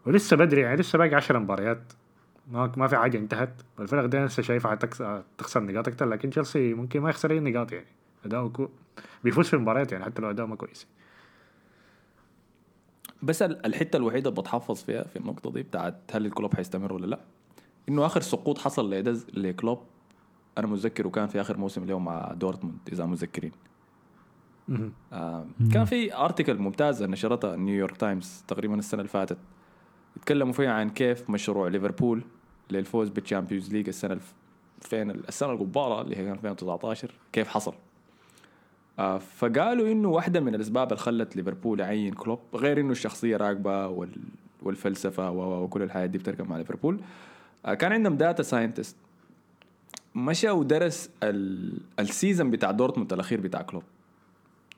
ولسه 0.06 0.36
بدري 0.36 0.60
يعني 0.60 0.76
لسه 0.76 0.98
باقي 0.98 1.14
10 1.14 1.38
مباريات. 1.38 1.92
ما 2.52 2.72
ما 2.76 2.86
في 2.88 2.96
حاجة 2.96 3.18
انتهت. 3.18 3.50
الفرق 3.80 4.04
دي 4.06 4.18
لسه 4.18 4.42
شايفها 4.42 4.70
حتكسر 4.70 5.22
تخسر 5.38 5.62
نقاط 5.62 5.88
أكثر 5.88 6.06
لكن 6.08 6.30
تشيلسي 6.30 6.74
ممكن 6.74 7.00
ما 7.00 7.10
يخسر 7.10 7.30
أي 7.30 7.40
نقاط 7.40 7.72
يعني. 7.72 7.86
أداؤه 8.24 8.48
كو... 8.48 8.68
بيفوز 9.24 9.46
في 9.48 9.54
المباريات 9.54 9.92
يعني 9.92 10.04
حتى 10.04 10.22
لو 10.22 10.30
أداؤه 10.30 10.46
ما 10.48 10.56
كويس. 10.56 10.86
بس 13.22 13.42
ال- 13.42 13.66
الحتة 13.66 13.96
الوحيدة 13.96 14.30
بتحفظ 14.30 14.82
فيها 14.82 15.02
في 15.02 15.16
النقطة 15.18 15.52
دي 15.52 15.62
بتاعت 15.62 15.94
هل 16.12 16.26
الكلوب 16.26 16.54
حيستمر 16.54 16.92
ولا 16.92 17.06
لا؟ 17.06 17.18
إنه 17.88 18.06
آخر 18.06 18.20
سقوط 18.20 18.58
حصل 18.58 18.94
لدز 18.94 19.26
لكلوب. 19.34 19.78
أنا 20.58 20.66
متذكر 20.66 21.06
وكان 21.06 21.26
في 21.26 21.40
آخر 21.40 21.56
موسم 21.56 21.84
له 21.84 21.98
مع 21.98 22.32
دورتموند 22.32 22.78
إذا 22.92 23.06
متذكرين. 23.06 23.52
آه. 25.12 25.46
كان 25.72 25.84
في 25.84 26.14
article 26.16 26.58
ممتازه 26.58 27.06
نشرتها 27.06 27.56
نيويورك 27.56 27.96
تايمز 27.96 28.44
تقريبا 28.48 28.74
السنة 28.74 29.00
اللي 29.00 29.08
فاتت. 29.10 29.38
يتكلموا 30.16 30.52
فيها 30.52 30.72
عن 30.72 30.90
كيف 30.90 31.30
مشروع 31.30 31.68
ليفربول 31.68 32.22
للفوز 32.70 33.08
بال 33.08 33.20
Champions 33.20 33.72
League 33.72 33.88
السنة 33.88 34.12
الف... 34.12 34.34
فين 34.80 35.10
السنة 35.10 35.52
القبلها 35.52 36.00
اللي 36.02 36.16
هي 36.16 36.24
كانت 36.24 36.36
2019 36.44 37.10
كيف 37.32 37.48
حصل؟ 37.48 37.74
آه 38.98 39.18
فقالوا 39.18 39.92
إنه 39.92 40.08
واحدة 40.08 40.40
من 40.40 40.54
الأسباب 40.54 40.86
اللي 40.88 40.98
خلت 40.98 41.36
ليفربول 41.36 41.80
يعين 41.80 42.12
كلوب 42.14 42.38
غير 42.54 42.80
إنه 42.80 42.90
الشخصية 42.92 43.36
راكبه 43.36 43.86
وال... 43.88 44.10
والفلسفة 44.62 45.30
و- 45.30 45.34
و- 45.60 45.62
وكل 45.64 45.82
الحاجات 45.82 46.10
دي 46.10 46.18
بتركب 46.18 46.48
مع 46.50 46.56
ليفربول 46.56 47.00
كان 47.74 47.92
عندهم 47.92 48.16
data 48.16 48.42
scientist 48.42 48.96
مشى 50.14 50.50
ودرس 50.50 51.10
ال... 51.22 51.72
ال 51.98 52.05
season 52.05 52.50
بتاع 52.50 52.70
دورتموند 52.70 53.12
الأخير 53.12 53.40
بتاع 53.40 53.62
كلوب. 53.62 53.82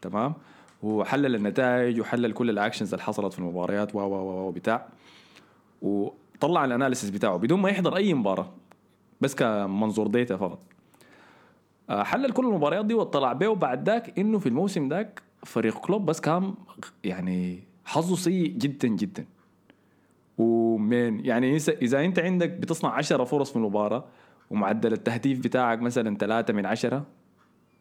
تمام؟ 0.03 0.35
وحلل 0.83 1.35
النتائج 1.35 2.01
وحلل 2.01 2.33
كل 2.33 2.51
ال 2.51 2.56
actions 2.56 2.95
اللي 2.95 3.05
حصلت 3.05 3.33
في 3.33 3.39
المباريات 3.39 3.95
و 3.95 3.99
و 3.99 4.49
و 4.49 4.51
بتاع. 4.51 4.89
وطلع 5.83 6.65
ال 6.65 6.70
analysis 6.70 7.11
بتاعه 7.11 7.37
بدون 7.37 7.61
ما 7.61 7.71
يحضر 7.71 7.97
أي 7.97 8.15
مباراة 8.15 8.51
بس 9.21 9.35
كمنظور 9.35 10.07
data 10.07 10.37
فقط. 10.37 10.59
آه، 11.91 12.03
حلل 12.03 12.31
كل 12.33 12.47
المباريات 12.47 12.85
دي 12.85 12.95
واطلع 12.95 13.33
بيه 13.33 13.49
وبعد 13.49 13.89
ذاك 13.89 14.19
إنه 14.19 14.39
في 14.39 14.49
الموسم 14.49 14.89
ذاك 14.89 15.23
فريق 15.45 15.79
كلوب 15.79 16.07
بس 16.07 16.21
كان 16.21 16.55
يعني 17.05 17.63
حظه 17.85 18.17
سيء 18.17 18.49
جدا 18.49 18.89
جدا. 18.89 19.27
ومن 20.39 21.25
يعني 21.25 21.57
إذا 21.57 22.05
أنت 22.05 22.19
عندك 22.19 22.51
بتصنع 22.51 22.91
10 22.91 23.25
فرص 23.25 23.51
في 23.51 23.57
المباراة 23.57 24.05
ومعدل 24.51 24.93
التهديف 24.93 25.39
بتاعك 25.39 25.83
مثلا 25.83 26.17
3 26.17 26.55
من 26.55 26.67
10 26.67 27.05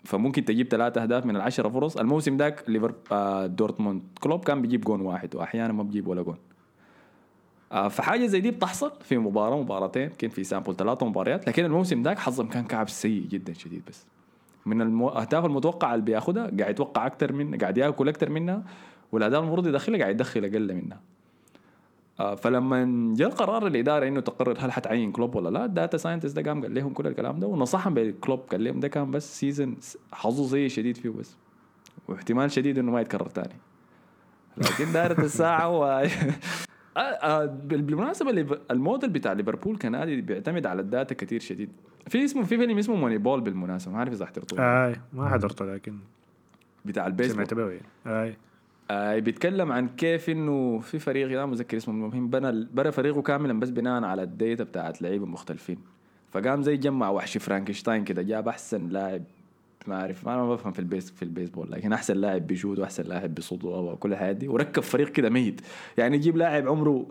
فممكن 0.03 0.45
تجيب 0.45 0.67
ثلاثة 0.67 1.03
أهداف 1.03 1.25
من 1.25 1.35
العشرة 1.35 1.69
فرص. 1.69 1.97
الموسم 1.97 2.37
ذاك 2.37 2.63
ليفر 2.69 2.93
آه 3.11 3.45
دورتموند. 3.45 4.01
كلوب 4.19 4.43
كان 4.43 4.61
بيجيب 4.61 4.81
جون 4.81 5.01
واحد 5.01 5.35
واحيانا 5.35 5.73
ما 5.73 5.83
بيجيب 5.83 6.07
ولا 6.07 6.21
جون. 6.21 6.37
آه 7.71 7.87
فحاجة 7.87 8.25
زي 8.25 8.39
دي 8.39 8.51
بتحصل 8.51 8.91
في 9.01 9.17
مباراة 9.17 9.61
مباراتين 9.61 10.03
يمكن 10.03 10.29
في 10.29 10.43
sample 10.43 10.75
ثلاثة 10.75 11.05
مباريات. 11.05 11.47
لكن 11.47 11.65
الموسم 11.65 12.01
ذاك 12.01 12.19
حظهم 12.19 12.47
كان 12.47 12.63
كعب 12.65 12.89
سيء 12.89 13.27
جدا 13.27 13.53
شديد 13.53 13.81
بس. 13.87 14.05
من 14.65 14.81
الاهداف 14.81 15.45
المتوقعه 15.45 15.93
اللي 15.93 16.05
بياخدها 16.05 16.43
قاعد 16.59 16.71
يتوقع 16.71 17.05
أكثر 17.05 17.33
من 17.33 17.57
قاعد 17.57 17.77
يأكل 17.77 18.09
أكثر 18.09 18.29
منها 18.29 18.63
والأهداف 19.11 19.43
المفروض 19.43 19.67
يدخلها 19.67 19.99
قاعد 19.99 20.13
يدخل 20.15 20.45
أقل 20.45 20.73
منها. 20.73 20.99
فلما 22.17 23.13
جاء 23.15 23.27
القرار 23.27 23.67
الإدارة 23.67 24.07
إنه 24.07 24.19
تقرر 24.19 24.55
هل 24.59 24.71
حتعين 24.71 25.11
كلوب 25.11 25.35
ولا 25.35 25.49
لا 25.49 25.65
ال 25.65 25.72
data 25.72 25.97
scientist 25.97 26.35
ده 26.39 26.49
قام 26.49 26.61
قال 26.61 26.73
لهم 26.75 26.93
كل 26.93 27.07
الكلام 27.07 27.39
ده 27.39 27.47
ونصحهم 27.47 27.93
بالكلوب 27.93 28.39
قال 28.39 28.63
لهم 28.63 28.79
ده 28.79 28.87
كان 28.87 29.11
بس 29.11 29.39
season 29.39 29.77
حظه 30.13 30.47
سيء 30.47 30.67
شديد 30.69 30.97
فيه 30.97 31.09
بس 31.09 31.35
واحتمال 32.07 32.51
شديد 32.51 32.77
إنه 32.79 32.91
ما 32.91 33.01
يتكرر 33.01 33.25
تاني. 33.29 33.55
لكن 34.57 34.91
دارت 34.93 35.19
الساعة 35.19 35.69
و... 35.69 35.83
آه، 36.97 36.99
آه، 36.99 37.45
بال- 37.45 37.81
بالمناسبة 37.81 38.57
الموديل 38.71 39.09
بتاع 39.09 39.33
ليفربول 39.33 39.77
كنادي 39.77 40.21
بيعتمد 40.21 40.65
على 40.65 40.81
ال 40.81 40.88
data 40.88 41.15
كتير 41.15 41.39
شديد. 41.39 41.69
في 42.07 42.25
اسمه 42.25 42.43
في 42.43 42.57
فيلم 42.57 42.77
اسمه 42.77 42.95
Moneyball 42.95 43.41
بالمناسبة 43.41 43.91
ما 43.91 43.99
عارف 43.99 44.13
إذا 44.13 44.25
حضرتوه. 44.25 44.59
اي 44.87 44.95
ما 45.13 45.29
حضرته 45.29 45.65
لكن 45.65 45.97
بتاع 46.85 47.07
البيسبول. 47.07 47.35
سمعت 47.35 47.53
به 47.53 47.69
يعني. 47.71 47.81
اي 48.25 48.37
آه 48.91 49.19
بيتكلم 49.19 49.71
عن 49.71 49.87
كيف 49.87 50.29
إنه 50.29 50.79
في 50.79 50.99
فريق 50.99 51.27
لا 51.27 51.45
متذكر 51.45 51.77
اسمه 51.77 51.93
المهم 51.93 52.29
بنى 52.29 52.67
بنى 52.73 52.91
فريقه 52.91 53.21
كاملا 53.21 53.59
بس 53.59 53.69
بناء 53.69 54.03
على 54.03 54.23
ال 54.23 54.31
data 54.31 54.63
بتاعت 54.63 55.01
لعيبة 55.01 55.25
مختلفين. 55.25 55.77
فقام 56.31 56.63
زي 56.63 56.77
جمع 56.77 57.09
وحش 57.09 57.37
فرانكشتاين 57.37 58.03
كده 58.03 58.21
جاب 58.21 58.47
أحسن 58.47 58.89
لاعب 58.89 59.23
ما 59.87 60.01
أعرف 60.01 60.27
أنا 60.27 60.37
ما 60.37 60.53
بفهم 60.55 60.71
في 60.71 60.79
ال 60.79 60.86
base 60.86 61.11
في 61.11 61.21
البيسبول 61.23 61.71
لكن 61.71 61.93
أحسن 61.93 62.17
لاعب 62.17 62.47
بي 62.47 62.57
shoot 62.57 62.79
وأحسن 62.79 63.03
لاعب 63.03 63.35
بيصد 63.35 63.63
وكل 63.63 64.13
الحاجات 64.13 64.35
دي. 64.35 64.47
وركب 64.47 64.83
فريق 64.83 65.09
كده 65.09 65.29
ميت. 65.29 65.61
يعني 65.97 66.15
يجيب 66.15 66.37
لاعب 66.37 66.67
عمره 66.67 67.05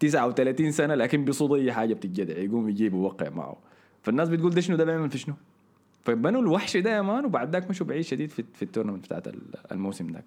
39 0.00 0.72
سنة 0.72 0.94
لكن 0.94 1.24
بيصد 1.24 1.52
أي 1.52 1.72
حاجة 1.72 1.94
بتتجدع 1.94 2.38
يقوم 2.38 2.68
يجيب 2.68 2.94
ويوقع 2.94 3.28
معه. 3.28 3.56
فالناس 4.02 4.28
بتقول 4.28 4.50
ده 4.54 4.60
شنو؟ 4.60 4.76
ده 4.76 4.84
بيعمل 4.84 5.10
في 5.10 5.18
شنو؟ 5.18 5.34
فبنوا 6.04 6.40
الوحش 6.40 6.76
ده 6.76 6.90
يا 6.90 7.02
man 7.02 7.24
وبعد 7.24 7.52
ذاك 7.52 7.70
مشوا 7.70 7.86
بعيد 7.86 8.02
شديد 8.02 8.30
في, 8.30 8.44
في 8.54 8.62
ال 8.62 8.66
tournament 8.66 9.04
بتاعت 9.04 9.28
الموسم 9.72 10.10
ذاك. 10.12 10.24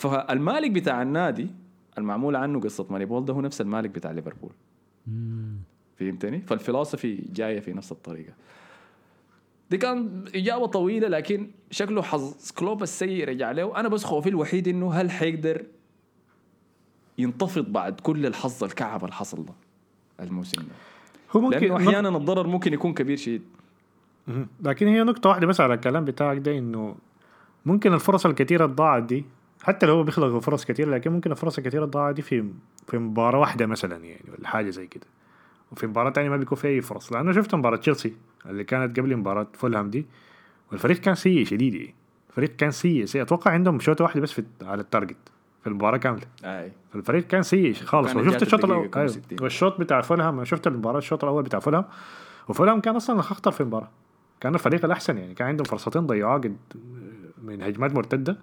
فالمالك 0.00 0.70
بتاع 0.70 1.02
النادي 1.02 1.48
المعمول 1.98 2.36
عنه 2.36 2.60
قصة 2.60 2.86
Moneyball 2.90 3.24
ده 3.24 3.34
هو 3.34 3.40
نفس 3.40 3.60
المالك 3.60 3.90
بتاع 3.90 4.10
ليفربول. 4.10 4.50
فهمتني؟ 5.96 6.40
فالفلسفة 6.40 7.24
جاية 7.32 7.60
في 7.60 7.72
نفس 7.72 7.92
الطريقة 7.92 8.32
دي 9.70 9.76
كان 9.78 10.24
إجابة 10.34 10.66
طويلة 10.66 11.08
لكن 11.08 11.50
شكله 11.70 12.02
حظ 12.02 12.50
كلوب 12.50 12.82
السيء 12.82 13.28
رجع 13.28 13.50
له 13.50 13.76
أنا 13.80 13.88
بس 13.88 14.04
خوفي 14.04 14.28
الوحيد 14.28 14.68
إنه 14.68 14.92
هل 14.92 15.10
حيقدر 15.10 15.64
ينتفض 17.18 17.72
بعد 17.72 18.00
كل 18.00 18.26
الحظ 18.26 18.64
الكعب 18.64 19.04
اللي 19.04 19.14
حصل 19.14 19.44
ده 19.44 19.52
الموسم 20.20 20.62
ده 20.62 20.74
هو 21.36 21.40
ممكن 21.40 21.58
لأنه 21.58 21.76
أحيانا 21.76 22.08
الضرر 22.08 22.46
ممكن 22.46 22.72
يكون 22.72 22.94
كبير 22.94 23.16
شديد. 23.16 23.42
لكن 24.62 24.88
هي 24.88 25.02
نقطة 25.02 25.28
واحدة 25.28 25.46
بس 25.46 25.60
على 25.60 25.74
الكلام 25.74 26.04
بتاعك 26.04 26.38
ده 26.38 26.58
إنه 26.58 26.96
ممكن 27.66 27.92
الفرص 27.94 28.26
الكثيرة 28.26 28.64
الضاعت 28.64 29.02
دي 29.02 29.24
حتى 29.62 29.86
لو 29.86 30.02
بيخلق 30.02 30.38
فرص 30.38 30.64
كثيرة 30.64 30.90
لكن 30.90 31.12
ممكن 31.12 31.30
الفرص 31.30 31.58
الكثيرة 31.58 31.84
الضاعت 31.84 32.14
دي 32.14 32.22
في 32.22 32.44
في 32.88 32.98
مباراة 32.98 33.38
واحدة 33.38 33.66
مثلا 33.66 33.96
يعني 34.04 34.24
ولا 34.38 34.48
حاجة 34.48 34.70
زي 34.70 34.86
كده. 34.86 35.06
وفي 35.72 35.86
مباراة 35.86 36.10
تانية 36.10 36.28
ما 36.28 36.36
بيكون 36.36 36.58
فيها 36.58 36.70
أي 36.70 36.80
فرص. 36.80 37.12
لأنه 37.12 37.32
شفت 37.32 37.54
مباراة 37.54 37.76
تشيلسي 37.76 38.14
اللي 38.46 38.64
كانت 38.64 39.00
قبل 39.00 39.16
مباراة 39.16 39.46
فولهام 39.54 39.90
دي 39.90 40.06
والفريق 40.72 40.96
كان 40.96 41.14
سيء 41.14 41.44
شديد 41.44 41.74
يعني. 41.74 41.94
الفريق 42.30 42.56
كان 42.56 42.70
سيء 42.70 43.04
سيء. 43.04 43.22
أتوقع 43.22 43.50
عندهم 43.50 43.80
shot 43.80 44.04
واحدة 44.04 44.20
بس 44.20 44.32
في 44.32 44.44
على 44.62 44.80
ال 44.82 44.87
target 44.87 45.16
في 45.60 45.66
المباراة 45.66 45.96
كاملة. 45.96 46.26
أي. 46.44 46.72
فالفريق 46.92 47.26
كان 47.26 47.42
سيء 47.42 47.74
خالص. 47.74 48.16
وشفت 48.16 48.42
الشوط 48.42 48.64
أيوة. 48.64 49.06
60. 49.06 49.22
والشوط 49.40 49.80
بتاع 49.80 50.00
فولهام 50.00 50.44
شفت 50.44 50.66
المباراة 50.66 50.98
الشوط 50.98 51.24
الأول 51.24 51.42
بتاع 51.42 51.60
فولهام. 51.60 51.84
وفولهام 52.48 52.80
كان 52.80 52.96
أصلا 52.96 53.20
اخطر 53.20 53.50
في 53.50 53.60
المباراة. 53.60 53.90
كان 54.40 54.54
الفريق 54.54 54.84
الأحسن 54.84 55.18
يعني. 55.18 55.34
كان 55.34 55.48
عندهم 55.48 55.64
فرصتين 55.64 56.06
ضيعوها 56.06 56.38
قد 56.38 56.56
من 57.42 57.62
هجمات 57.62 57.94
مرتدة. 57.94 58.36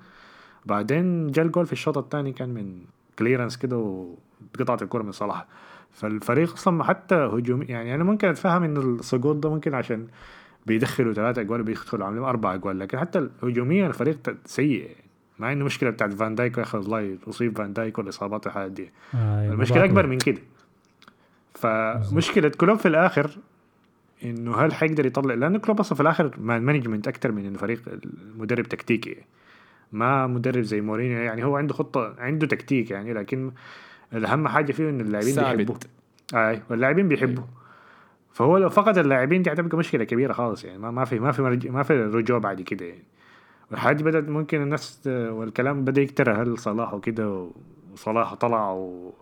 بعدين 0.67 1.31
جا 1.31 1.41
الجول 1.41 1.65
في 1.65 1.73
الشوط 1.73 1.97
الثاني 1.97 2.31
كان 2.31 2.49
من 2.49 2.79
clearance 3.19 3.57
كده 3.57 3.77
وقطعت 3.77 4.81
الكرة 4.81 5.03
من 5.03 5.11
صلاح. 5.11 5.45
فالفريق 5.91 6.53
أصلا 6.53 6.83
حتى 6.83 7.15
هجومي 7.15 7.65
يعني 7.65 7.95
أنا 7.95 8.03
ممكن 8.03 8.27
أتفهم 8.27 8.63
إن 8.63 8.77
السقوط 8.77 9.35
ده 9.35 9.49
ممكن 9.49 9.73
عشان 9.73 10.07
بيدخلوا 10.65 11.13
ثلاثة 11.13 11.41
أجوال 11.41 11.61
وبيدخلوا 11.61 12.05
عاملين 12.05 12.23
أربع 12.23 12.53
أجوال 12.53 12.79
لكن 12.79 12.99
حتى 12.99 13.29
هجوميا 13.43 13.87
الفريق 13.87 14.35
سيء. 14.45 14.89
مع 15.39 15.51
انه 15.51 15.65
مشكلة 15.65 15.89
بتاعت 15.89 16.13
فان 16.13 16.35
دايك 16.35 16.57
يا 16.57 16.63
أخي 16.63 16.77
الله 16.77 17.17
يصيب 17.27 17.57
فان 17.57 17.73
دايك 17.73 17.97
والاصابات 17.97 18.45
والحاجات 18.45 18.71
دي. 18.71 18.91
آه، 19.15 19.51
المشكلة 19.51 19.85
أكبر 19.85 20.07
من 20.07 20.17
كده. 20.17 20.41
فمشكلة 21.53 22.49
كلوب 22.49 22.77
في 22.77 22.87
الآخر 22.87 23.37
إنه 24.23 24.55
هل 24.55 24.73
حيقدر 24.73 25.05
يطلع 25.05 25.33
لأنه 25.33 25.59
كلوب 25.59 25.79
أصلا 25.79 25.95
في 25.95 26.01
الآخر 26.01 26.31
management 26.39 27.07
أكتر 27.07 27.31
من 27.31 27.45
إنه 27.45 27.57
فريق 27.57 27.81
المدرب 28.35 28.65
تكتيكي. 28.65 29.15
ما 29.91 30.27
مدرب 30.27 30.63
زي 30.63 30.81
مورينيو 30.81 31.17
يعني 31.17 31.43
هو 31.43 31.57
عنده 31.57 31.73
خطة 31.73 32.15
عنده 32.19 32.47
تكتيك 32.47 32.91
يعني 32.91 33.13
لكن 33.13 33.51
الأهم 34.13 34.47
حاجة 34.47 34.71
فيه 34.71 34.89
انه 34.89 35.03
اللاعبين 35.03 35.33
ثابت. 35.33 35.57
بيحبوه 35.57 35.79
أي 36.49 36.61
واللاعبين 36.69 37.07
بيحبوه 37.07 37.47
فهو 38.33 38.57
لو 38.57 38.69
فقد 38.69 38.97
اللاعبين 38.97 39.41
دي 39.41 39.49
حتبقى 39.51 39.77
مشكلة 39.77 40.03
كبيرة 40.03 40.33
خالص 40.33 40.65
يعني 40.65 40.77
ما 40.77 40.91
ما 40.91 41.05
في 41.05 41.19
ما 41.19 41.31
في 41.31 41.41
مرج- 41.41 41.67
ما 41.67 41.83
في 41.83 41.93
رجوع 42.03 42.37
بعد 42.37 42.61
كده 42.61 42.85
يعني 42.85 43.03
والحاجة 43.71 44.03
بدأت 44.03 44.29
ممكن 44.29 44.61
الناس 44.61 45.01
والكلام 45.07 45.85
بدأ 45.85 46.01
يكتر 46.01 46.41
هل 46.43 46.57
صلاح 46.57 46.93
وكده 46.93 47.49
وصلاح 47.93 48.33
طلع 48.33 48.71
و 48.71 49.13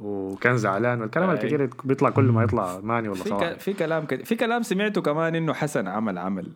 وكان 0.00 0.56
زعلان 0.56 1.00
والكلام. 1.00 1.30
الكثير 1.30 1.70
بيطلع 1.84 2.10
كل 2.10 2.24
ما 2.24 2.42
يطلع 2.42 2.80
ماني 2.80 3.08
ولا 3.08 3.18
صلاح. 3.18 3.52
في 3.58 3.72
كلام 3.72 4.06
في 4.06 4.34
كلام 4.34 4.62
سمعته 4.62 5.02
كمان 5.02 5.34
إنه 5.34 5.52
حسن 5.52 5.88
عمل 5.88 6.18
عمل. 6.18 6.46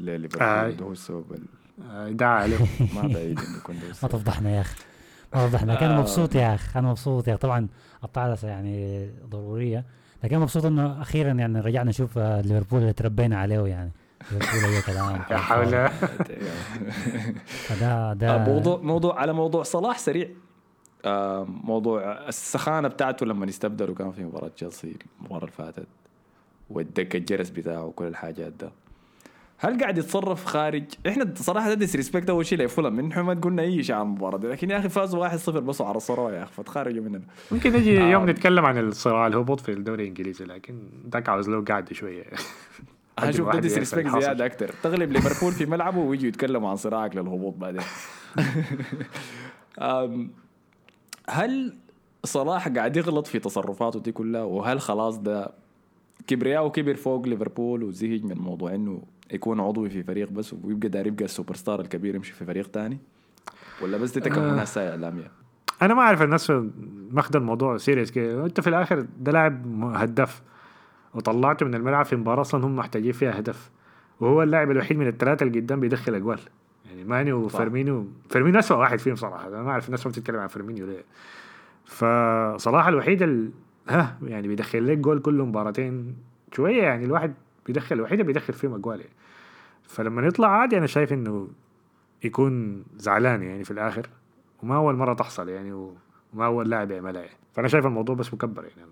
لليفربول 0.00 0.46
آه، 0.48 0.94
دعا 2.10 2.40
عليه 2.40 2.58
ما 2.94 3.02
بعيد 3.02 3.38
إنه 3.40 3.56
يكون 3.58 3.74
ما. 4.02 4.08
تفضحنا 4.08 4.50
يا 4.50 4.60
أخي. 4.60 4.76
ما 5.34 5.46
تفضحنا. 5.46 5.72
لكن 5.72 5.84
أنا 5.86 5.96
آه. 5.96 6.00
مبسوط 6.00 6.34
يا 6.34 6.54
أخي 6.54 6.78
أنا 6.78 6.88
مبسوط 6.90 7.28
يا 7.28 7.32
أخي. 7.32 7.40
طبعا 7.40 7.68
الطعرسه 8.04 8.48
يعني 8.48 9.06
ضرورية. 9.28 9.84
لكن 10.24 10.38
مبسوط 10.38 10.64
إنه 10.64 11.02
أخيرا 11.02 11.32
يعني 11.32 11.60
رجعنا 11.60 11.90
نشوف 11.90 12.18
آه، 12.18 12.40
ليفربول 12.40 12.80
اللي 12.80 12.92
تربينا 12.92 13.38
عليه 13.40 13.66
يعني. 13.66 13.90
ليفربول 14.32 14.74
أي 14.74 14.82
كلام 14.82 15.10
يا 15.30 15.36
حول. 15.36 15.88
فده 17.46 17.86
آه، 17.92 18.12
ده 18.12 18.38
موضوع 18.38 18.76
موضوع 18.82 19.20
على 19.20 19.32
موضوع 19.32 19.62
صلاح 19.62 19.98
سريع. 19.98 20.28
آه 21.04 21.44
موضوع 21.64 22.28
السخانة 22.28 22.88
بتاعته 22.88 23.26
لما 23.26 23.48
استبدلوا 23.48 23.94
كان 23.94 24.12
في 24.12 24.24
مباراة 24.24 24.48
تشيلسي 24.48 24.96
المباراة 25.20 25.40
اللي 25.44 25.52
فاتت. 25.52 25.86
والدك 26.70 27.16
الجرس 27.16 27.50
بتاعه 27.50 27.84
وكل 27.84 28.06
الحاجات 28.06 28.52
ده. 28.52 28.70
هل 29.62 29.80
قاعد 29.80 29.98
يتصرف 29.98 30.44
خارج؟ 30.44 30.84
إحنا 31.08 31.34
صراحة 31.36 31.74
disrespect 31.74 32.30
أول 32.30 32.46
شيء 32.46 32.58
لفولم 32.58 32.92
من 32.92 33.10
إحنا 33.10 33.22
ما 33.22 33.34
قلنا 33.34 33.62
أي 33.62 33.82
شيء 33.82 33.96
عن 33.96 34.02
المباراة. 34.02 34.38
دي 34.38 34.46
لكن 34.46 34.70
يا 34.70 34.78
أخي 34.78 34.88
فازوا 34.88 35.28
1-0 35.28 35.50
بس 35.50 35.80
على 35.80 35.96
الصراع 35.96 36.34
يا 36.34 36.42
أخي 36.42 36.52
فتخرجوا 36.52 37.04
مننا. 37.04 37.22
ممكن 37.52 37.72
نجي 37.72 38.00
آه. 38.00 38.10
يوم 38.10 38.30
نتكلم 38.30 38.64
عن 38.64 38.78
الصراع 38.78 39.26
الهبوط 39.26 39.60
في 39.60 39.72
الدوري 39.72 40.02
الإنجليزي 40.02 40.44
لكن 40.44 40.74
ذاك 41.12 41.28
عاوز 41.28 41.48
له 41.48 41.64
قاعدة 41.64 41.94
شوية. 41.94 42.24
هشوف 43.18 43.48
ده 43.48 43.58
disrespect. 43.58 44.08
زيادة 44.08 44.46
أكثر 44.46 44.74
تغلب 44.82 45.12
ليفربول 45.12 45.52
في 45.52 45.66
ملعبه 45.66 45.98
ويجوا 45.98 46.28
يتكلموا 46.28 46.70
عن 46.70 46.76
صراعك 46.76 47.16
للهبوط 47.16 47.54
بعدين. 47.54 47.82
هل 51.28 51.76
صلاح 52.24 52.68
قاعد 52.68 52.96
يغلط 52.96 53.26
في 53.26 53.38
تصرفاته 53.38 54.00
دي 54.00 54.12
كلها؟ 54.12 54.42
وهل 54.42 54.80
خلاص 54.80 55.18
ده 55.18 55.52
كبرياء 56.26 56.66
وكبر 56.66 56.94
فوق 56.94 57.26
ليفربول 57.26 57.82
وزهج 57.82 58.24
من 58.24 58.36
موضوع 58.36 58.74
إنه 58.74 59.02
يكون 59.32 59.60
عضوي 59.60 59.90
في 59.90 60.02
فريق 60.02 60.30
بس 60.30 60.54
ويبقى 60.64 60.88
داير 60.88 61.06
يبقى 61.06 61.24
السوبر 61.24 61.54
ستار 61.54 61.80
الكبير 61.80 62.14
يمشي 62.14 62.32
في 62.32 62.44
فريق 62.44 62.66
تاني؟ 62.66 62.98
ولا 63.82 63.98
بس 63.98 64.12
دي 64.12 64.20
تكهنات 64.20 64.66
ساعة 64.66 64.90
اعلاميه 64.90 65.30
أنا 65.82 65.94
ما 65.94 66.00
أعرف 66.00 66.22
الناس 66.22 66.52
ماخذ 67.10 67.36
الموضوع 67.36 67.76
serious 67.76 68.10
كده. 68.10 68.44
أنت 68.44 68.60
في 68.60 68.68
الآخر 68.68 69.06
ده 69.20 69.32
لاعب 69.32 69.84
هداف. 69.94 70.42
وطلعته 71.14 71.66
من 71.66 71.74
الملعب 71.74 72.04
في 72.04 72.16
مباراة 72.16 72.40
أصلا 72.40 72.66
هم 72.66 72.76
محتاجين 72.76 73.12
فيها 73.12 73.38
هدف. 73.38 73.70
وهو 74.20 74.42
اللاعب 74.42 74.70
الوحيد 74.70 74.98
من 74.98 75.06
الثلاثه 75.06 75.46
اللي 75.46 75.60
قدام 75.60 75.80
بيدخل 75.80 76.14
أجوال. 76.14 76.40
يعني 76.86 77.04
ماني 77.04 77.32
وفيرمينو 77.32 78.06
فيرمينو 78.28 78.58
اسوء 78.58 78.78
واحد 78.78 78.98
فيهم 78.98 79.14
صراحة. 79.14 79.48
أنا 79.48 79.62
ما 79.62 79.70
أعرف 79.70 79.86
الناس 79.86 80.06
ما 80.06 80.12
بتتكلم 80.12 80.38
عن 80.38 80.48
فيرمينيو 80.48 80.86
ليه. 80.86 81.04
فصلاح 81.84 82.86
الوحيد 82.86 83.22
ال... 83.22 83.50
ها 83.88 84.18
يعني 84.22 84.48
بيدخل 84.48 84.86
لك 84.86 84.98
جول 84.98 85.18
كل 85.18 85.42
مباراتين. 85.42 86.16
شوية 86.52 86.82
يعني 86.82 87.04
الواحد 87.04 87.34
بيدخل 87.72 87.96
الوحيد 87.96 88.20
اللي 88.20 88.32
بيدخل 88.32 88.52
فيهم 88.52 88.74
أجوال 88.74 89.00
يعني. 89.00 89.12
فلما 89.82 90.26
يطلع 90.26 90.48
عادي 90.48 90.78
أنا 90.78 90.86
شايف 90.86 91.12
إنه 91.12 91.48
يكون 92.24 92.84
زعلان 92.96 93.42
يعني 93.42 93.64
في 93.64 93.70
الآخر 93.70 94.08
وما 94.62 94.76
أول 94.76 94.96
مرة 94.96 95.14
تحصل 95.14 95.48
يعني 95.48 95.72
وما 95.72 96.46
أول 96.46 96.70
لاعب 96.70 96.90
يعملها 96.90 97.22
يعني. 97.22 97.36
فأنا 97.52 97.68
شايف 97.68 97.86
الموضوع 97.86 98.14
بس 98.14 98.34
مكبر 98.34 98.64
يعني 98.64 98.90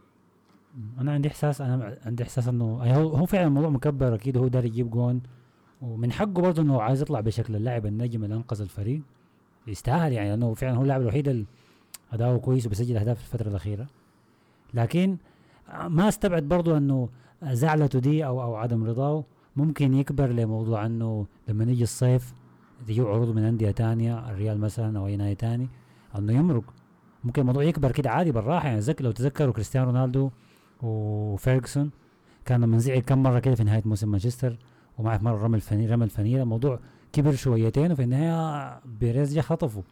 أنا 1.00 1.12
عندي 1.12 1.28
إحساس 1.28 1.60
أنا 1.60 1.98
عندي 2.06 2.22
إحساس 2.22 2.48
إنه 2.48 2.64
هو 2.64 3.08
هو 3.08 3.26
فعلا 3.26 3.46
الموضوع 3.46 3.70
مكبر 3.70 4.14
أكيد 4.14 4.36
هو 4.36 4.48
داري 4.48 4.66
يجيب 4.68 4.90
جون 4.90 5.22
ومن 5.82 6.12
حقه 6.12 6.26
برضه 6.26 6.62
إنه 6.62 6.82
عايز 6.82 7.02
يطلع 7.02 7.20
بشكل 7.20 7.56
اللاعب 7.56 7.86
النجم 7.86 8.24
اللي 8.24 8.34
أنقذ 8.34 8.60
الفريق 8.60 9.00
يستاهل 9.66 10.12
يعني 10.12 10.28
لأنه 10.30 10.54
فعلا 10.54 10.76
هو 10.76 10.82
اللاعب 10.82 11.00
الوحيد 11.00 11.28
اللي 11.28 11.46
أداؤه 12.12 12.38
كويس 12.38 12.66
وبيسجل 12.66 12.96
أهداف 12.96 13.18
في 13.18 13.34
الفترة 13.34 13.48
الأخيرة 13.48 13.86
لكن 14.74 15.16
ما 15.88 16.08
أستبعد 16.08 16.42
برضه 16.42 16.76
إنه 16.76 17.08
زعلته 17.42 17.98
دي 17.98 18.26
أو 18.26 18.42
أو 18.42 18.54
عدم 18.56 18.84
رضاه 18.84 19.24
ممكن 19.56 19.94
يكبر 19.94 20.26
لموضوع 20.26 20.86
إنه 20.86 21.26
لما 21.48 21.64
يجي 21.64 21.82
الصيف 21.82 22.34
تجي 22.86 23.00
عروض 23.00 23.34
من 23.36 23.44
أندية 23.44 23.70
تانية 23.70 24.30
الريال 24.30 24.60
مثلا 24.60 24.98
أو 24.98 25.06
أي 25.06 25.16
نادي 25.16 25.34
تاني 25.34 25.68
إنه 26.18 26.32
يمرق. 26.32 26.64
ممكن 27.24 27.40
الموضوع 27.42 27.62
يكبر 27.62 27.92
كده 27.92 28.10
عادي 28.10 28.32
بالراحة. 28.32 28.68
يعني 28.68 28.94
لو 29.00 29.10
تذكروا 29.10 29.52
كريستيانو 29.52 29.86
رونالدو 29.86 30.30
وفيرجسون 30.82 31.90
كان 32.44 32.60
لما 32.60 32.78
زعل 32.78 32.98
كم 32.98 33.22
مرة 33.22 33.38
كده 33.38 33.54
في 33.54 33.64
نهاية 33.64 33.82
موسم 33.84 34.10
مانشستر 34.10 34.58
ومعه 34.98 35.18
مره 35.22 35.44
رمى 35.44 35.56
الفنيره 35.56 35.92
رمى 35.92 36.04
الفنيره 36.04 36.42
الموضوع 36.42 36.80
كبر 37.12 37.32
شويتين 37.32 37.92
وفي 37.92 38.02
النهاية 38.02 38.80
بيريز 38.84 39.38
خطفه. 39.38 39.82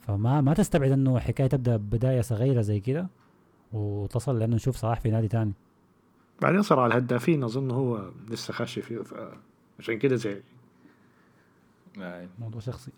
فما 0.00 0.40
ما 0.40 0.54
تستبعد 0.54 0.90
إنه 0.90 1.18
حكاية 1.18 1.46
تبدأ 1.46 1.76
بداية 1.76 2.20
صغيرة 2.20 2.60
زي 2.60 2.80
كده 2.80 3.08
وتصل 3.72 4.38
لأنه 4.38 4.56
نشوف 4.56 4.76
صلاح 4.76 5.00
في 5.00 5.10
نادي 5.10 5.28
تاني. 5.28 5.52
بعدين 6.42 6.62
صراع 6.62 6.86
الهدافين 6.86 7.44
أظن 7.44 7.70
هو 7.70 8.10
لسه 8.28 8.52
خاشي 8.52 8.82
فيه 8.82 9.02
عشان 9.78 9.98
كده 9.98 10.16
زي 10.16 10.42
موضوع 12.38 12.60
شخصي. 12.60 12.90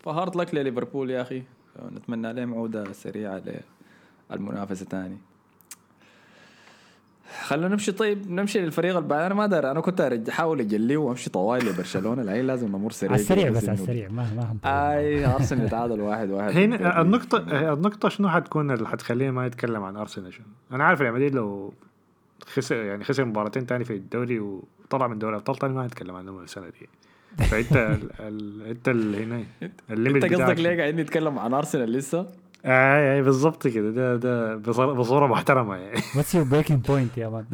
فهارد 0.00 0.36
لك 0.36 0.54
لليفربول 0.54 1.10
يا 1.10 1.22
أخي. 1.22 1.42
نتمنى 1.92 2.32
لهم 2.32 2.54
عوده 2.54 2.92
سريعة 2.92 3.42
للمنافسة 4.30 4.86
تاني 4.86 5.18
خلينا 7.42 7.68
نمشي 7.68 7.92
طيب 7.92 8.30
نمشي 8.30 8.60
للفريق 8.60 8.96
اللي 8.96 9.08
بعد 9.08 9.22
أنا 9.22 9.34
ما 9.34 9.46
دار 9.46 9.70
أنا 9.70 9.80
كنت 9.80 10.00
احاول 10.28 10.60
اجليه 10.60 10.96
وأمشي 10.96 11.30
طوال 11.30 11.66
لبرشلونة 11.66 12.22
الحين 12.22 12.46
لازم 12.46 12.68
نمر 12.68 12.90
سريع 12.90 13.12
على 13.12 13.20
السريع 13.20 13.50
بس 13.50 13.68
على 13.68 13.78
السريع 13.78 14.08
ما 14.08 14.26
ما. 14.64 14.94
أي 14.94 15.26
أرسنال 15.26 15.66
يتعادل 15.66 16.00
واحد 16.00 16.30
واحد 16.30 16.56
هنا 16.56 17.00
النقطة 17.00 17.38
النقطة 17.72 18.08
شنو 18.08 18.28
حتكون 18.28 18.70
اللي 18.70 18.88
حتخليه 18.88 19.30
ما 19.30 19.46
يتكلم 19.46 19.82
عن 19.82 19.96
أرسنال 19.96 20.32
شنو؟ 20.32 20.46
أنا 20.72 20.84
عارف 20.84 21.00
ريال 21.00 21.14
مدريد 21.14 21.34
لو 21.34 21.74
خسر 22.46 22.76
يعني 22.76 23.04
خسر 23.04 23.24
مباراتين 23.24 23.66
تاني 23.66 23.84
في 23.84 23.92
الدوري 23.94 24.40
وطلع 24.40 25.08
من 25.08 25.18
دوري 25.18 25.36
ابطال 25.36 25.56
تاني 25.56 25.74
ما 25.74 25.84
هيتكلم 25.84 26.16
عنهم 26.16 26.42
السنة 26.42 26.66
دي 26.68 26.88
فأنت. 27.44 27.98
أنت 28.66 28.88
اللي 28.88 29.24
هنا 29.24 29.44
أنت 29.90 30.24
قصدك 30.24 30.58
ليه 30.58 30.76
قاعدين 30.76 31.00
نتكلم 31.00 31.38
عن 31.38 31.54
أرسنال 31.54 31.92
لسه؟ 31.92 32.26
اي 32.64 33.14
اي 33.14 33.22
بالضبط 33.22 33.66
كده. 33.66 33.90
ده 33.90 34.16
ده 34.16 34.56
بصورة 34.92 35.26
محترمة 35.26 35.76
يعني. 35.76 36.00
What's 36.16 36.34
your 36.34 36.44
breaking 36.44 36.84
point 36.86 37.18
يا 37.18 37.28
man؟ 37.28 37.44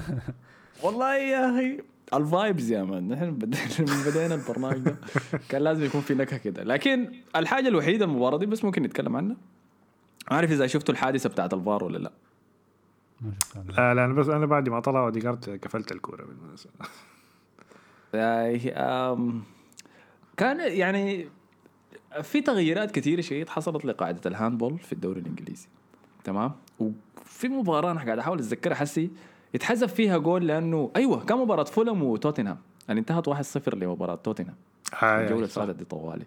والله 0.83 1.17
يا 1.17 1.51
أخي 1.51 1.81
ال 2.15 2.24
vibes 2.24 2.71
يا 2.71 2.83
man. 2.85 3.09
نحن 3.09 3.31
بدينا 3.35 3.65
من 3.79 4.11
بدينا 4.11 4.35
البرنامج 4.41 4.79
ده 4.79 4.97
كان 5.49 5.63
لازم 5.63 5.85
يكون 5.85 6.01
في 6.01 6.15
نكهة 6.15 6.39
كده. 6.39 6.63
لكن 6.65 7.13
الحاجة 7.37 7.69
الوحيدة 7.69 8.05
المباراه 8.05 8.39
دي 8.39 8.47
بس 8.47 8.65
ممكن 8.65 8.83
نتكلم 8.83 9.17
عنها. 9.17 9.37
ما 10.31 10.37
أعرف 10.37 10.51
إذا 10.51 10.67
شفتوا 10.67 10.95
الحادثة 10.95 11.29
بتاعت 11.29 11.55
الفار 11.55 11.85
ولا 11.85 11.99
لا. 11.99 12.13
ما 13.21 13.33
شفتها. 13.43 13.63
لا. 13.63 13.95
لا 13.95 14.05
أنا 14.05 14.15
بس 14.15 14.29
أنا 14.29 14.47
بعد 14.47 14.69
ما 14.69 14.81
طلع 14.81 15.01
أوديجارد 15.05 15.51
قفلت 15.63 15.93
الكورة 15.93 16.25
بالمناسبة. 16.25 16.71
آه، 18.15 18.59
آم، 19.13 19.43
كان 20.37 20.73
يعني 20.73 21.29
في 22.23 22.41
تغييرات 22.41 22.91
كثيرة 22.91 23.21
شديد 23.21 23.49
حصلت 23.49 23.85
لقاعدة 23.85 24.21
ال 24.27 24.32
handball 24.32 24.79
في 24.79 24.93
الدوري 24.93 25.21
الإنجليزي. 25.21 25.69
تمام؟ 26.25 26.53
وفي 26.81 27.49
مباراة 27.49 27.91
أنا 27.91 28.05
قاعد 28.05 28.19
أحاول 28.19 28.39
أتذكرها 28.39 28.75
حسي 28.75 29.11
اتحذف 29.55 29.95
فيها 29.95 30.19
جول 30.19 30.47
لأنه 30.47 30.91
أيوه 30.97 31.25
كان 31.25 31.39
مباراة 31.39 31.65
فولم 31.65 32.03
وتوتنهام. 32.03 32.59
يعني 32.89 33.01
انتهت 33.01 33.29
1-0 33.29 33.75
لمباراة 33.75 34.15
توتنهام. 34.15 34.55
آي 35.03 35.23
الجولة 35.23 35.35
اللي. 35.35 35.49
فاتت 35.49 35.77
دي 35.77 35.85
طوالي. 35.85 36.25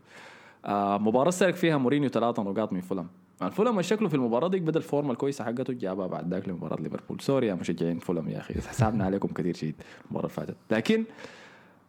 آه 0.65 0.97
مباراة 0.97 1.29
سلك 1.29 1.55
فيها 1.55 1.77
مورينيو 1.77 2.09
ثلاثة 2.09 2.43
نقاط 2.43 2.73
من 2.73 2.81
فولم. 2.81 3.07
يعني 3.41 3.53
فولم 3.53 3.81
شكله 3.81 4.07
في 4.09 4.15
المباراة 4.15 4.47
دي 4.47 4.59
بدأ 4.59 4.77
الفورمة 4.77 5.11
الكويسة 5.11 5.45
حقته 5.45 5.73
جابها 5.73 6.07
بعد 6.07 6.33
ذاك 6.33 6.49
لمباراة 6.49 6.81
ليفربول. 6.81 7.21
sorry 7.21 7.47
يا 7.47 7.53
مشجعين 7.53 7.99
فولم 7.99 8.29
يا 8.29 8.39
أخي 8.39 8.53
حسابنا 8.53 9.05
عليكم 9.05 9.27
كثير 9.27 9.55
شديد 9.55 9.75
المباراة 10.05 10.25
اللي 10.25 10.35
فاتت. 10.35 10.55
لكن 10.71 11.03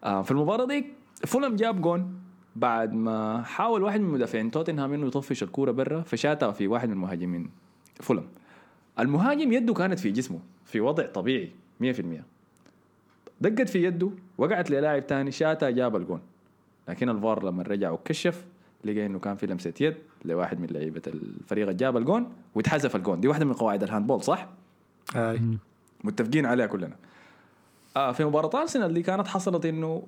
آه 0.04 0.22
في 0.22 0.30
المباراة 0.30 0.64
دي 0.64 0.86
فولم 1.26 1.56
جاب 1.56 1.80
جون. 1.80 2.20
بعد 2.56 2.92
ما 2.92 3.42
حاول 3.42 3.82
واحد 3.82 4.00
من 4.00 4.08
مدافعين 4.08 4.50
توتنهام 4.50 4.92
إنه 4.92 5.06
يطفش 5.06 5.42
الكورة 5.42 5.70
برا 5.70 6.00
فشاتها 6.00 6.50
في 6.52 6.66
واحد 6.66 6.88
من 6.88 6.94
المهاجمين 6.94 7.50
فولم. 8.00 8.26
المهاجم 8.98 9.52
يده 9.52 9.74
كانت 9.74 9.98
في 9.98 10.10
جسمه 10.10 10.38
في 10.64 10.80
وضع 10.80 11.06
طبيعي 11.06 11.50
100% 11.82 11.86
دقت 13.40 13.68
في 13.68 13.84
يده 13.84 14.10
وقعت 14.38 14.70
للاعب 14.70 15.06
تاني 15.06 15.30
شاتها 15.30 15.70
جاب 15.70 15.96
الجون. 15.96 16.20
لكن 16.88 17.08
الفار 17.08 17.44
لما 17.44 17.62
رجع 17.62 17.90
وكشف 17.90 18.44
لقى 18.84 19.06
إنه 19.06 19.18
كان 19.18 19.36
في 19.36 19.46
لمسة 19.46 19.72
يد 19.80 19.94
لواحد 20.24 20.60
من 20.60 20.66
لعيبة 20.66 21.02
الفريق 21.06 21.66
اللي 21.68 21.78
جاب 21.78 21.96
الجون 21.96 22.32
واتحذف 22.54 22.96
الجون. 22.96 23.20
دي 23.20 23.28
واحدة 23.28 23.44
من 23.44 23.52
قواعد 23.52 23.82
ال 23.82 23.87
handball 23.87 24.22
صح؟ 24.22 24.48
أي. 25.16 25.40
متفقين 26.04 26.46
عليها 26.46 26.66
كلنا. 26.66 26.96
آه 27.96 28.12
في 28.12 28.24
مباراة 28.24 28.60
أرسنال 28.60 28.94
دي 28.94 29.02
كانت 29.02 29.28
حصلت 29.28 29.66
إنه 29.66 30.02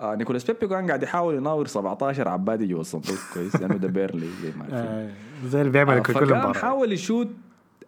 آه 0.00 0.14
نيكولاس 0.14 0.44
بيبي 0.50 0.66
كان 0.68 0.86
قاعد 0.86 1.02
يحاول 1.02 1.34
يناور 1.34 1.66
17 1.66 2.28
عبادي 2.28 2.66
جوا 2.66 2.80
الصندوق 2.80 3.16
كويس 3.34 3.56
لأنه 3.56 3.76
ده 3.76 3.88
بيرنلي 3.88 4.26
زي 4.42 4.52
ما 4.58 4.64
آي. 5.00 5.10
زي 5.48 5.60
اللي 5.60 5.72
بيعمل 5.72 5.94
آه 5.96 5.98
كل 6.00 6.12
فقام 6.12 6.24
مباراة. 6.38 6.52
حاول 6.52 6.92
يشوت 6.92 7.28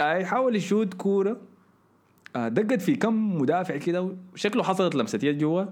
آه 0.01 0.15
يحاول 0.15 0.57
يشوت 0.57 0.95
كورة. 0.95 1.37
آه 2.37 2.49
دقت 2.49 2.83
في 2.83 2.97
كم 2.97 3.39
مدافع 3.41 3.77
كده 3.77 4.11
وشكله 4.35 4.63
حصلت 4.63 4.95
لمسه 4.95 5.19
يد 5.23 5.39
جوا. 5.39 5.65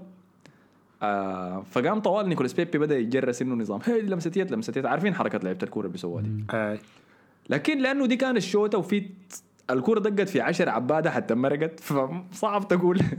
آه 1.03 1.63
فقام 1.71 1.99
طوالي 1.99 2.29
نيكولاس 2.29 2.53
بيبي 2.53 2.77
بدأ 2.77 2.97
يتجرس 2.97 3.41
إنه 3.41 3.55
نظام. 3.55 3.79
هي 3.85 4.01
لمسه 4.01 4.31
يد 4.35 4.51
لمسه 4.51 4.73
يد 4.77 4.85
عارفين 4.85 5.15
حركة 5.15 5.37
لعيبة 5.37 5.59
الكورة 5.63 5.83
اللي 5.85 5.91
بيسووها 5.93 6.21
دي. 6.21 6.43
اي 6.53 6.79
لكن 7.49 7.77
لأنه 7.79 8.05
دي 8.05 8.15
كان 8.15 8.37
الشوطة 8.37 8.77
وفي 8.77 9.09
الكورة 9.69 9.99
دقت 9.99 10.29
في 10.29 10.41
10 10.41 10.69
عبادة 10.69 11.11
حتى 11.11 11.35
مرقت 11.35 11.79
فصعب 11.79 12.67
تقول. 12.67 13.01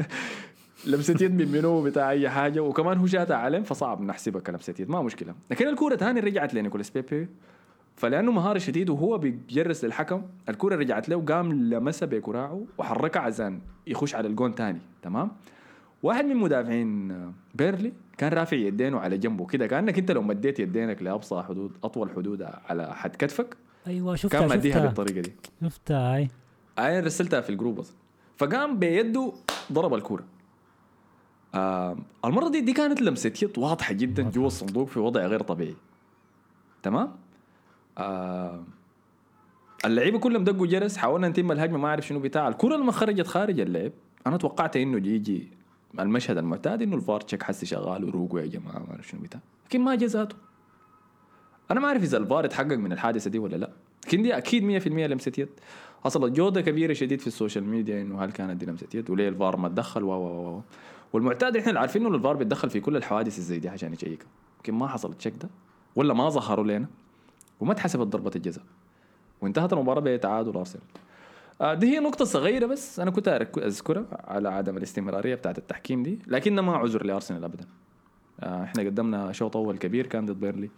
لمسة 0.87 1.17
يد 1.21 1.35
من 1.43 1.53
منو 1.53 1.83
بتاع 1.83 2.11
أي 2.11 2.29
حاجة 2.29 2.61
وكمان 2.61 2.99
هو 2.99 3.07
شاتها 3.07 3.37
علم 3.37 3.63
فصعب 3.63 4.01
نحسبها 4.03 4.41
كلمسة 4.41 4.75
يد 4.79 4.91
ما 4.91 5.03
مشكلة. 5.03 5.35
لكن 5.51 5.69
الكورة 5.69 5.97
ثاني 5.97 6.21
رجعت 6.21 6.55
لنيكولاس 6.55 6.91
بيبي 6.91 7.29
فلأنه 7.97 8.33
مهاري 8.33 8.61
شديد 8.61 8.91
وهو 8.91 9.19
بيجرس 9.19 9.85
للحكم 9.85 10.23
الكورة 10.49 10.77
رجعت 10.77 11.09
له 11.09 11.17
وقام 11.17 11.53
لمسها 11.53 12.07
بكراعه 12.07 12.63
وحركها 12.79 13.21
عشان 13.21 13.61
يخش 13.87 14.15
على 14.15 14.29
الجون 14.29 14.53
ثاني 14.55 14.81
تمام؟ 15.03 15.31
واحد 16.03 16.25
من 16.25 16.37
مدافعين 16.37 17.13
بيرنلي 17.55 17.93
كان 18.19 18.33
رافع 18.33 18.57
يدينه 18.57 18.99
على 18.99 19.19
جنبه 19.19 19.47
كده 19.47 19.67
كأنك 19.67 19.99
أنت 19.99 20.11
لو 20.11 20.23
مديت 20.23 20.61
يدينك 20.61 21.03
لاقصى 21.03 21.43
حدود 21.49 21.73
أطول 21.85 22.11
حدود 22.11 22.43
على 22.43 22.95
حد 22.95 23.17
كتفك. 23.17 23.57
أيوه 23.87 24.17
شفتها 24.17 24.41
كان 24.41 24.49
ماديها 24.49 24.73
شفتها. 24.73 24.87
بالطريقة 24.87 25.21
دي. 25.21 25.33
شفتها 25.63 26.15
هاي 26.17 26.29
أنا 26.79 27.01
رسلتها 27.01 27.41
في 27.41 27.51
ال 27.51 27.55
group 27.55 27.79
أصلا 27.79 27.97
فقام 28.37 28.79
بيده 28.79 29.33
ضرب 29.73 29.95
الكورة. 29.95 30.25
آه 31.55 31.97
المرة 32.25 32.49
دي 32.49 32.61
دي 32.61 32.73
كانت 32.73 33.03
لمسة 33.03 33.33
يد 33.43 33.59
واضحة 33.59 33.95
جدا 33.95 34.23
جوا 34.23 34.47
الصندوق 34.47 34.89
في 34.89 34.99
وضع 34.99 35.27
غير 35.27 35.43
طبيعي. 35.43 35.77
تمام؟ 36.83 37.13
آه 37.99 38.65
اللعيبة 39.85 40.19
كلهم 40.19 40.45
دقوا 40.45 40.67
جرس 40.67 40.97
حاولنا 40.97 41.29
نتم 41.29 41.53
الهجمة 41.53 41.79
ما 41.79 41.89
أعرف 41.89 42.07
شنو 42.07 42.21
بتاع. 42.21 42.49
الكرة 42.49 42.77
لما 42.77 42.93
خرجت 42.93 43.27
خارج 43.27 43.61
اللعب 43.61 43.93
أنا 44.27 44.37
توقعت 44.37 44.77
إنه 44.77 45.09
يجي 45.09 45.49
المشهد 46.01 46.39
المعتاد 46.39 46.83
إنه 46.83 46.97
الفار 46.97 47.21
check 47.21 47.43
حسي 47.43 47.67
شغال 47.67 48.05
وروقوا 48.05 48.41
يا 48.41 48.47
جماعة 48.47 48.79
ما 48.79 48.91
أعرف 48.91 49.09
شنو 49.09 49.21
بتاع. 49.21 49.41
لكن 49.67 49.81
ما 49.81 49.95
جزاته 49.95 50.37
أنا 51.71 51.81
ما 51.81 51.87
أعرف 51.87 52.03
إذا 52.03 52.19
الفار 52.19 52.45
اتحقق 52.45 52.77
من 52.77 52.93
الحادثة 52.93 53.31
دي 53.31 53.39
ولا 53.39 53.57
لا. 53.57 53.71
لكن 54.07 54.23
دي 54.23 54.37
أكيد 54.37 54.83
100% 54.83 54.87
لمسة 54.87 55.33
يد. 55.39 55.49
حصلت 56.05 56.33
ضجة 56.33 56.61
كبيرة 56.61 56.93
شديد 56.93 57.21
في 57.21 57.27
ال 57.27 57.32
social 57.32 57.65
media 57.65 58.03
إنه 58.03 58.25
هل 58.25 58.33
كانت 58.33 58.61
دي 58.61 58.67
لمسة 58.67 58.87
يد؟ 58.95 59.11
وليه 59.11 59.29
الفار 59.29 59.57
ما 59.57 59.69
تدخل؟ 59.69 60.03
و 60.03 60.11
و 60.11 60.57
و 60.57 60.63
والمعتاد 61.13 61.57
إحنا 61.57 61.81
عارفين 61.81 62.07
إنه 62.07 62.17
الفار 62.17 62.37
بيتدخل 62.37 62.71
في 62.71 62.81
كل 62.81 62.97
الحوادث 62.97 63.39
الزي 63.39 63.59
دي 63.59 63.69
عشان 63.69 63.93
يشيكها 63.93 64.29
لكن 64.61 64.75
ما 64.75 64.89
حصل 64.89 65.11
ال 65.11 65.15
check 65.15 65.35
ده. 65.43 65.49
ولا 65.97 66.15
ما 66.15 66.29
ظهروا 66.29 66.65
لنا 66.65 66.87
وما 67.61 67.73
اتحسبت 67.73 68.07
ضربة 68.07 68.31
الجزاء. 68.37 68.65
وانتهت 69.41 69.73
المباراة 69.73 70.01
بتعادل 70.01 70.57
أرسنال. 70.57 70.85
آه، 71.61 71.75
دي 71.75 71.87
هي 71.87 72.01
نقطة 72.01 72.25
صغيرة 72.25 72.67
بس 72.67 73.01
أنا 73.01 73.11
كنت 73.11 73.29
أذكرها 73.59 74.05
على 74.11 74.49
عدم 74.49 74.77
الاستمرارية 74.77 75.35
بتاعت 75.35 75.59
التحكيم 75.59 76.03
دي. 76.03 76.19
لكن 76.27 76.61
ما 76.61 76.77
عذر 76.77 77.07
لأرسنال 77.07 77.45
أبدا. 77.45 77.67
آه، 78.41 78.65
إحنا 78.65 78.83
قدمنا 78.83 79.33
شوط 79.33 79.57
أول 79.57 79.79
كبير 79.79 80.07
كان 80.07 80.27
ضد 80.27 80.41
بيرنلي. 80.41 80.71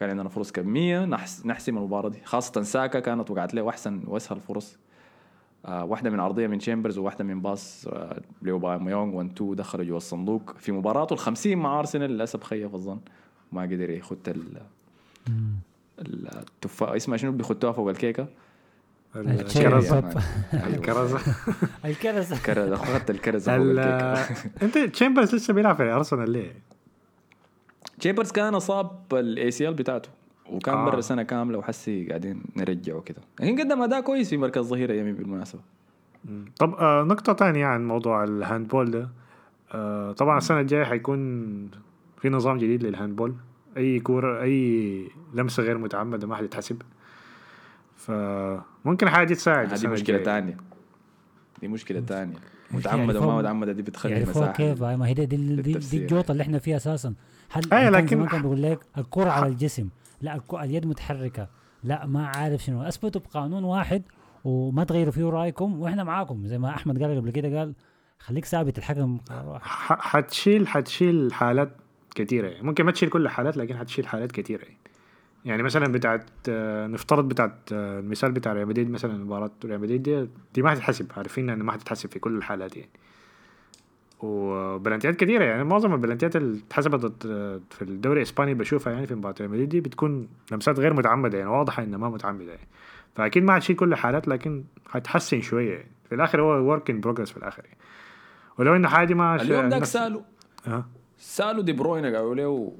كان 0.00 0.10
عندنا 0.10 0.28
فرص 0.28 0.52
كمية. 0.52 1.04
نحس 1.04 1.46
نحسم 1.46 1.78
المباراة 1.78 2.08
دي. 2.08 2.18
خاصة 2.24 2.62
ساكا 2.62 3.00
كانت 3.00 3.30
وقعت 3.30 3.54
له 3.54 3.68
أحسن 3.68 4.02
وأسهل 4.06 4.40
فرص. 4.40 4.78
آه، 5.68 5.84
واحدة 5.84 6.10
من 6.10 6.20
عرضية 6.20 6.46
من 6.46 6.58
تشامبرز 6.58 6.98
وواحدة 6.98 7.24
من 7.24 7.40
باص 7.42 7.86
آه، 7.88 8.20
لأوباميونغ 8.42 9.16
1 9.16 9.30
2 9.36 9.54
دخلوا 9.56 9.84
جوا 9.84 9.96
الصندوق 9.96 10.54
في 10.58 10.72
مباراته 10.72 11.12
ال 11.14 11.18
50 11.18 11.56
مع 11.58 11.78
أرسنال 11.78 12.10
للأسف 12.10 12.44
خيب 12.44 12.74
الظن. 12.74 13.00
ما 13.52 13.62
قدر 13.62 13.90
يخت 13.90 14.28
ال- 14.28 14.62
التفاح 15.98 16.90
اسمها 16.90 17.16
شنو 17.16 17.32
بيخطوها 17.32 17.72
فوق 17.72 17.88
الكيكة؟ 17.88 18.26
الكرزة. 19.16 19.98
الكرزة. 19.98 19.98
الكرزة. 20.64 21.20
الكرزة. 21.84 22.42
كرز 22.42 22.72
أخذت 22.72 23.10
الكرز 23.10 23.44
فوق 23.44 23.54
ال- 23.54 23.78
الكيكة. 23.78 24.50
أنت 24.64 24.78
تشامبرز 24.78 25.34
لسه 25.34 25.54
بيلعب 25.54 25.76
في 25.76 25.82
أرسنال 25.82 26.30
ليه؟ 26.30 26.52
تشامبرز 28.00 28.30
كان 28.32 28.54
أصاب 28.54 28.90
ال 29.12 29.50
ACL 29.50 29.74
بتاعته. 29.74 30.08
وكان 30.50 30.74
آه. 30.74 30.86
آه. 30.86 30.90
برا 30.90 31.00
سنة 31.00 31.22
كاملة 31.22 31.58
وحسي 31.58 32.06
قاعدين 32.06 32.42
نرجعه 32.56 33.00
كده 33.00 33.20
لكن 33.40 33.60
قدم 33.60 33.82
اداء 33.82 34.00
كويس 34.00 34.30
في 34.30 34.36
مركز 34.36 34.62
ظهير 34.64 34.90
أيمن 34.92 35.12
بالمناسبة. 35.12 35.60
طب 36.58 36.74
آه 36.74 37.02
نقطة 37.04 37.32
تانية 37.32 37.66
عن 37.66 37.88
موضوع 37.88 38.24
ال 38.24 38.31
handball 38.31 38.90
ده. 38.90 39.08
آه 39.72 40.12
طبعا 40.12 40.38
السنة 40.38 40.60
الجاية 40.60 40.84
حيكون 40.84 41.20
في 42.20 42.28
نظام 42.28 42.58
جديد 42.58 42.82
لل 42.82 42.91
handball. 42.91 43.34
أي 43.76 44.00
كورة 44.00 44.42
أي 44.42 45.08
لمسة 45.34 45.62
غير 45.62 45.78
متعمدة 45.78 46.26
ما 46.26 46.36
حتتحسب 46.36 46.82
فممكن 47.96 49.08
حاجة 49.08 49.34
تساعد 49.34 49.72
هذه 49.72 49.86
مشكلة. 49.88 50.22
ثانية 50.22 50.56
دي 51.60 51.68
مشكلة 51.68 52.00
ثانية 52.00 52.34
متعمدة 52.70 53.20
وما 53.20 53.38
متعمدة 53.38 53.72
دي 53.72 53.82
بتخلي 53.82 54.12
يعرفوها 54.12 54.36
مساحة 54.44 54.52
كيف؟ 54.56 54.82
هاي 54.82 54.96
ما 54.96 55.06
هي 55.06 55.14
دي, 55.14 55.26
دي, 55.26 55.36
دي, 55.56 55.72
دي. 55.72 55.96
الجوطة 55.98 56.32
اللي 56.32 56.42
إحنا 56.42 56.58
فيها 56.58 56.76
أساسا. 56.76 57.14
هل 57.50 57.62
أي 57.62 57.68
كان 57.70 57.92
لكن- 57.92 58.06
زمان 58.16 58.28
كان 58.28 58.42
بيقول 58.42 58.62
لك 58.62 58.78
الكرة 58.98 59.30
على 59.30 59.46
الجسم؟ 59.46 59.88
لا 60.20 60.40
اليد 60.52 60.86
متحركة. 60.86 61.48
لا 61.84 62.06
ما 62.06 62.26
عارف 62.26 62.64
شنو. 62.64 62.82
أثبتوا 62.82 63.20
بقانون 63.20 63.64
واحد 63.64 64.02
وما 64.44 64.84
تغيروا 64.84 65.12
فيه 65.12 65.24
رأيكم 65.24 65.80
وإحنا 65.80 66.04
معاكم. 66.04 66.46
زي 66.46 66.58
ما 66.58 66.70
أحمد 66.70 67.02
قال 67.02 67.16
قبل 67.16 67.30
كده 67.30 67.58
قال 67.58 67.74
خليك 68.18 68.44
ثابت 68.44 68.78
الحكم 68.78 69.18
حتشيل 69.60 70.68
حتشيل 70.68 71.32
حالات 71.32 71.76
كثيرة 72.14 72.48
يعني 72.48 72.66
ممكن 72.66 72.84
ما 72.84 72.92
تشيل 72.92 73.08
كل 73.08 73.22
الحالات 73.22 73.56
لكن 73.56 73.76
حتشيل 73.76 74.06
حالات 74.06 74.32
كثيرة 74.32 74.62
يعني. 74.62 74.78
يعني 75.44 75.62
مثلا 75.62 75.92
بتاعت 75.92 76.30
نفترض 76.88 77.28
بتاعت 77.28 77.72
المثال 77.72 78.32
بتاع 78.32 78.52
ريال 78.52 78.90
مثلا 78.90 79.24
مباراة 79.24 79.50
ريال 79.64 80.02
دي, 80.02 80.28
دي 80.54 80.62
ما 80.62 80.70
حتتحسب 80.70 81.12
عارفين 81.16 81.50
انها 81.50 81.64
ما 81.64 81.72
حتتحسب 81.72 82.10
في 82.10 82.18
كل 82.18 82.36
الحالات 82.36 82.76
يعني. 82.76 82.90
وبلانتيات 84.20 85.16
كثيرة 85.16 85.44
يعني 85.44 85.64
معظم 85.64 85.92
البلانتيات 85.92 86.36
اللي 86.36 86.58
اتحسبت 86.68 87.22
في 87.70 87.82
الدوري 87.82 88.18
الإسباني 88.18 88.54
بشوفها 88.54 88.92
يعني 88.92 89.06
في 89.06 89.14
مباراة 89.14 89.34
ريال 89.40 89.68
دي 89.68 89.80
بتكون 89.80 90.28
لمسات 90.52 90.78
غير 90.80 90.94
متعمدة 90.94 91.38
يعني 91.38 91.50
واضحة 91.50 91.82
إنها 91.82 91.98
ما 91.98 92.08
متعمدة 92.08 92.50
يعني 92.52 92.68
فأكيد 93.16 93.42
ما 93.42 93.54
حتشيل 93.54 93.76
كل 93.76 93.92
الحالات 93.92 94.28
لكن 94.28 94.64
حتحسن 94.90 95.40
شوية 95.40 95.72
يعني 95.74 95.90
في 96.08 96.14
الآخر 96.14 96.42
هو 96.42 96.70
work 96.70 96.90
in 96.90 97.00
progress 97.00 97.30
في 97.30 97.36
الآخر 97.36 97.62
يعني. 97.64 97.76
ولو 98.58 98.76
إنه 98.76 98.88
حاجة 98.88 99.14
ما 99.14 99.42
اليوم 99.42 99.64
نفس- 99.66 99.92
سالوا 99.92 100.20
أه. 100.66 100.84
سالوا 101.18 101.62
دي 101.62 101.72
بروين 101.72 102.04
قالوا 102.04 102.34
له 102.34 102.72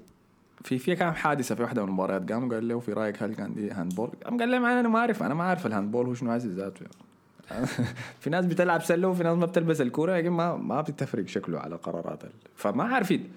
في 0.65 0.79
في 0.79 0.97
كان 0.97 1.15
حادثة 1.15 1.55
في 1.55 1.63
واحدة 1.63 1.83
من 1.83 1.89
المباريات 1.89 2.33
قام 2.33 2.53
قال 2.53 2.69
له 2.69 2.81
في 2.81 2.93
رأيك 2.93 3.23
هل 3.23 3.35
كان 3.35 3.55
دي 3.55 3.71
handball؟ 3.71 4.11
قام 4.25 4.39
قال 4.39 4.51
لهم 4.51 4.65
أنا 4.65 4.89
ما 4.89 4.99
أعرف 4.99 5.23
أنا 5.23 5.35
ما 5.35 5.43
أعرف 5.45 5.67
ال 5.67 5.71
handball 5.71 6.07
هو 6.07 6.15
شنو 6.15 6.31
عايز 6.31 6.47
ذاته 6.47 6.83
يعني. 6.83 6.95
في 8.21 8.31
ناس 8.31 8.47
بتلعب 8.47 8.83
سلة 8.83 9.09
وفي 9.09 9.23
ناس 9.23 9.39
ما 9.39 9.47
بتلمس 9.47 9.81
الكورة 9.81 10.17
لكن 10.17 10.31
ما 10.31 10.57
ما 10.57 10.81
بتفرق 10.81 11.27
شكله 11.27 11.59
على 11.59 11.77
قرارات 11.77 12.23
فما 12.57 12.85
عارفين 12.85 13.29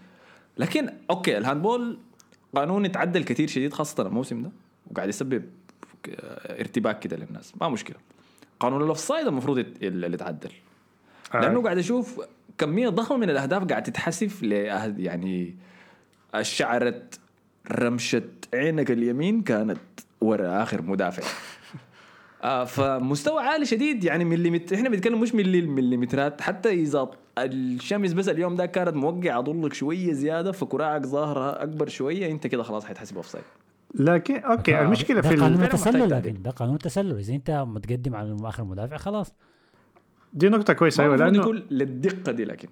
لكن 0.57 0.89
okay 1.09 1.37
ال 1.37 1.44
handball 1.44 1.97
قانون 2.55 2.85
اتعدل 2.85 3.23
كثير 3.23 3.47
شديد 3.47 3.73
خاصة 3.73 4.03
الموسم 4.07 4.43
ده 4.43 4.49
وقاعد 4.91 5.09
يسبب 5.09 5.43
ارتباك 6.45 6.99
كده 6.99 7.17
للناس. 7.17 7.53
ما 7.61 7.69
مشكلة. 7.69 7.97
قانون 8.59 8.81
ال 8.83 8.89
offside 8.89 9.27
المفروض 9.27 9.57
اللي 9.81 10.07
يتعدل 10.07 10.51
لأنه 11.33 11.61
قاعد 11.63 11.77
أشوف 11.77 12.21
كمية 12.57 12.89
ضخمة 12.89 13.17
من 13.17 13.29
الأهداف 13.29 13.63
قاعد 13.63 13.83
تتحسب 13.83 14.43
ل 14.43 14.51
يعني 14.99 15.55
الشعرة 16.35 17.01
رمشة 17.71 18.23
عينك 18.53 18.91
اليمين 18.91 19.41
كانت 19.41 19.79
ورا 20.21 20.63
آخر 20.63 20.81
مدافع. 20.81 21.23
آه 22.41 22.63
فمستوى 22.63 23.43
عالي 23.43 23.65
شديد 23.65 24.03
يعني 24.03 24.25
مليمتر 24.25 24.75
إحنا 24.75 24.89
بنتكلم 24.89 25.21
مش 25.21 25.35
ملي 25.35 25.59
المليمترات 25.59 26.41
حتى 26.41 26.69
إذا 26.69 27.11
الشمس 27.37 28.13
بس 28.13 28.29
اليوم 28.29 28.55
ده 28.55 28.65
كانت 28.65 28.95
موقعة 28.95 29.41
ضلك 29.41 29.73
شوية 29.73 30.13
زيادة 30.13 30.51
فكراعك 30.51 31.05
ظاهرة 31.05 31.63
أكبر 31.63 31.87
شوية 31.87 32.31
أنت 32.31 32.47
كده 32.47 32.63
خلاص 32.63 32.85
حيتحسب 32.85 33.15
offside 33.15 33.43
لكن 33.95 34.35
okay 34.35 34.81
المشكلة 34.81 35.21
ده 35.21 35.29
في 35.29 35.35
قانون 35.35 35.63
التسلل. 35.63 36.09
لكن 36.09 36.41
ده 36.41 36.51
قانون 36.51 36.75
التسلل. 36.75 37.17
إذا 37.17 37.33
أنت 37.33 37.51
متقدم 37.67 38.15
على 38.15 38.37
آخر 38.43 38.63
مدافع 38.63 38.97
خلاص. 38.97 39.33
دي 40.33 40.49
نقطة 40.49 40.73
كويسة 40.73 41.03
أيوه 41.03 41.15
لأنه 41.15 41.37
يكون 41.37 41.63
للدقة 41.71 42.31
دي 42.31 42.45
لكن. 42.45 42.67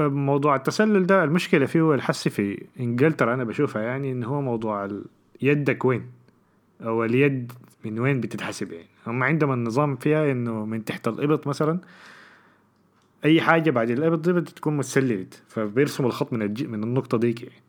موضوع 0.00 0.56
التسلل 0.56 1.06
ده 1.06 1.24
المشكلة 1.24 1.66
فيه 1.66 1.80
هو 1.80 1.94
الحسي 1.94 2.30
في 2.30 2.66
إنجلترا 2.80 3.34
أنا 3.34 3.44
بشوفها 3.44 3.82
يعني 3.82 4.12
إن 4.12 4.24
هو 4.24 4.40
موضوع 4.40 4.88
يدك 5.42 5.84
وين؟ 5.84 6.06
أو 6.82 7.04
اليد 7.04 7.52
من 7.84 7.98
وين 8.00 8.20
بتتحسب 8.20 8.72
يعني؟ 8.72 8.86
هم 9.10 9.22
عندهم 9.22 9.52
النظام 9.52 9.96
فيها 9.96 10.32
إنه 10.32 10.64
من 10.66 10.84
تحت 10.84 11.08
الإبط 11.08 11.46
مثلا 11.46 11.78
أي 13.24 13.40
حاجة 13.40 13.70
بعد 13.70 13.90
الإبط 13.90 14.18
دي 14.18 14.32
بتكون 14.32 14.76
متسللت 14.76 15.42
فبيرسموا 15.48 16.08
الخط 16.08 16.32
من 16.32 16.42
الج... 16.42 16.64
من 16.64 16.82
النقطة 16.84 17.18
ديك 17.18 17.42
يعني. 17.42 17.62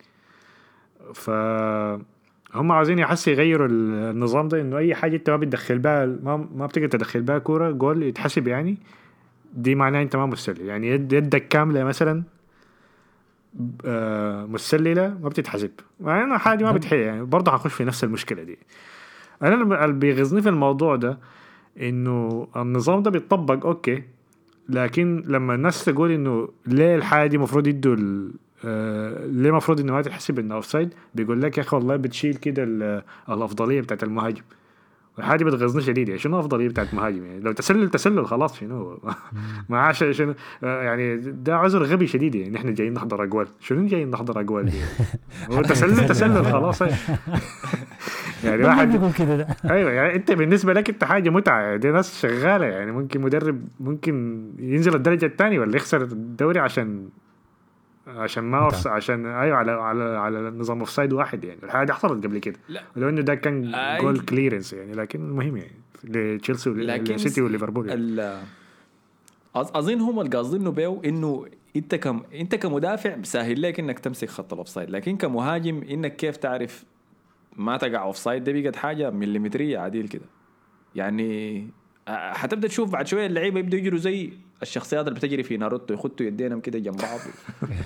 ف 1.14 1.30
هم 2.54 2.72
عاوزين 2.72 2.98
يحسي 2.98 3.30
يغيروا 3.30 3.66
ال- 3.66 4.10
النظام 4.10 4.48
ده 4.48 4.60
إنه 4.60 4.78
أي 4.78 4.94
حاجة 4.94 5.16
أنت 5.16 5.30
ما 5.30 5.36
بتدخل 5.36 5.78
بها 5.78 6.06
ما 6.06 6.48
ما 6.54 6.66
بتقدر 6.66 6.86
تدخل 6.88 7.22
بها 7.22 7.38
كورة 7.38 7.70
جول 7.70 8.02
يتحسب 8.02 8.48
يعني 8.48 8.78
دي 9.54 9.74
معناها 9.74 10.02
أنت 10.02 10.16
ما 10.16 10.26
مسلل 10.26 10.60
يعني 10.66 10.88
يد 10.88 11.12
يدك 11.12 11.48
كاملة 11.48 11.84
مثلا 11.84 12.22
آه، 13.84 14.44
مسلله 14.46 15.18
ما 15.22 15.28
بتتحسب. 15.28 15.70
مع 16.00 16.24
إنه 16.24 16.38
حاجة 16.38 16.64
ما 16.64 16.72
بتحل 16.72 16.96
يعني 16.96 17.24
برضه 17.24 17.52
حنخش 17.52 17.72
في 17.72 17.84
نفس 17.84 18.04
المشكلة 18.04 18.42
دي. 18.42 18.58
أنا 19.42 19.84
اللي 19.84 19.92
بيغيظني 19.96 20.42
في 20.42 20.48
الموضوع 20.48 20.96
ده 20.96 21.18
إنه 21.80 22.48
النظام 22.56 23.02
ده 23.02 23.10
بيتطبق 23.10 23.66
أوكي 23.66 24.02
لكن 24.68 25.24
لما 25.26 25.54
الناس 25.54 25.84
تقول 25.84 26.10
إنه 26.10 26.48
ليه 26.66 26.94
الحاجة 26.96 27.28
دي 27.28 27.36
المفروض 27.36 27.66
يدوا 27.66 27.96
آه، 28.64 29.26
ليه 29.26 29.50
المفروض 29.50 29.80
إنه 29.80 29.92
ما 29.92 30.02
تتحسب 30.02 30.38
إنه 30.38 30.54
offside 30.54 30.94
بيقول 31.14 31.42
لك 31.42 31.58
يا 31.58 31.62
أخي 31.62 31.76
والله 31.76 31.96
بتشيل 31.96 32.34
كده 32.34 32.62
ال- 32.62 33.02
الأفضلية 33.28 33.80
بتاعت 33.80 34.02
المهاجم. 34.02 34.42
والحاجة 35.16 35.44
بتغيظني 35.44 35.82
شديد 35.82 36.08
يعني 36.08 36.20
شنو 36.20 36.40
أفضلية 36.40 36.68
بتاعت 36.68 36.94
مهاجم؟ 36.94 37.24
يعني 37.24 37.40
لو 37.40 37.52
تسلل 37.52 37.90
تسلل 37.90 38.26
خلاص 38.26 38.58
شنو؟ 38.60 38.98
ما 39.68 39.78
عاش 39.78 40.04
شنو؟ 40.10 40.34
آه، 40.64 40.82
يعني 40.82 41.16
ده 41.16 41.56
عذر 41.56 41.82
غبي 41.82 42.06
شديد 42.06 42.34
يعني 42.34 42.50
نحن 42.54 42.74
جايين 42.74 42.92
نحضر 42.94 43.24
اقوان 43.24 43.46
شنو 43.60 43.86
جايين 43.86 44.10
نحضر 44.10 44.40
اقوان 44.40 44.66
دي؟ 44.66 44.78
هو 45.52 45.62
تسلل 45.62 46.06
تسلل 46.08 46.44
خلاص. 46.44 46.82
يعني 48.44 48.64
واحد 48.64 48.92
بيقول 48.92 49.12
كده 49.12 49.36
ده 49.36 49.46
أيوه 49.70 49.90
يعني 49.90 50.14
أنت 50.14 50.32
بالنسبة 50.32 50.72
لك 50.72 50.88
أنت 50.90 51.04
حاجة 51.04 51.30
متعة 51.30 51.60
يعني 51.60 51.78
دي 51.78 51.90
ناس 51.90 52.20
شغالة 52.22 52.66
يعني 52.66 52.92
ممكن 52.92 53.20
مدرب 53.20 53.68
ممكن 53.80 54.44
ينزل 54.58 54.94
الدرجة 54.94 55.26
الثانية 55.26 55.60
ولا 55.60 55.76
يخسر 55.76 56.02
الدوري 56.02 56.60
عشان 56.60 57.08
عشان 58.06 58.44
ما 58.44 58.58
offs 58.64 58.86
عشان 58.86 59.26
أيوه 59.26 59.56
على 59.56 59.70
على 59.72 60.04
على 60.04 60.38
نظام 60.50 60.78
offside 60.78 61.12
واحد 61.12 61.44
يعني 61.44 61.58
الحاجة 61.62 61.86
دي 61.86 61.92
حصلت 61.92 62.24
قبل 62.26 62.38
كده. 62.38 62.56
ولو 62.96 63.08
إنه 63.08 63.20
ده 63.20 63.34
كان 63.34 63.74
أي. 63.74 64.00
goal 64.00 64.20
clearance 64.20 64.72
يعني 64.72 64.92
لكن 64.92 65.20
المهم 65.20 65.56
يعني 65.56 65.72
لتشيلسي 66.04 66.70
لكن 66.70 67.12
والسيتي 67.12 67.42
وليفربول 67.42 67.88
يعني. 67.88 68.00
ال- 68.00 68.40
أظن 69.56 70.00
هم 70.00 70.20
اللي 70.20 70.36
قاصدينه 70.36 70.70
بيو 70.70 71.02
إنه 71.04 71.46
أنت 71.76 71.94
كم 71.94 72.20
أنت 72.34 72.54
كمدافع 72.54 73.16
سهل 73.22 73.62
لك 73.62 73.80
إنك 73.80 73.98
تمسك 73.98 74.28
خط 74.28 74.52
ال 74.52 74.57
offside 74.57 74.90
لكن 74.90 75.16
كمهاجم 75.16 75.82
إنك 75.90 76.16
كيف 76.16 76.36
تعرف 76.36 76.84
ما 77.56 77.76
تقع 77.76 78.02
offside 78.02 78.44
ده 78.44 78.52
بقت 78.52 78.76
حاجة 78.76 79.10
مليمترية 79.10 79.78
عديل 79.78 80.08
كده. 80.08 80.24
يعني 80.94 81.66
حتبدأ 82.08 82.68
تشوف 82.68 82.90
بعد 82.92 83.06
شوية 83.06 83.26
اللعيبة 83.26 83.58
يبدوا 83.60 83.78
يجروا 83.78 83.98
زي 83.98 84.32
الشخصيات 84.62 85.08
اللي 85.08 85.18
بتجري 85.18 85.42
في 85.42 85.56
ناروتو 85.56 85.94
يخطوا 85.94 86.26
يدينهم 86.26 86.60
كده 86.60 86.78
جنب 86.78 86.96
بعض 86.96 87.18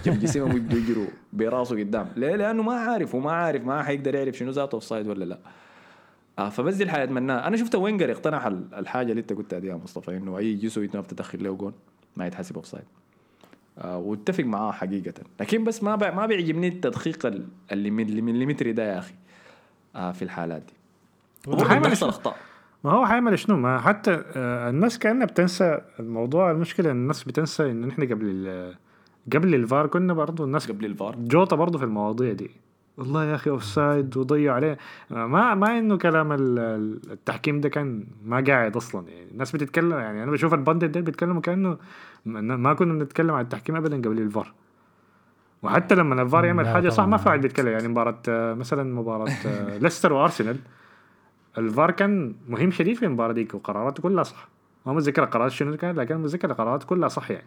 جنب 0.05 0.21
جسمهم 0.21 0.55
ويبدوا 0.55 0.79
يجروا 0.79 1.07
براسه 1.33 1.79
قدام. 1.79 2.09
ليه؟ 2.17 2.37
لأنه 2.37 2.63
ما 2.63 2.73
عارف 2.75 3.15
وما 3.15 3.33
عارف 3.33 3.65
ما 3.65 3.83
حيقدر 3.83 4.15
يعرف 4.15 4.37
شنو 4.37 4.51
ذاته 4.51 4.75
offside 4.75 5.07
ولا 5.09 5.25
لا. 5.25 5.39
آه 6.39 6.49
فبس 6.49 6.75
دي 6.75 6.85
الحاجة 6.85 7.05
أتمناها. 7.05 7.47
أنا 7.47 7.57
شفت 7.57 7.75
وينجر 7.75 8.11
اقتنع 8.13 8.47
ال- 8.49 8.75
الحاجة 8.75 9.11
اللي 9.11 9.21
أنت 9.21 9.33
قلتها 9.33 9.59
دي 9.59 9.67
يا 9.67 9.75
مصطفى 9.75 10.17
إنه 10.17 10.39
أي 10.39 10.55
جسو 10.55 10.83
يتنف 10.83 11.07
تدخل 11.07 11.45
له 11.45 11.53
جون 11.55 11.73
ما 12.17 12.27
يتحسب 12.27 12.55
offside 12.57 12.85
آه 13.79 13.99
واتفق 13.99 14.45
معاه 14.45 14.73
حقيقة. 14.73 15.15
لكن 15.41 15.65
بس 15.65 15.83
ما 15.83 15.97
ما 16.11 16.27
بيعجبني 16.27 16.69
التدقيق 16.69 17.27
ال- 17.27 17.47
اللي 17.73 17.91
من 17.91 18.09
اللي 18.43 18.73
ده 18.73 18.93
يا 18.93 18.99
أخي. 18.99 19.15
في 19.95 20.23
الحالات 20.23 20.63
دي. 20.63 20.73
وبرضه 21.47 21.69
حيعمل؟ 21.69 21.93
أخطاء. 21.93 22.37
ما 22.85 22.91
هو 22.93 23.07
حيعمل 23.07 23.39
شنو؟ 23.39 23.57
ما 23.57 23.81
حتى 23.81 24.23
آه، 24.37 24.71
الناس 24.71 24.99
كأنها 24.99 25.27
بتنسى 25.27 25.81
الموضوع. 26.01 26.51
المشكلة 26.51 26.91
إن 26.91 26.97
الناس 26.97 27.25
بتنسى 27.25 27.71
إن 27.71 27.89
إحنا 27.91 28.05
قبل 28.05 28.27
ال- 28.27 28.75
قبل 29.33 29.55
الفار 29.55 29.87
كنا 29.87 30.13
برضو 30.13 30.45
الناس 30.45 30.71
قبل 30.71 30.85
الفار. 30.85 31.17
جوطة 31.19 31.57
برضو 31.57 31.79
في 31.79 31.85
المواضيع 31.85 32.33
دي. 32.33 32.51
والله 32.97 33.25
يا 33.25 33.35
أخي 33.35 33.51
offside 33.51 34.17
وضيع 34.17 34.55
عليه 34.55 34.79
ما 35.11 35.55
ما 35.55 35.79
إنه 35.79 35.99
كلام 35.99 36.33
ال- 36.33 36.59
ال- 36.59 37.01
التحكيم 37.13 37.61
ده 37.61 37.69
كان 37.69 38.05
ما 38.25 38.45
قاعد 38.47 38.77
أصلا. 38.77 39.09
يعني 39.09 39.31
الناس 39.31 39.53
بتتكلم 39.53 39.91
يعني 39.93 40.23
أنا 40.23 40.31
بشوف 40.31 40.55
البندل 40.55 40.89
ده 40.89 41.01
بيتكلموا 41.01 41.41
كأنه 41.41 41.77
ما 42.25 42.41
ما 42.57 42.75
كنا 42.75 42.93
بنتكلم 42.93 43.31
عن 43.31 43.45
التحكيم 43.45 43.77
ابدا 43.77 43.97
قبل 43.97 44.19
الفار. 44.19 44.53
وحتى 45.65 45.95
لما 45.95 46.23
الفار 46.23 46.45
يعمل 46.45 46.69
حاجة 46.69 46.89
صح 46.89 47.05
ما 47.05 47.21
واحد 47.27 47.41
بيتكلم 47.41 47.69
يعني 47.69 47.89
مباراة 47.89 48.19
آه، 48.29 48.55
مثلا 48.55 48.95
مباراة 48.95 49.31
آه، 49.47 49.79
ليستر 49.79 50.13
وأرسنال 50.13 50.57
الفار 51.59 51.91
كان 51.91 52.35
مهم 52.49 52.71
شديد 52.71 52.97
في 52.97 53.05
المباراة 53.05 53.33
ديك 53.33 53.55
وقراراته 53.55 54.03
كلها 54.03 54.23
صح. 54.25 54.49
ما 54.87 54.93
متذكر 54.93 55.23
القرارات 55.25 55.53
شنو 55.53 55.77
كان 55.77 55.95
لكن 55.97 56.17
متذكر 56.17 56.51
القرارات 56.51 56.85
كلها 56.85 57.09
صح 57.09 57.31
يعني. 57.31 57.45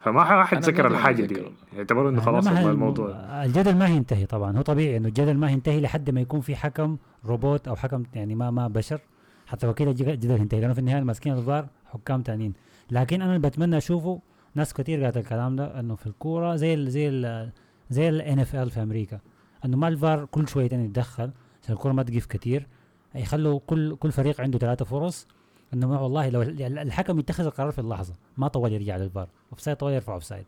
فما 0.00 0.36
واحد 0.36 0.56
انا 0.56 0.66
ذكر 0.66 0.86
الحاجة 0.86 1.22
دي. 1.22 1.42
يعتبروا 1.76 2.10
إنه 2.10 2.20
خلاص 2.20 2.46
الموضوع. 2.46 3.10
الجدل 3.44 3.76
ما 3.76 3.86
هينتهي 3.86 4.26
طبعا. 4.26 4.56
هو 4.58 4.62
طبيعي 4.62 4.96
إنه 4.96 5.08
الجدل 5.08 5.36
ما 5.38 5.48
هينتهي 5.48 5.80
لحد 5.80 6.10
ما 6.10 6.20
يكون 6.20 6.40
في 6.40 6.56
حكم 6.56 6.96
روبوت 7.26 7.68
أو 7.68 7.76
حكم 7.76 8.02
يعني 8.14 8.34
ما 8.34 8.50
ما 8.50 8.68
بشر. 8.68 9.00
حتى 9.46 9.66
الجد- 9.66 10.08
الجدل 10.08 10.30
هينتهي 10.32 10.60
لأنه 10.60 10.72
في 10.74 10.78
النهاية 10.80 11.02
ماسكين 11.02 11.32
الفار 11.32 11.66
حكام 11.92 12.22
تانيين. 12.22 12.52
لكن 12.90 13.22
أنا 13.22 13.36
اللي 13.36 13.48
بتمنى 13.48 13.76
أشوفه 13.76 14.20
ناس 14.54 14.72
كتير 14.74 15.04
قالت 15.04 15.16
الكلام 15.16 15.56
ده 15.56 15.80
إنه 15.80 15.94
في 15.94 16.06
الكورة 16.06 16.56
زي 16.56 16.74
ال 16.74 16.90
زي 16.90 17.08
ال 17.08 17.50
زي 17.90 18.08
الان 18.08 18.38
اف 18.38 18.56
ال 18.56 18.70
في 18.70 18.82
أمريكا 18.82 19.18
إنه 19.64 19.76
ما 19.76 19.88
الفار 19.88 20.24
كل 20.24 20.48
شويتين 20.48 20.84
يتدخل 20.84 21.30
عشان 21.62 21.74
الكورة 21.74 21.92
ما 21.92 22.02
تقف 22.02 22.26
كتير 22.26 22.66
يخلوا 23.14 23.60
كل 23.66 23.96
كل 23.96 24.12
فريق 24.12 24.40
عنده 24.40 24.58
ثلاثة 24.58 24.84
فرص 24.84 25.26
إنه 25.74 26.02
والله 26.02 26.28
لو 26.28 26.42
ال- 26.42 26.78
الحكم 26.78 27.18
يتخذ 27.18 27.44
القرار 27.44 27.72
في 27.72 27.78
اللحظة 27.78 28.14
ما 28.36 28.48
طول 28.48 28.72
يرجع 28.72 28.96
للفار 28.96 29.28
offside 29.52 29.76
طول 29.76 29.92
يرفع 29.92 30.14
offside 30.14 30.44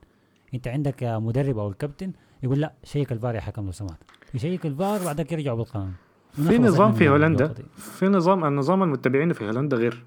أنت 0.54 0.68
عندك 0.68 1.02
مدرب 1.04 1.58
أو 1.58 1.68
الكابتن 1.68 2.12
يقول 2.42 2.60
لا 2.60 2.72
check 2.84 3.12
الفار 3.12 3.34
يا 3.34 3.40
حكم 3.40 3.66
لو 3.66 3.72
سمحت. 3.72 3.98
يشيك 4.34 4.66
الفار 4.66 5.02
وبعدك 5.02 5.32
يرجعوا 5.32 5.56
بالقانون. 5.56 5.92
في 6.32 6.58
نظام 6.58 6.92
في 6.92 7.08
هولندا. 7.08 7.54
في 7.76 8.06
نظام 8.08 8.44
النظام 8.44 8.82
المتبعينه 8.82 9.34
في 9.34 9.46
هولندا 9.46 9.76
غير 9.76 10.04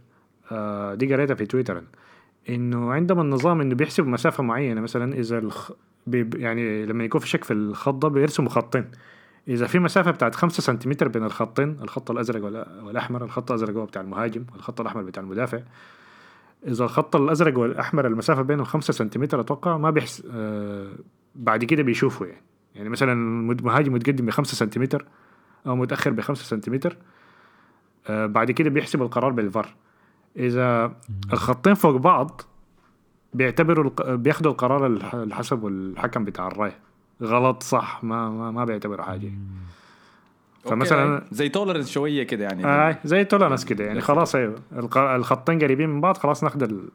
آه 0.52 0.94
دي 0.96 1.14
قريتها 1.14 1.36
في 1.36 1.46
تويتر. 1.46 1.84
إنه 2.50 2.92
عندهم 2.92 3.22
النظام 3.22 3.62
إنه 3.62 3.76
بيحسب 3.76 4.08
مسافة 4.08 4.44
معينة 4.44 4.82
مثلا 4.82 5.14
إذا 5.14 5.38
الخ... 5.38 5.72
بي... 6.08 6.30
يعني 6.36 6.86
لما 6.86 7.04
يكون 7.04 7.22
في 7.22 7.28
شك 7.28 7.44
في 7.44 7.54
الخط 7.54 7.94
ده 7.94 8.08
بيرسموا 8.08 8.50
خطين. 8.50 8.86
إذا 9.48 9.68
في 9.68 9.80
مسافة 9.80 10.12
بتاعت 10.12 10.36
5 10.36 10.62
سنتيمتر 10.62 11.08
بين 11.08 11.24
الخطين 11.24 11.78
الخط 11.82 12.12
الأزرق 12.12 12.44
والأحمر 12.84 13.24
الخط 13.24 13.52
الأزرق 13.52 13.76
هو 13.76 13.86
بتاع 13.86 14.02
المهاجم 14.02 14.46
والخط 14.54 14.82
الأحمر 14.82 15.02
بتاع 15.02 15.24
المدافع. 15.24 15.60
إذا 16.68 16.84
الخط 16.84 17.16
الأزرق 17.16 17.58
والأحمر 17.58 18.08
المسافة 18.08 18.42
بينهم 18.42 18.66
5 18.66 18.94
سنتيمتر 18.94 19.40
أتوقع 19.40 19.78
ما 19.78 19.90
بيحس 19.90 20.24
آه 20.32 20.90
بعد 21.36 21.64
كده 21.64 21.84
بيشوفوا 21.84 22.28
يعني. 22.28 22.42
يعني 22.76 22.90
مثلا 22.90 23.14
المهاجم 23.52 23.94
متقدم 23.94 24.26
ب 24.26 24.30
5 24.30 24.56
سنتيمتر 24.56 25.06
أو 25.68 25.76
متأخر 25.76 26.12
ب 26.12 26.22
5 26.22 26.44
سنتيمتر 26.44 26.98
آه 28.08 28.26
بعد 28.26 28.52
كده 28.52 28.70
بيحسب 28.70 29.02
القرار 29.02 29.32
بالفار. 29.32 29.70
إذا 30.38 30.92
الخطين 31.34 31.74
فوق 31.74 31.96
بعض 31.96 32.42
بيعتبروا 33.34 33.86
الق... 33.86 34.10
بياخدوا 34.10 34.52
القرار 34.52 34.86
اللي 34.86 35.36
حسبه 35.36 35.68
الحكم 35.68 36.26
بتاع 36.26 36.48
الرايه 36.48 36.78
غلط 37.24 37.64
صح 37.64 38.04
ما 38.04 38.30
ما, 38.30 38.52
ما 38.52 38.66
بيعتبروا 38.66 39.06
حاجة. 39.06 39.32
فمثلا. 40.64 41.24
زي 41.32 41.50
tolerance 41.50 41.90
شوية 41.92 42.24
كده 42.24 42.44
يعني. 42.44 42.66
آه 42.66 42.98
زي 43.04 43.24
tolerance 43.24 43.66
كده 43.66 43.86
يعني. 43.86 44.02
خلاص 44.02 44.36
أيوه. 44.36 44.56
الق- 44.76 44.98
الخطين 44.98 45.60
قريبين 45.60 45.90
من 45.90 46.02
بعض 46.02 46.18
خلاص 46.18 46.44
ناخد 46.44 46.64
ال... 46.64 46.90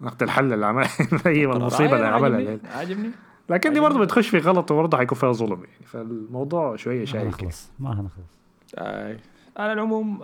ناخد 0.00 0.22
الحل 0.22 0.52
اللي 0.52 0.66
عمل 0.66 0.86
هي 1.26 1.44
المصيبه 1.52 1.96
اللي 1.96 2.06
عملها 2.06 2.58
عاجبني 2.76 3.10
لكن 3.50 3.72
دي 3.72 3.80
برضه 3.80 3.98
بتخش 3.98 4.28
في 4.28 4.38
غلط 4.38 4.70
وبرضه 4.70 4.98
حيكون 4.98 5.18
فيها 5.18 5.32
ظلم 5.32 5.52
يعني. 5.64 5.86
فالموضوع 5.86 6.76
شوية 6.76 6.98
ما 7.00 7.04
شايك 7.06 7.24
هنخلص 7.26 7.70
ما 7.78 7.92
هنخلص. 7.92 8.26
آه. 8.78 9.16
على 9.56 9.72
العموم 9.72 10.18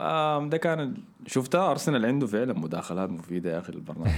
ده 0.48 0.56
كان 0.56 0.94
شفتها 1.26 1.70
أرسنال 1.70 2.06
عنده 2.06 2.26
فعلا 2.26 2.52
مداخلات 2.52 3.10
مفيدة 3.10 3.52
يا 3.52 3.58
أخي 3.58 3.72
البرنامج 3.72 4.10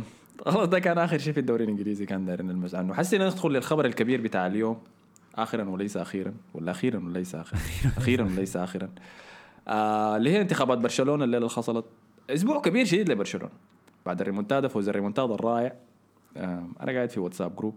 خلاص 0.46 0.68
ده 0.68 0.78
كان 0.78 0.98
آخر 0.98 1.18
شيء 1.18 1.32
في 1.32 1.40
الدوري 1.40 1.64
الإنجليزي 1.64 2.06
كان 2.06 2.24
دايرين 2.24 2.46
نلمس 2.46 2.74
عنه. 2.74 2.94
حسينا 2.94 3.26
ندخل 3.26 3.48
للخبر 3.48 3.84
الكبير 3.86 4.20
بتاع 4.20 4.46
اليوم. 4.46 4.78
اخرا 5.34 5.64
وليس 5.64 5.96
أخيرا 5.96 6.34
ولا 6.54 6.70
أخيرا 6.70 6.98
وليس 7.06 7.34
اخرا. 7.34 7.58
أخيرا. 7.96 8.24
وليس 8.24 8.56
اخرا. 8.56 8.88
آه، 9.68 10.16
اللي 10.16 10.30
هي 10.30 10.40
انتخابات 10.40 10.78
برشلونة 10.78 11.24
الليلة 11.24 11.38
اللي 11.38 11.50
حصلت 11.50 11.84
أسبوع 12.30 12.60
كبير 12.60 12.84
شديد 12.84 13.08
لبرشلونة. 13.08 13.52
بعد 14.06 14.20
الريمونتادا 14.20 14.68
فوز 14.68 14.88
الريمونتادا 14.88 15.34
الرائع. 15.34 15.72
أنا 16.36 16.92
قاعد 16.92 17.10
في 17.10 17.20
واتساب 17.20 17.56
جروب. 17.56 17.74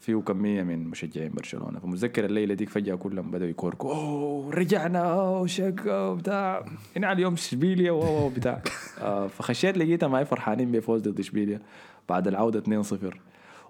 فيه 0.00 0.14
كمية 0.16 0.62
من 0.62 0.88
مشجعين 0.88 1.32
برشلونة. 1.32 1.78
فمتذكر 1.78 2.24
الليلة 2.24 2.54
ديك 2.54 2.68
فجأة 2.68 2.94
كلهم 2.94 3.30
بدأوا 3.30 3.50
يكوركوا 3.50 3.94
أوه 3.94 4.50
رجعنا 4.54 4.98
أوه 4.98 5.46
شقة 5.46 6.14
بتاع 6.14 6.64
هنا 6.96 7.06
على 7.06 7.16
اليوم 7.16 7.32
اشبيليا 7.32 7.92
واو 7.92 8.28
بتاع. 8.28 8.62
آه 9.00 9.26
فخشيت 9.26 9.78
لقيتها 9.78 10.08
معي 10.08 10.24
فرحانين 10.24 10.72
بفوز 10.72 11.02
ضد 11.08 11.18
اشبيليا 11.20 11.60
بعد 12.08 12.28
العودة 12.28 12.82
2-0 12.82 12.94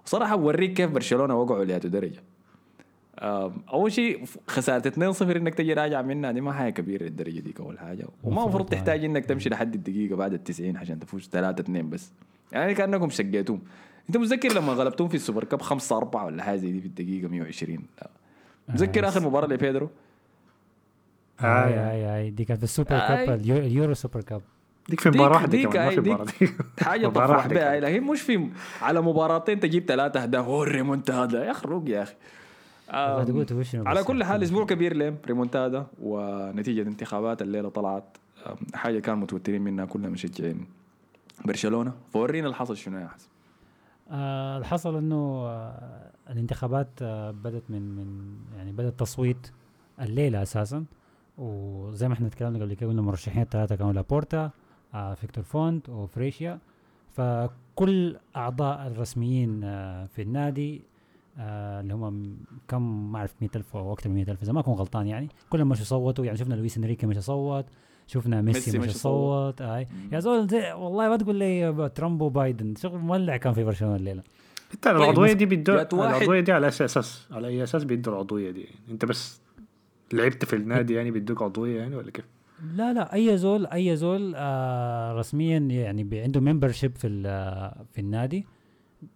وصراحة 0.05 0.35
بوريك 0.35 0.73
كيف 0.73 0.91
برشلونة 0.91 1.35
وقعوا 1.35 1.65
لهذه 1.65 1.87
درجة. 1.87 2.23
آم، 3.19 3.53
أول 3.73 3.91
شيء 3.91 4.23
خسارة 4.47 4.89
2-0 4.89 5.21
إنك 5.21 5.55
تجي 5.55 5.73
راجع 5.73 6.01
منها 6.01 6.31
دي 6.31 6.41
ما 6.41 6.53
حاجة 6.53 6.73
كبيرة 6.73 7.03
للدرجه 7.03 7.39
ديك 7.39 7.59
اول 7.59 7.79
حاجة. 7.79 8.05
وما 8.23 8.41
المفروض. 8.43 8.69
تحتاج 8.69 9.05
إنك 9.05 9.25
تمشي 9.25 9.49
لحد 9.49 9.73
الدقيقة 9.73 10.15
بعد 10.15 10.33
ال 10.33 10.43
90 10.43 10.77
عشان 10.77 10.99
تفوز 10.99 11.29
3-2 11.35 11.69
بس. 11.69 12.11
يعني 12.51 12.73
كأنكم 12.73 13.09
شقيتوهم. 13.09 13.61
انت 14.09 14.17
متذكر 14.17 14.53
لما 14.53 14.73
غلبتوهم 14.73 15.09
في 15.09 15.15
ال 15.15 15.20
Super 15.20 15.43
Cup 15.43 15.61
5 15.61 15.97
4 15.97 16.25
ولا 16.25 16.43
حاجة 16.43 16.55
زي 16.57 16.71
دي 16.71 16.79
في 16.81 16.85
الدقيقة 16.87 17.27
120 17.27 17.79
لا. 18.01 18.09
متذكر 18.69 19.07
آخر 19.07 19.19
مباراة 19.27 19.47
لبيدرو 19.47 19.89
آي. 21.43 21.91
آي 21.91 22.15
آي 22.17 22.29
دي 22.29 22.45
كانت 22.45 22.57
في 22.59 22.63
ال 22.63 22.67
Super. 22.67 22.89
Cup 22.89 23.29
اليو- 23.39 23.57
اليورو 23.57 23.93
Super 23.93 24.21
Cup 24.21 24.41
ديك 24.89 24.99
في 24.99 25.09
ديك- 25.09 25.21
مباراه 25.21 25.33
واحدة 25.35 25.51
ديك 25.51 25.67
كمان 25.69 25.83
ما 25.85 25.89
أي 25.89 25.95
في 25.95 26.01
ديك 26.01 26.13
مباراة 26.13 26.61
حاجة 26.81 27.07
تفرح 27.07 27.47
بها. 27.47 27.79
لكن 27.79 28.03
مش 28.03 28.21
في 28.21 28.49
على 28.81 29.01
مباراتين 29.01 29.59
تجيب 29.59 29.85
ثلاثة 29.85 30.23
اهداف 30.23 30.45
هو 30.45 30.63
الريمونتادا 30.63 31.45
يا 31.45 31.51
أخي 31.51 31.67
روق 31.67 31.89
يا 31.89 32.03
أخي 32.03 32.13
على. 33.87 34.03
كل 34.03 34.23
حال 34.23 34.43
أسبوع 34.43 34.65
كبير 34.65 34.95
لهم 34.95 35.17
ريمونتادا 35.27 35.85
ونتيجة 36.01 36.81
انتخابات 36.81 37.41
الليلة 37.41 37.69
طلعت 37.69 38.17
حاجة 38.73 38.99
كان 38.99 39.17
متوترين 39.17 39.61
منها 39.61 39.85
كلنا 39.85 40.09
مشجعين 40.09 40.65
برشلونة 41.45 41.93
فورينا 42.13 42.45
اللي 42.47 42.55
حصل 42.55 42.77
شنو 42.77 42.97
يا 42.99 43.07
حسن 43.07 43.27
آه 44.11 44.57
الحصل 44.57 44.97
إنه 44.97 45.43
آه 45.45 46.11
الانتخابات 46.29 46.89
آه 47.01 47.31
بدت 47.31 47.63
من 47.69 47.81
من 47.95 48.35
يعني 48.57 48.71
بدا 48.71 48.87
التصويت 48.87 49.51
الليلة 50.01 50.41
أساسا. 50.41 50.85
وزي 51.37 52.07
ما 52.07 52.13
إحنا 52.13 52.29
تكلمنا 52.29 52.59
قبل 52.65 52.73
كده 52.73 52.89
قلنا 52.89 53.01
المرشحين 53.01 53.41
الثلاثه 53.41 53.75
كانوا 53.75 53.93
لابورتا 53.93 54.51
آه 54.93 55.13
فيكتور 55.13 55.43
فونت 55.43 55.89
وفريشيا. 55.89 56.59
فكل 57.09 58.17
أعضاء 58.35 58.87
الرسميين 58.87 59.63
آه 59.63 60.05
في 60.05 60.21
النادي 60.21 60.81
آه 61.37 61.81
اللي 61.81 61.93
هم 61.93 62.37
كم 62.67 63.11
ما 63.11 63.17
أعرف 63.19 63.35
100000 63.41 63.75
أو 63.75 63.93
أكثر 63.93 64.09
من 64.09 64.15
100000 64.15 64.43
إذا 64.43 64.53
ما 64.53 64.59
أكون 64.59 64.73
غلطان 64.73 65.07
يعني 65.07 65.29
كلهم 65.49 65.69
مشوا 65.69 65.85
صوتوا. 65.85 66.25
يعني 66.25 66.37
شفنا 66.37 66.55
لويس 66.55 66.77
إنريكي 66.77 67.05
مشى 67.07 67.21
صوت 67.21 67.65
شفنا 68.13 68.41
ميسي 68.41 68.59
ميسي 68.59 68.79
مشى 68.79 68.89
مشى 68.89 68.97
صوت 68.97 69.61
آه 69.61 69.87
يا 70.11 70.19
زول 70.19 70.47
والله 70.75 71.09
ما 71.09 71.17
تقول 71.17 71.35
لي 71.35 71.89
ترامب 71.95 72.21
وبايدن. 72.21 72.73
شغل 72.75 72.99
مولع 72.99 73.37
كان 73.37 73.53
في 73.53 73.63
برشلونة 73.63 73.95
الليلة. 73.95 74.23
انت 74.73 74.87
العضوية 74.87 75.33
دي 75.33 75.45
بيدوا 75.45 75.81
العضوية 75.93 76.39
دي 76.39 76.51
على 76.51 76.65
أي 76.65 76.69
أساس 76.69 77.27
على 77.31 77.47
أي 77.47 77.63
أساس 77.63 77.83
بيدوا 77.83 78.13
العضوية 78.13 78.51
دي؟ 78.51 78.65
أنت 78.91 79.05
بس 79.05 79.41
لعبت 80.13 80.45
في 80.45 80.55
النادي 80.55 80.93
يعني 80.93 81.11
بيدوك 81.11 81.41
عضوية 81.41 81.77
يعني 81.79 81.95
ولا 81.95 82.11
كيف؟ 82.11 82.25
لا 82.75 82.93
لا 82.93 83.13
أي 83.13 83.37
زول 83.37 83.65
أي 83.65 83.95
زول 83.95 84.33
آه 84.35 85.13
رسميا 85.13 85.57
يعني 85.59 86.21
عنده 86.21 86.39
membership 86.39 86.95
في 86.95 87.07
ال- 87.07 87.85
في 87.93 88.01
النادي. 88.01 88.45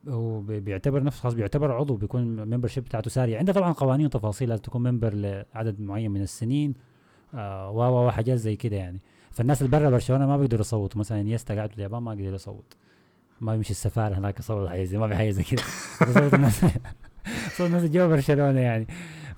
وبيعتبر 0.08 1.04
نفسه 1.04 1.22
خلاص 1.22 1.34
بيعتبر 1.34 1.72
عضو 1.72 1.96
بيكون 1.96 2.50
membership 2.49 2.84
بتاعته 2.84 3.10
سارية. 3.10 3.38
عنده 3.38 3.54
طبعا 3.54 3.72
قوانين 3.72 4.06
وتفاصيل 4.06 4.50
لازم 4.50 4.62
تكون 4.62 4.84
member 4.91 5.14
لعدد 5.14 5.82
معين 5.82 6.12
من 6.12 6.22
السنين. 6.22 6.74
و 7.36 7.80
و- 7.80 8.08
وحاجات 8.08 8.38
زي 8.38 8.56
كده 8.56 8.76
يعني. 8.76 9.00
فالناس 9.32 9.62
اللي 9.62 9.72
برا 9.80 9.90
برشلونة 9.90 10.28
ما 10.28 10.38
بيقدروا 10.38 10.62
يصوتوا. 10.62 11.00
مثلا 11.00 11.22
انيستا 11.22 11.56
قاعد 11.56 11.70
في 11.70 11.78
اليابان 11.78 12.04
ما 12.04 12.14
يقدر 12.14 12.34
يصوت. 12.36 12.74
ما 13.42 13.54
يمشي 13.56 13.72
السفارة 13.72 14.16
هناك 14.16 14.40
يصوت 14.40 14.70
حاجة 14.70 14.84
زي 14.84 14.98
ما 14.98 15.08
في 15.08 15.16
حاجة 15.16 15.30
زي 15.30 15.44
كده. 15.44 15.62
بيصوت 16.08 16.34
الناس 16.34 16.66
صوت 17.58 17.68
الناس 17.68 17.84
جوا 17.86 18.08
برشلونة 18.08 18.60
يعني. 18.60 18.88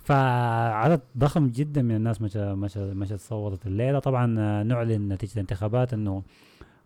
فعدد 0.04 1.02
ضخم 1.18 1.48
جدا 1.48 1.82
من 1.82 1.96
الناس 1.96 2.22
مشى 2.22 2.54
مشى 2.54 2.80
مشى 2.80 3.18
صوتت. 3.18 3.68
الليلة 3.68 4.00
طبعا 4.00 4.36
آه، 4.40 4.64
نعلن 4.64 5.14
نتيجة 5.14 5.34
الانتخابات 5.34 5.94
إنه 5.94 6.24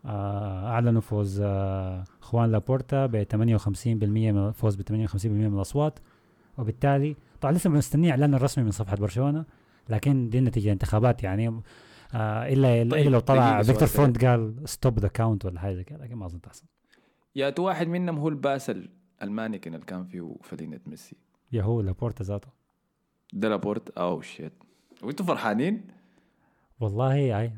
آه، 0.06 0.68
أعلنوا 0.68 1.02
فوز 1.02 1.42
آه، 1.46 2.04
خوان 2.22 2.52
لابورتا 2.52 3.06
ب 3.06 3.24
58% 3.24 3.96
من 4.32 4.52
فوز 4.52 4.76
ب 4.76 4.82
58% 4.82 5.26
من 5.26 5.56
الأصوات. 5.56 6.00
وبالتالي 6.58 7.16
طبعا 7.42 7.54
لسه 7.54 7.70
مستني 7.70 8.12
إعلان 8.12 8.34
الرسمي 8.34 8.64
من 8.64 8.72
صفحة 8.72 8.96
برشلونة. 8.96 9.46
لكن 9.90 10.30
دي 10.30 10.42
نتيجة 10.42 10.66
الانتخابات 10.66 11.24
يعني 11.24 11.48
آه 12.14 12.48
الا 12.54 12.68
طيب، 12.68 12.94
إلا 12.94 13.10
لو 13.10 13.20
طلع 13.20 13.62
فيكتور 13.62 13.88
فونت 13.88 14.26
قال 14.26 14.56
stop 14.66 15.00
the 15.00 15.08
count 15.08 15.46
ولا 15.46 15.60
حاجة 15.60 15.82
كده 15.82 16.04
لكن 16.04 16.16
ما 16.16 16.26
أظن 16.26 16.42
تحصل. 16.42 16.66
يا 17.36 17.54
واحد 17.60 17.88
منهم 17.88 18.18
هو 18.18 18.30
الباسل 18.30 18.90
المانيكن 19.22 19.74
اللي 19.74 19.86
كان 19.86 20.06
فيه 20.06 20.36
فنيلة 20.44 20.80
ميسي. 20.86 21.16
يا 21.52 21.64
هو 21.64 21.82
لابورتا 21.82 22.24
ذاته. 22.24 22.48
ده 23.34 23.50
لابورتا 23.50 23.90
oh 23.90 24.22
shit 24.22 24.54
وانتوا 25.04 25.26
فرحانين؟ 25.26 25.88
والله 26.80 27.40
أي 27.40 27.54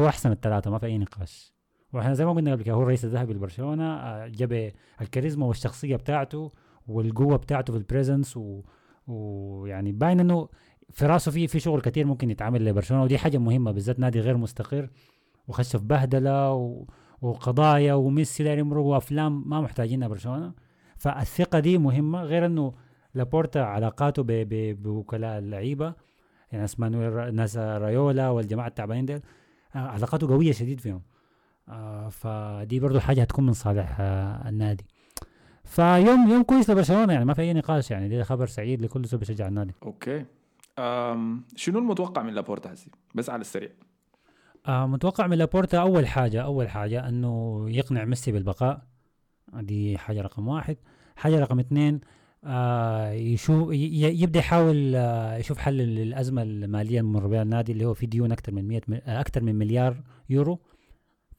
هو 0.00 0.08
أحسن 0.08 0.32
الثلاثة 0.32 0.70
ما 0.70 0.78
في 0.78 0.86
أي 0.86 0.98
نقاش. 0.98 1.52
وإحنا 1.92 2.14
زي 2.14 2.24
ما 2.24 2.32
قلنا 2.32 2.52
قبل 2.52 2.62
كده 2.62 2.74
هو 2.74 2.82
الرئيس 2.82 3.04
الذهبي 3.04 3.32
لبرشلونة 3.32 3.94
آه، 3.94 4.28
جاب 4.28 4.72
الكاريزما 5.00 5.46
والشخصية 5.46 5.96
بتاعته 5.96 6.52
والقوة 6.86 7.36
بتاعته 7.36 7.72
في 7.72 7.78
ال 7.78 7.84
presence 7.84 8.36
و... 8.36 8.62
ويعني 9.06 9.92
باين 9.92 10.20
إنه 10.20 10.48
في 10.92 11.06
راسه 11.06 11.30
في 11.30 11.46
في 11.48 11.60
شغل 11.60 11.80
كتير 11.80 12.06
ممكن 12.06 12.30
يتعمل 12.30 12.64
لبرشلونة 12.64 13.02
ودي 13.02 13.18
حاجة 13.18 13.38
مهمة 13.38 13.70
بالذات 13.72 13.98
نادي 13.98 14.20
غير 14.20 14.36
مستقر 14.36 14.88
وخش 15.48 15.76
في 15.76 15.84
بهدلة 15.84 16.52
و... 16.52 16.84
وقضايا 17.22 17.94
وميسي 17.94 18.44
داير 18.44 18.58
يمرق 18.58 18.82
وأفلام 18.82 19.48
ما 19.50 19.60
محتاجينها 19.60 20.08
برشلونة. 20.08 20.52
فالثقة 20.96 21.58
دي 21.58 21.78
مهمة 21.78 22.22
غير 22.22 22.46
إنه 22.46 22.72
لابورتا 23.14 23.58
علاقاته 23.58 24.22
ب... 24.22 24.26
بوكلاء 24.82 25.38
اللعيبة 25.38 25.94
يعني 26.52 26.66
مانويل 26.78 27.34
ناس 27.34 27.56
رايولا 27.56 28.28
والجماعة 28.30 28.66
التعبانين 28.66 29.06
ديل 29.06 29.20
آه، 29.74 29.78
علاقاته 29.78 30.28
قوية 30.28 30.52
شديد 30.52 30.80
فيهم. 30.80 31.02
آه 31.68 32.08
فدي 32.08 32.80
برضو 32.80 33.00
حاجة 33.00 33.20
هتكون 33.20 33.46
من 33.46 33.52
صالح 33.52 33.96
آه 34.00 34.48
النادي. 34.48 34.84
فيوم 35.64 36.30
يوم 36.30 36.42
كويس 36.42 36.70
لبرشلونة 36.70 37.12
يعني 37.12 37.24
ما 37.24 37.34
في 37.34 37.42
أي 37.42 37.52
نقاش 37.54 37.90
يعني 37.90 38.08
ده 38.08 38.22
خبر 38.24 38.46
سعيد 38.46 38.82
لكل 38.82 39.04
زول 39.04 39.20
بيشجع 39.20 39.48
النادي. 39.48 39.74
أوكي. 39.82 40.24
شنو 41.56 41.78
المتوقع 41.78 42.22
من 42.22 42.32
لابورتا 42.34 42.70
حسي 42.70 42.90
بس 43.14 43.30
على 43.30 43.40
السريع. 43.40 43.70
آه 44.66 44.86
متوقع 44.86 45.26
من 45.26 45.38
لابورتا 45.38 45.78
أول 45.80 46.06
حاجة 46.06 46.42
أول 46.42 46.68
حاجة 46.68 47.08
أنه 47.08 47.64
يقنع 47.70 48.04
ميسي 48.04 48.32
بالبقاء. 48.32 48.82
دي 49.52 49.98
حاجة 49.98 50.20
رقم 50.22 50.48
واحد. 50.48 50.76
حاجة 51.16 51.40
رقم 51.40 51.58
اثنين 51.58 52.00
آه 52.44 53.10
يشوف 53.10 53.68
يبدأ 53.72 54.38
يحاول 54.38 54.92
آه 54.96 55.36
يشوف 55.36 55.58
حل 55.58 55.76
للأزمة 55.76 56.42
المالية 56.42 57.00
المر 57.00 57.26
بها 57.26 57.42
النادي 57.42 57.72
اللي 57.72 57.84
هو 57.84 57.94
في 57.94 58.06
ديون 58.06 58.32
أكثر 58.32 58.52
من 58.52 58.68
100 58.68 58.80
م- 58.88 58.92
آه، 58.94 59.20
أكثر 59.20 59.42
من 59.42 59.54
مليار 59.54 60.02
يورو. 60.30 60.60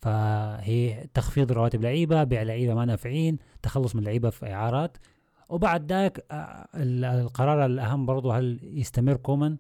فهي 0.02 1.08
تخفيض 1.14 1.52
رواتب 1.52 1.82
لعيبة 1.82 2.24
بيع 2.24 2.42
لعيبة 2.44 2.74
ما 2.74 2.86
نافعين 2.86 3.38
تخلص 3.62 3.96
من 3.96 4.04
لعيبة 4.04 4.30
في 4.30 4.54
إعارات. 4.54 4.98
وبعد 5.54 5.92
ذاك 5.92 6.26
آه، 6.32 6.68
ال- 6.76 7.06
القرار 7.06 7.66
الأهم 7.66 8.06
برضه 8.06 8.38
هل 8.38 8.60
يستمر 8.64 9.16
كومان 9.16 9.58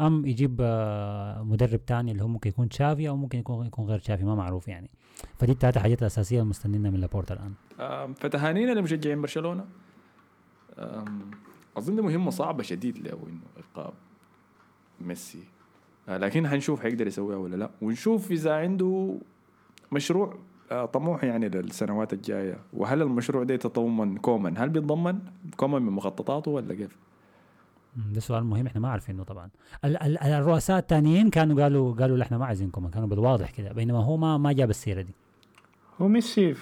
أم 0.00 0.26
يجيب 0.26 0.58
آه، 0.60 1.42
مدرب 1.42 1.84
تاني 1.86 2.12
اللي 2.12 2.22
هو 2.22 2.28
ممكن 2.28 2.50
يكون 2.50 2.68
تشافي 2.68 3.08
أو 3.08 3.16
ممكن 3.16 3.38
يكون 3.38 3.66
يكون 3.66 3.86
غير 3.86 3.98
تشافي 3.98 4.24
ما 4.24 4.34
معروف 4.34 4.68
يعني. 4.68 4.90
فدي 5.38 5.52
الثلاثة 5.52 5.80
حاجات 5.80 6.00
الأساسية 6.00 6.40
المستنينا 6.40 6.90
من 6.90 7.00
لابورتا 7.00 7.34
الآن. 7.34 7.52
فتهانينا 8.14 8.72
لمشجعين 8.72 9.20
برشلونة. 9.20 9.64
أظن 11.76 12.00
مهمة 12.00 12.30
صعبة 12.30 12.62
شديد 12.62 12.98
له 12.98 13.12
إنه 13.28 13.40
ابقاء 13.56 13.94
ميسي. 15.00 15.44
آه، 16.08 16.16
لكن 16.18 16.48
حنشوف 16.48 16.80
حيقدر 16.80 17.06
يسويها 17.06 17.36
ولا 17.36 17.56
لا. 17.56 17.70
ونشوف 17.82 18.30
إذا 18.30 18.54
عنده 18.56 19.18
مشروع 19.92 20.38
طموح 20.92 21.24
يعني 21.24 21.48
للسنوات 21.48 22.12
الجاية؟ 22.12 22.56
وهل 22.72 23.02
المشروع 23.02 23.42
ده 23.44 23.54
يتضمن 23.54 24.16
كومان 24.16 24.58
هل 24.58 24.68
بيتضمن 24.68 25.18
كومان 25.56 25.82
من 25.82 25.92
مخططاته 25.92 26.50
ولا 26.50 26.74
كيف؟ 26.74 26.96
ده 28.12 28.20
سؤال 28.20 28.44
مهم 28.44 28.66
إحنا 28.66 28.80
ما 28.80 28.88
عارفينه 28.88 29.22
طبعا. 29.22 29.48
ال- 29.84 30.02
ال- 30.02 30.18
الرؤساء 30.18 30.78
الثانيين 30.78 31.30
كانوا 31.30 31.62
قالوا 31.62 31.94
قالوا 31.94 32.22
إحنا 32.22 32.38
ما 32.38 32.46
عايزينكم 32.46 32.88
كانوا 32.88 33.08
بالواضح 33.08 33.50
كده. 33.50 33.72
بينما 33.72 33.98
هو 34.04 34.16
ما 34.16 34.38
ما 34.38 34.52
جاب 34.52 34.70
السيرة 34.70 35.02
دي. 35.02 35.14
هو 36.00 36.08
ميسي 36.08 36.54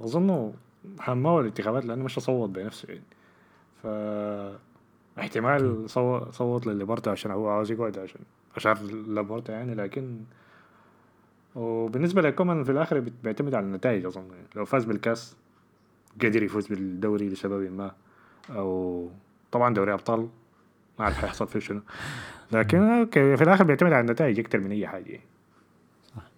أظنه 0.00 0.52
حماه 1.00 1.40
الانتخابات 1.40 1.84
لأنه 1.84 2.04
مش 2.04 2.18
صوت 2.18 2.50
بنفسه 2.50 2.88
يعني. 2.88 3.02
ف 3.82 3.86
احتمال 5.18 5.90
صوت 5.90 6.34
صوت 6.34 6.66
للابورتا 6.66 7.10
عشان 7.10 7.30
هو 7.30 7.48
عاوز 7.48 7.70
يقعد 7.72 7.98
عشان 7.98 8.20
عشان 8.56 8.74
لابورتا 9.14 9.52
يعني 9.52 9.74
لكن 9.74 10.18
وبالنسبة 11.54 12.22
لكومان 12.22 12.64
في 12.64 12.72
الآخر 12.72 13.00
بت- 13.00 13.12
بيعتمد 13.24 13.54
على 13.54 13.66
النتائج 13.66 14.06
أظن. 14.06 14.20
يعني. 14.30 14.46
لو 14.56 14.64
فاز 14.64 14.84
بالكأس 14.84 15.36
قدر 16.22 16.42
يفوز 16.42 16.66
بالدوري 16.66 17.28
لسبب 17.28 17.72
ما. 17.72 17.92
أو 18.50 19.08
طبعا 19.52 19.74
دوري 19.74 19.92
أبطال 19.92 20.20
ما 20.98 21.04
أعرف 21.04 21.18
حيحصل 21.18 21.46
فيه 21.48 21.58
شنو. 21.60 21.80
لكن 22.52 22.78
أوكي 22.82 23.36
في 23.36 23.44
الآخر 23.44 23.64
بيعتمد 23.64 23.92
على 23.92 24.00
النتائج 24.00 24.40
أكتر 24.40 24.60
من 24.60 24.70
أي 24.72 24.86
حاجة 24.86 25.08
يعني. 25.10 25.24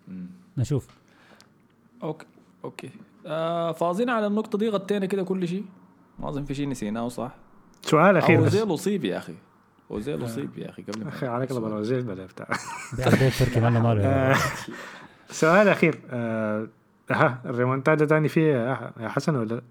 مم. 0.08 0.26
نشوف. 0.58 0.88
أوكي 2.02 2.26
أوكي. 2.64 2.90
آه 3.26 3.72
فاضيين 3.72 4.10
على 4.10 4.26
النقطة 4.26 4.58
دي 4.58 4.68
غطينا 4.68 5.06
كده 5.06 5.22
كل 5.22 5.48
شيء. 5.48 5.64
ما 6.18 6.28
أظن 6.28 6.44
في 6.44 6.54
شيء 6.54 6.68
نسيناه 6.68 7.08
صح؟ 7.08 7.34
سؤال 7.82 8.16
أخير 8.16 8.40
بس. 8.40 8.44
اوزيل 8.54 8.74
اصيب 8.74 9.04
يا 9.04 9.18
أخي. 9.18 9.34
اوزيل 9.92 10.24
اصيب 10.24 10.58
يا 10.58 10.70
أخي 10.70 10.82
قبل 10.82 11.04
ما 11.04 11.08
أخي 11.08 11.26
عليك 11.26 11.50
الله 11.50 11.60
بلا 11.60 11.73
اوزيل 11.73 12.00
بلا 12.00 12.26
بتاع 12.26 12.48
ماله 13.56 13.80
ماله 13.80 14.06
آه، 14.06 14.36
سؤال 15.30 15.68
أخير 15.68 16.00
آه، 16.10 16.68
ها 17.10 17.38
الريمونتادا 17.44 18.04
تاني 18.04 18.28
فيه 18.28 18.52
يا 18.52 18.92
يا 19.00 19.08
حسن 19.08 19.36
ولا؟ 19.36 19.54
لا؟ 19.54 19.62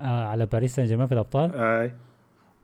آه 0.00 0.26
على 0.26 0.46
باريس 0.46 0.74
سان 0.74 0.86
جيرمان 0.86 1.06
في 1.06 1.14
الأبطال؟ 1.14 1.50
آه، 1.54 1.90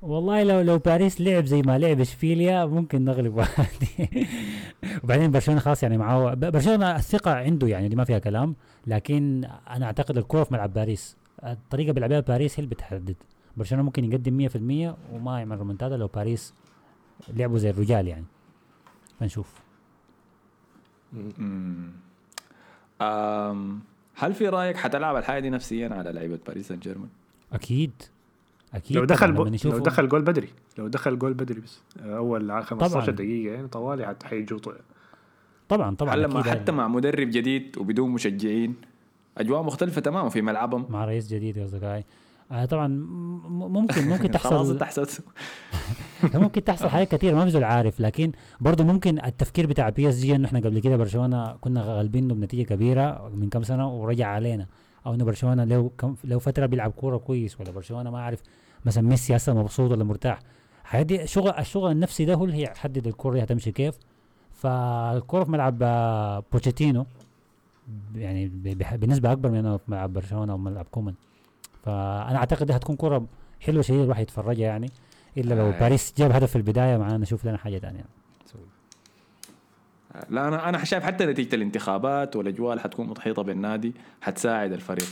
والله 0.03 0.43
لو 0.43 0.61
لو 0.61 0.79
باريس 0.79 1.21
لعب 1.21 1.45
زي 1.45 1.63
ما 1.63 1.79
لعب 1.79 2.01
إشبيليا 2.01 2.67
ممكن 2.67 3.05
نغلب 3.05 3.41
عادي 3.41 4.11
وبعدين 5.05 5.31
برشلونة 5.31 5.61
خلاص 5.61 5.83
يعني 5.83 5.99
معاه 5.99 6.35
برشلونة 6.35 6.97
الثقة 6.97 7.35
عنده 7.35 7.67
يعني 7.67 7.89
دي 7.89 7.97
ما 7.97 8.05
فيها 8.05 8.19
كلام. 8.19 8.55
لكن 8.87 9.45
أنا 9.71 9.87
أعتقد 9.87 10.19
الكره 10.19 10.45
في 10.45 10.55
ملعب 10.55 10.73
باريس. 10.73 11.17
الطريقة 11.45 11.91
اللي 11.91 11.93
بيلعبها 11.93 12.21
باريس 12.21 12.61
هي 12.61 12.65
اللي 12.65 12.75
بتحدد. 12.75 13.17
برشلونة 13.57 13.85
ممكن 13.85 14.05
يقدم 14.05 14.49
100% 14.49 14.95
وما 15.13 15.39
يعمل 15.39 15.59
ريمونتادا 15.59 15.97
لو 15.97 16.07
باريس 16.07 16.55
لعبوا 17.29 17.59
زي 17.59 17.71
الرجال 17.71 18.09
يعني. 18.09 18.25
فنشوف. 19.21 19.55
هل 24.15 24.35
في 24.35 24.49
رأيك 24.49 24.77
حتلعب 24.77 25.17
الحاجة 25.17 25.41
دي 25.41 25.51
نفسيا 25.51 25.89
على 25.89 26.13
لعيبة 26.13 26.39
باريس 26.47 26.69
سان 26.69 26.79
جيرمان؟ 26.79 27.09
أكيد. 27.53 27.93
أكيد 28.75 28.97
لو 28.97 29.05
دخل 29.05 29.33
بو... 29.33 29.45
لو 29.65 29.79
دخل 29.79 30.09
جول 30.09 30.23
بدري 30.23 30.49
لو 30.79 30.89
دخل 30.89 31.19
جول 31.19 31.35
بدري 31.35 31.61
بس 31.61 31.81
أول 32.01 32.63
15 32.65 33.01
طبعاً. 33.01 33.07
دقيقة 33.11 33.55
يعني 33.55 33.69
طوالي 33.69 34.07
حتى 34.07 34.27
حيجوطوا 34.27 34.73
طبعا 35.69 35.95
طبعا 35.97 36.17
لما 36.17 36.41
أكيد. 36.41 36.53
حتى 36.53 36.73
مع 36.73 36.89
مدرب 36.89 37.31
جديد 37.31 37.79
وبدون 37.79 38.11
مشجعين 38.11 38.75
أجواء 39.39 39.63
مختلفة 39.63 40.01
تماما 40.01 40.29
في 40.29 40.43
ملعبهم. 40.43 40.87
مع 40.91 41.05
رئيس 41.05 41.35
جديد 41.35 41.59
قصدك 41.59 41.85
هاي 41.85 42.05
آه 42.53 42.65
طبعا 42.65 42.87
ممكن 43.49 44.09
ممكن 44.09 44.33
خلاص 44.39 44.43
تحصل 44.43 44.73
انت 44.73 44.83
حسيت 44.83 45.19
ممكن 46.35 46.65
تحصل 46.65 46.89
حاجات 46.89 47.15
كتير 47.15 47.35
ما 47.35 47.45
في 47.45 47.51
زول 47.51 47.65
عارف 47.65 48.01
لكن 48.01 48.33
برضه 48.61 48.85
ممكن 48.85 49.25
التفكير 49.25 49.67
بتاع 49.67 49.89
PSG 49.89 50.37
إنه 50.37 50.47
إحنا 50.49 50.59
قبل 50.61 50.79
كده 50.79 50.97
برشلونة 50.97 51.53
كنا 51.61 51.83
غالبينه 51.83 52.35
بنتيجة 52.35 52.63
كبيرة 52.63 53.29
من 53.35 53.49
كم 53.49 53.63
سنة 53.63 53.89
ورجع 53.95 54.27
علينا 54.29 54.67
أو 55.07 55.15
إنه 55.15 55.25
برشلونة 55.25 55.65
لو 55.65 55.89
كم 55.99 56.15
لو 56.25 56.39
فترة 56.39 56.67
بيلعب 56.67 56.91
كورة 56.91 57.17
كويس 57.17 57.61
ولا 57.61 57.71
برشلونة 57.71 58.11
ما 58.11 58.21
عارف 58.21 58.43
مثلا 58.85 59.09
ميسي 59.09 59.37
هسه 59.37 59.55
مبسوط 59.55 59.91
ولا 59.91 60.05
مرتاح. 60.05 60.39
الحاجات 60.83 61.07
دي 61.07 61.27
شغل 61.27 61.51
الشغل 61.51 61.91
النفسي 61.93 62.25
ده 62.25 62.35
هو 62.35 62.45
اللي 62.45 62.57
هيحدد 62.57 63.07
الكورة 63.07 63.35
دي 63.35 63.43
هتمشي 63.43 63.73
كيف. 63.73 63.95
فالكورة 64.53 65.45
في 65.45 65.51
ملعب 65.51 65.79
آه، 65.83 66.43
بوتشيتينو 66.53 67.07
يعني 68.15 68.49
ب- 68.49 68.79
بح- 68.79 68.95
بنسبة 68.97 69.33
أكبر 69.33 69.51
من 69.51 69.77
في 69.77 69.83
ملعب 69.89 70.13
برشلونة 70.13 70.53
أو 70.53 70.59
ملعب 70.59 70.87
كومان. 70.91 71.15
فأنا 71.85 72.37
أعتقد 72.37 72.66
دي 72.66 72.76
هتكون 72.76 72.97
كرة 72.97 73.26
حلوة 73.61 73.83
شديد 73.83 74.01
الواحد 74.01 74.22
يتفرجها 74.22 74.66
يعني 74.66 74.91
إلا 75.37 75.55
لو 75.55 75.66
آه. 75.66 75.81
باريس 75.81 76.14
جاب 76.18 76.33
هدف 76.33 76.51
في 76.51 76.57
البداية 76.57 76.97
معانا 76.97 77.18
نشوف 77.18 77.45
لنا 77.45 77.57
حاجة 77.57 77.78
ثانية 77.78 78.05
لا 80.28 80.49
أنا 80.49 80.68
أنا 80.68 80.85
شايف 80.85 81.05
حتى 81.05 81.26
نتيجة 81.26 81.55
الانتخابات 81.55 82.37
والأجواء 82.37 82.70
اللي 82.72 82.83
حتكون 82.83 83.07
محيطه 83.07 83.43
بالنادي 83.43 83.93
حتساعد 84.20 84.72
الفريق. 84.72 85.09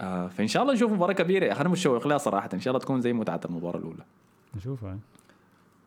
آه 0.00 0.28
فإن 0.28 0.46
شاء 0.46 0.62
الله 0.62 0.74
نشوف 0.74 0.92
مباراة 0.92 1.12
كبيرة. 1.12 1.44
يا 1.44 1.52
أخي 1.52 1.60
أنا 1.60 1.68
متشوق 1.68 2.06
لها 2.06 2.18
صراحة. 2.18 2.48
إن 2.54 2.60
شاء 2.60 2.72
الله 2.72 2.84
تكون 2.84 3.00
زي 3.00 3.12
متعة 3.12 3.40
المباراة 3.44 3.78
الأولى. 3.78 4.04
نشوف 4.56 4.82
يعني. 4.82 5.00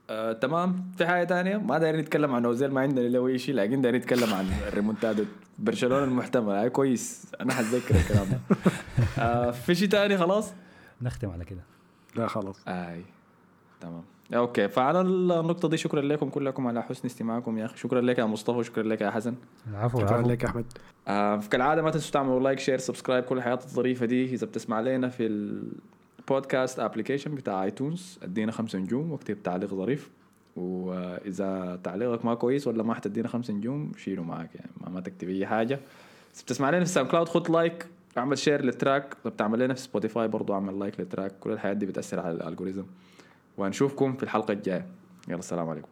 آه، 0.09 0.33
تمام. 0.33 0.91
في 0.97 1.05
حاجة 1.07 1.23
تانية؟ 1.23 1.57
ما 1.57 1.77
دايرين 1.77 2.01
نتكلم 2.01 2.35
عن 2.35 2.45
اوزيل 2.45 2.71
ما 2.71 2.81
عندنا 2.81 3.07
له 3.07 3.27
أي 3.27 3.37
شيء 3.37 3.55
لكن 3.55 3.81
دايرين 3.81 4.01
نتكلم 4.01 4.33
عن 4.33 4.45
الريمونتادا. 4.67 5.25
برشلونة 5.59 6.03
المحتمل. 6.03 6.53
هاي 6.53 6.69
كويس. 6.69 7.31
أنا 7.41 7.53
حتذكر 7.53 7.95
الكلام 7.95 8.27
ده. 8.29 8.39
آه 9.23 9.51
في 9.51 9.75
شيء 9.75 9.87
تاني 9.87 10.17
خلاص؟ 10.17 10.53
نختم 11.01 11.29
على 11.29 11.45
كده. 11.45 11.61
لا 12.15 12.27
خلاص. 12.27 12.67
آي. 12.67 13.01
تمام. 13.81 14.03
أوكي. 14.33 14.67
فعلى 14.67 15.01
النقطة 15.01 15.69
دي 15.69 15.77
شكرا 15.77 16.01
لكم 16.01 16.29
كلكم 16.29 16.67
على 16.67 16.83
حسن 16.83 17.05
استماعكم 17.05 17.57
يا 17.57 17.65
أخي. 17.65 17.77
شكرا 17.77 18.01
لك 18.01 18.17
يا 18.17 18.25
مصطفى. 18.25 18.63
شكرا 18.63 18.83
لك 18.83 19.01
يا 19.01 19.09
حسن. 19.11 19.35
العفو 19.69 19.99
شكرا 19.99 20.21
لك 20.21 20.43
يا 20.43 20.47
أحمد. 20.47 20.65
آه 21.07 21.39
كالعادة 21.51 21.81
ما 21.81 21.91
تنسوا 21.91 22.11
تعملوا 22.11 22.39
like 22.39 22.59
share 22.59 22.77
subscribe 22.77 23.23
كل 23.23 23.37
الحاجات 23.37 23.53
الظريفة 23.53 24.05
دي. 24.05 24.25
إذا 24.33 24.47
بتسمع 24.47 24.79
لنا 24.81 25.09
في 25.09 25.27
ال 26.27 26.34
podcast 26.34 26.79
application 26.79 27.35
بتاع 27.35 27.63
iTunes 27.63 28.19
أدينا 28.23 28.51
خمسة 28.51 28.79
نجوم 28.79 29.11
واكتب 29.11 29.43
تعليق 29.43 29.69
ظريف. 29.69 30.09
وإذا 30.55 31.79
تعليقك 31.83 32.25
ما 32.25 32.33
كويس 32.35 32.67
ولا 32.67 32.83
ما 32.83 32.93
حتدينا 32.93 33.27
خمسة 33.27 33.53
نجوم 33.53 33.91
شيله 33.97 34.23
معك 34.23 34.55
يعني 34.55 34.71
ما, 34.81 34.89
ما 34.89 35.01
تكتب 35.01 35.29
أي 35.29 35.45
حاجة. 35.45 35.73
إذا 35.73 36.43
بتسمع 36.43 36.69
لنا 36.69 36.79
في 36.79 36.85
SoundCloud 36.85 37.29
خد 37.29 37.49
like 37.49 37.87
اعمل 38.17 38.37
share 38.37 38.61
لل 38.61 38.77
track 38.77 39.17
بتسمع 39.25 39.59
لنا 39.59 39.73
في 39.73 39.79
Spotify 39.79 40.27
برضو 40.27 40.53
اعمل 40.53 40.79
like 40.79 40.99
لل 40.99 41.08
track 41.08 41.31
كل 41.39 41.51
الحاجات 41.51 41.73
دي 41.73 41.85
بتأثر 41.85 42.19
على 42.19 42.31
ال 42.31 42.37
algorithm 42.37 42.85
ونشوفكم 43.57 44.13
في 44.13 44.23
الحلقة 44.23 44.51
الجاية. 44.51 44.85
يلا 45.27 45.39
السلام 45.39 45.69
عليكم. 45.69 45.87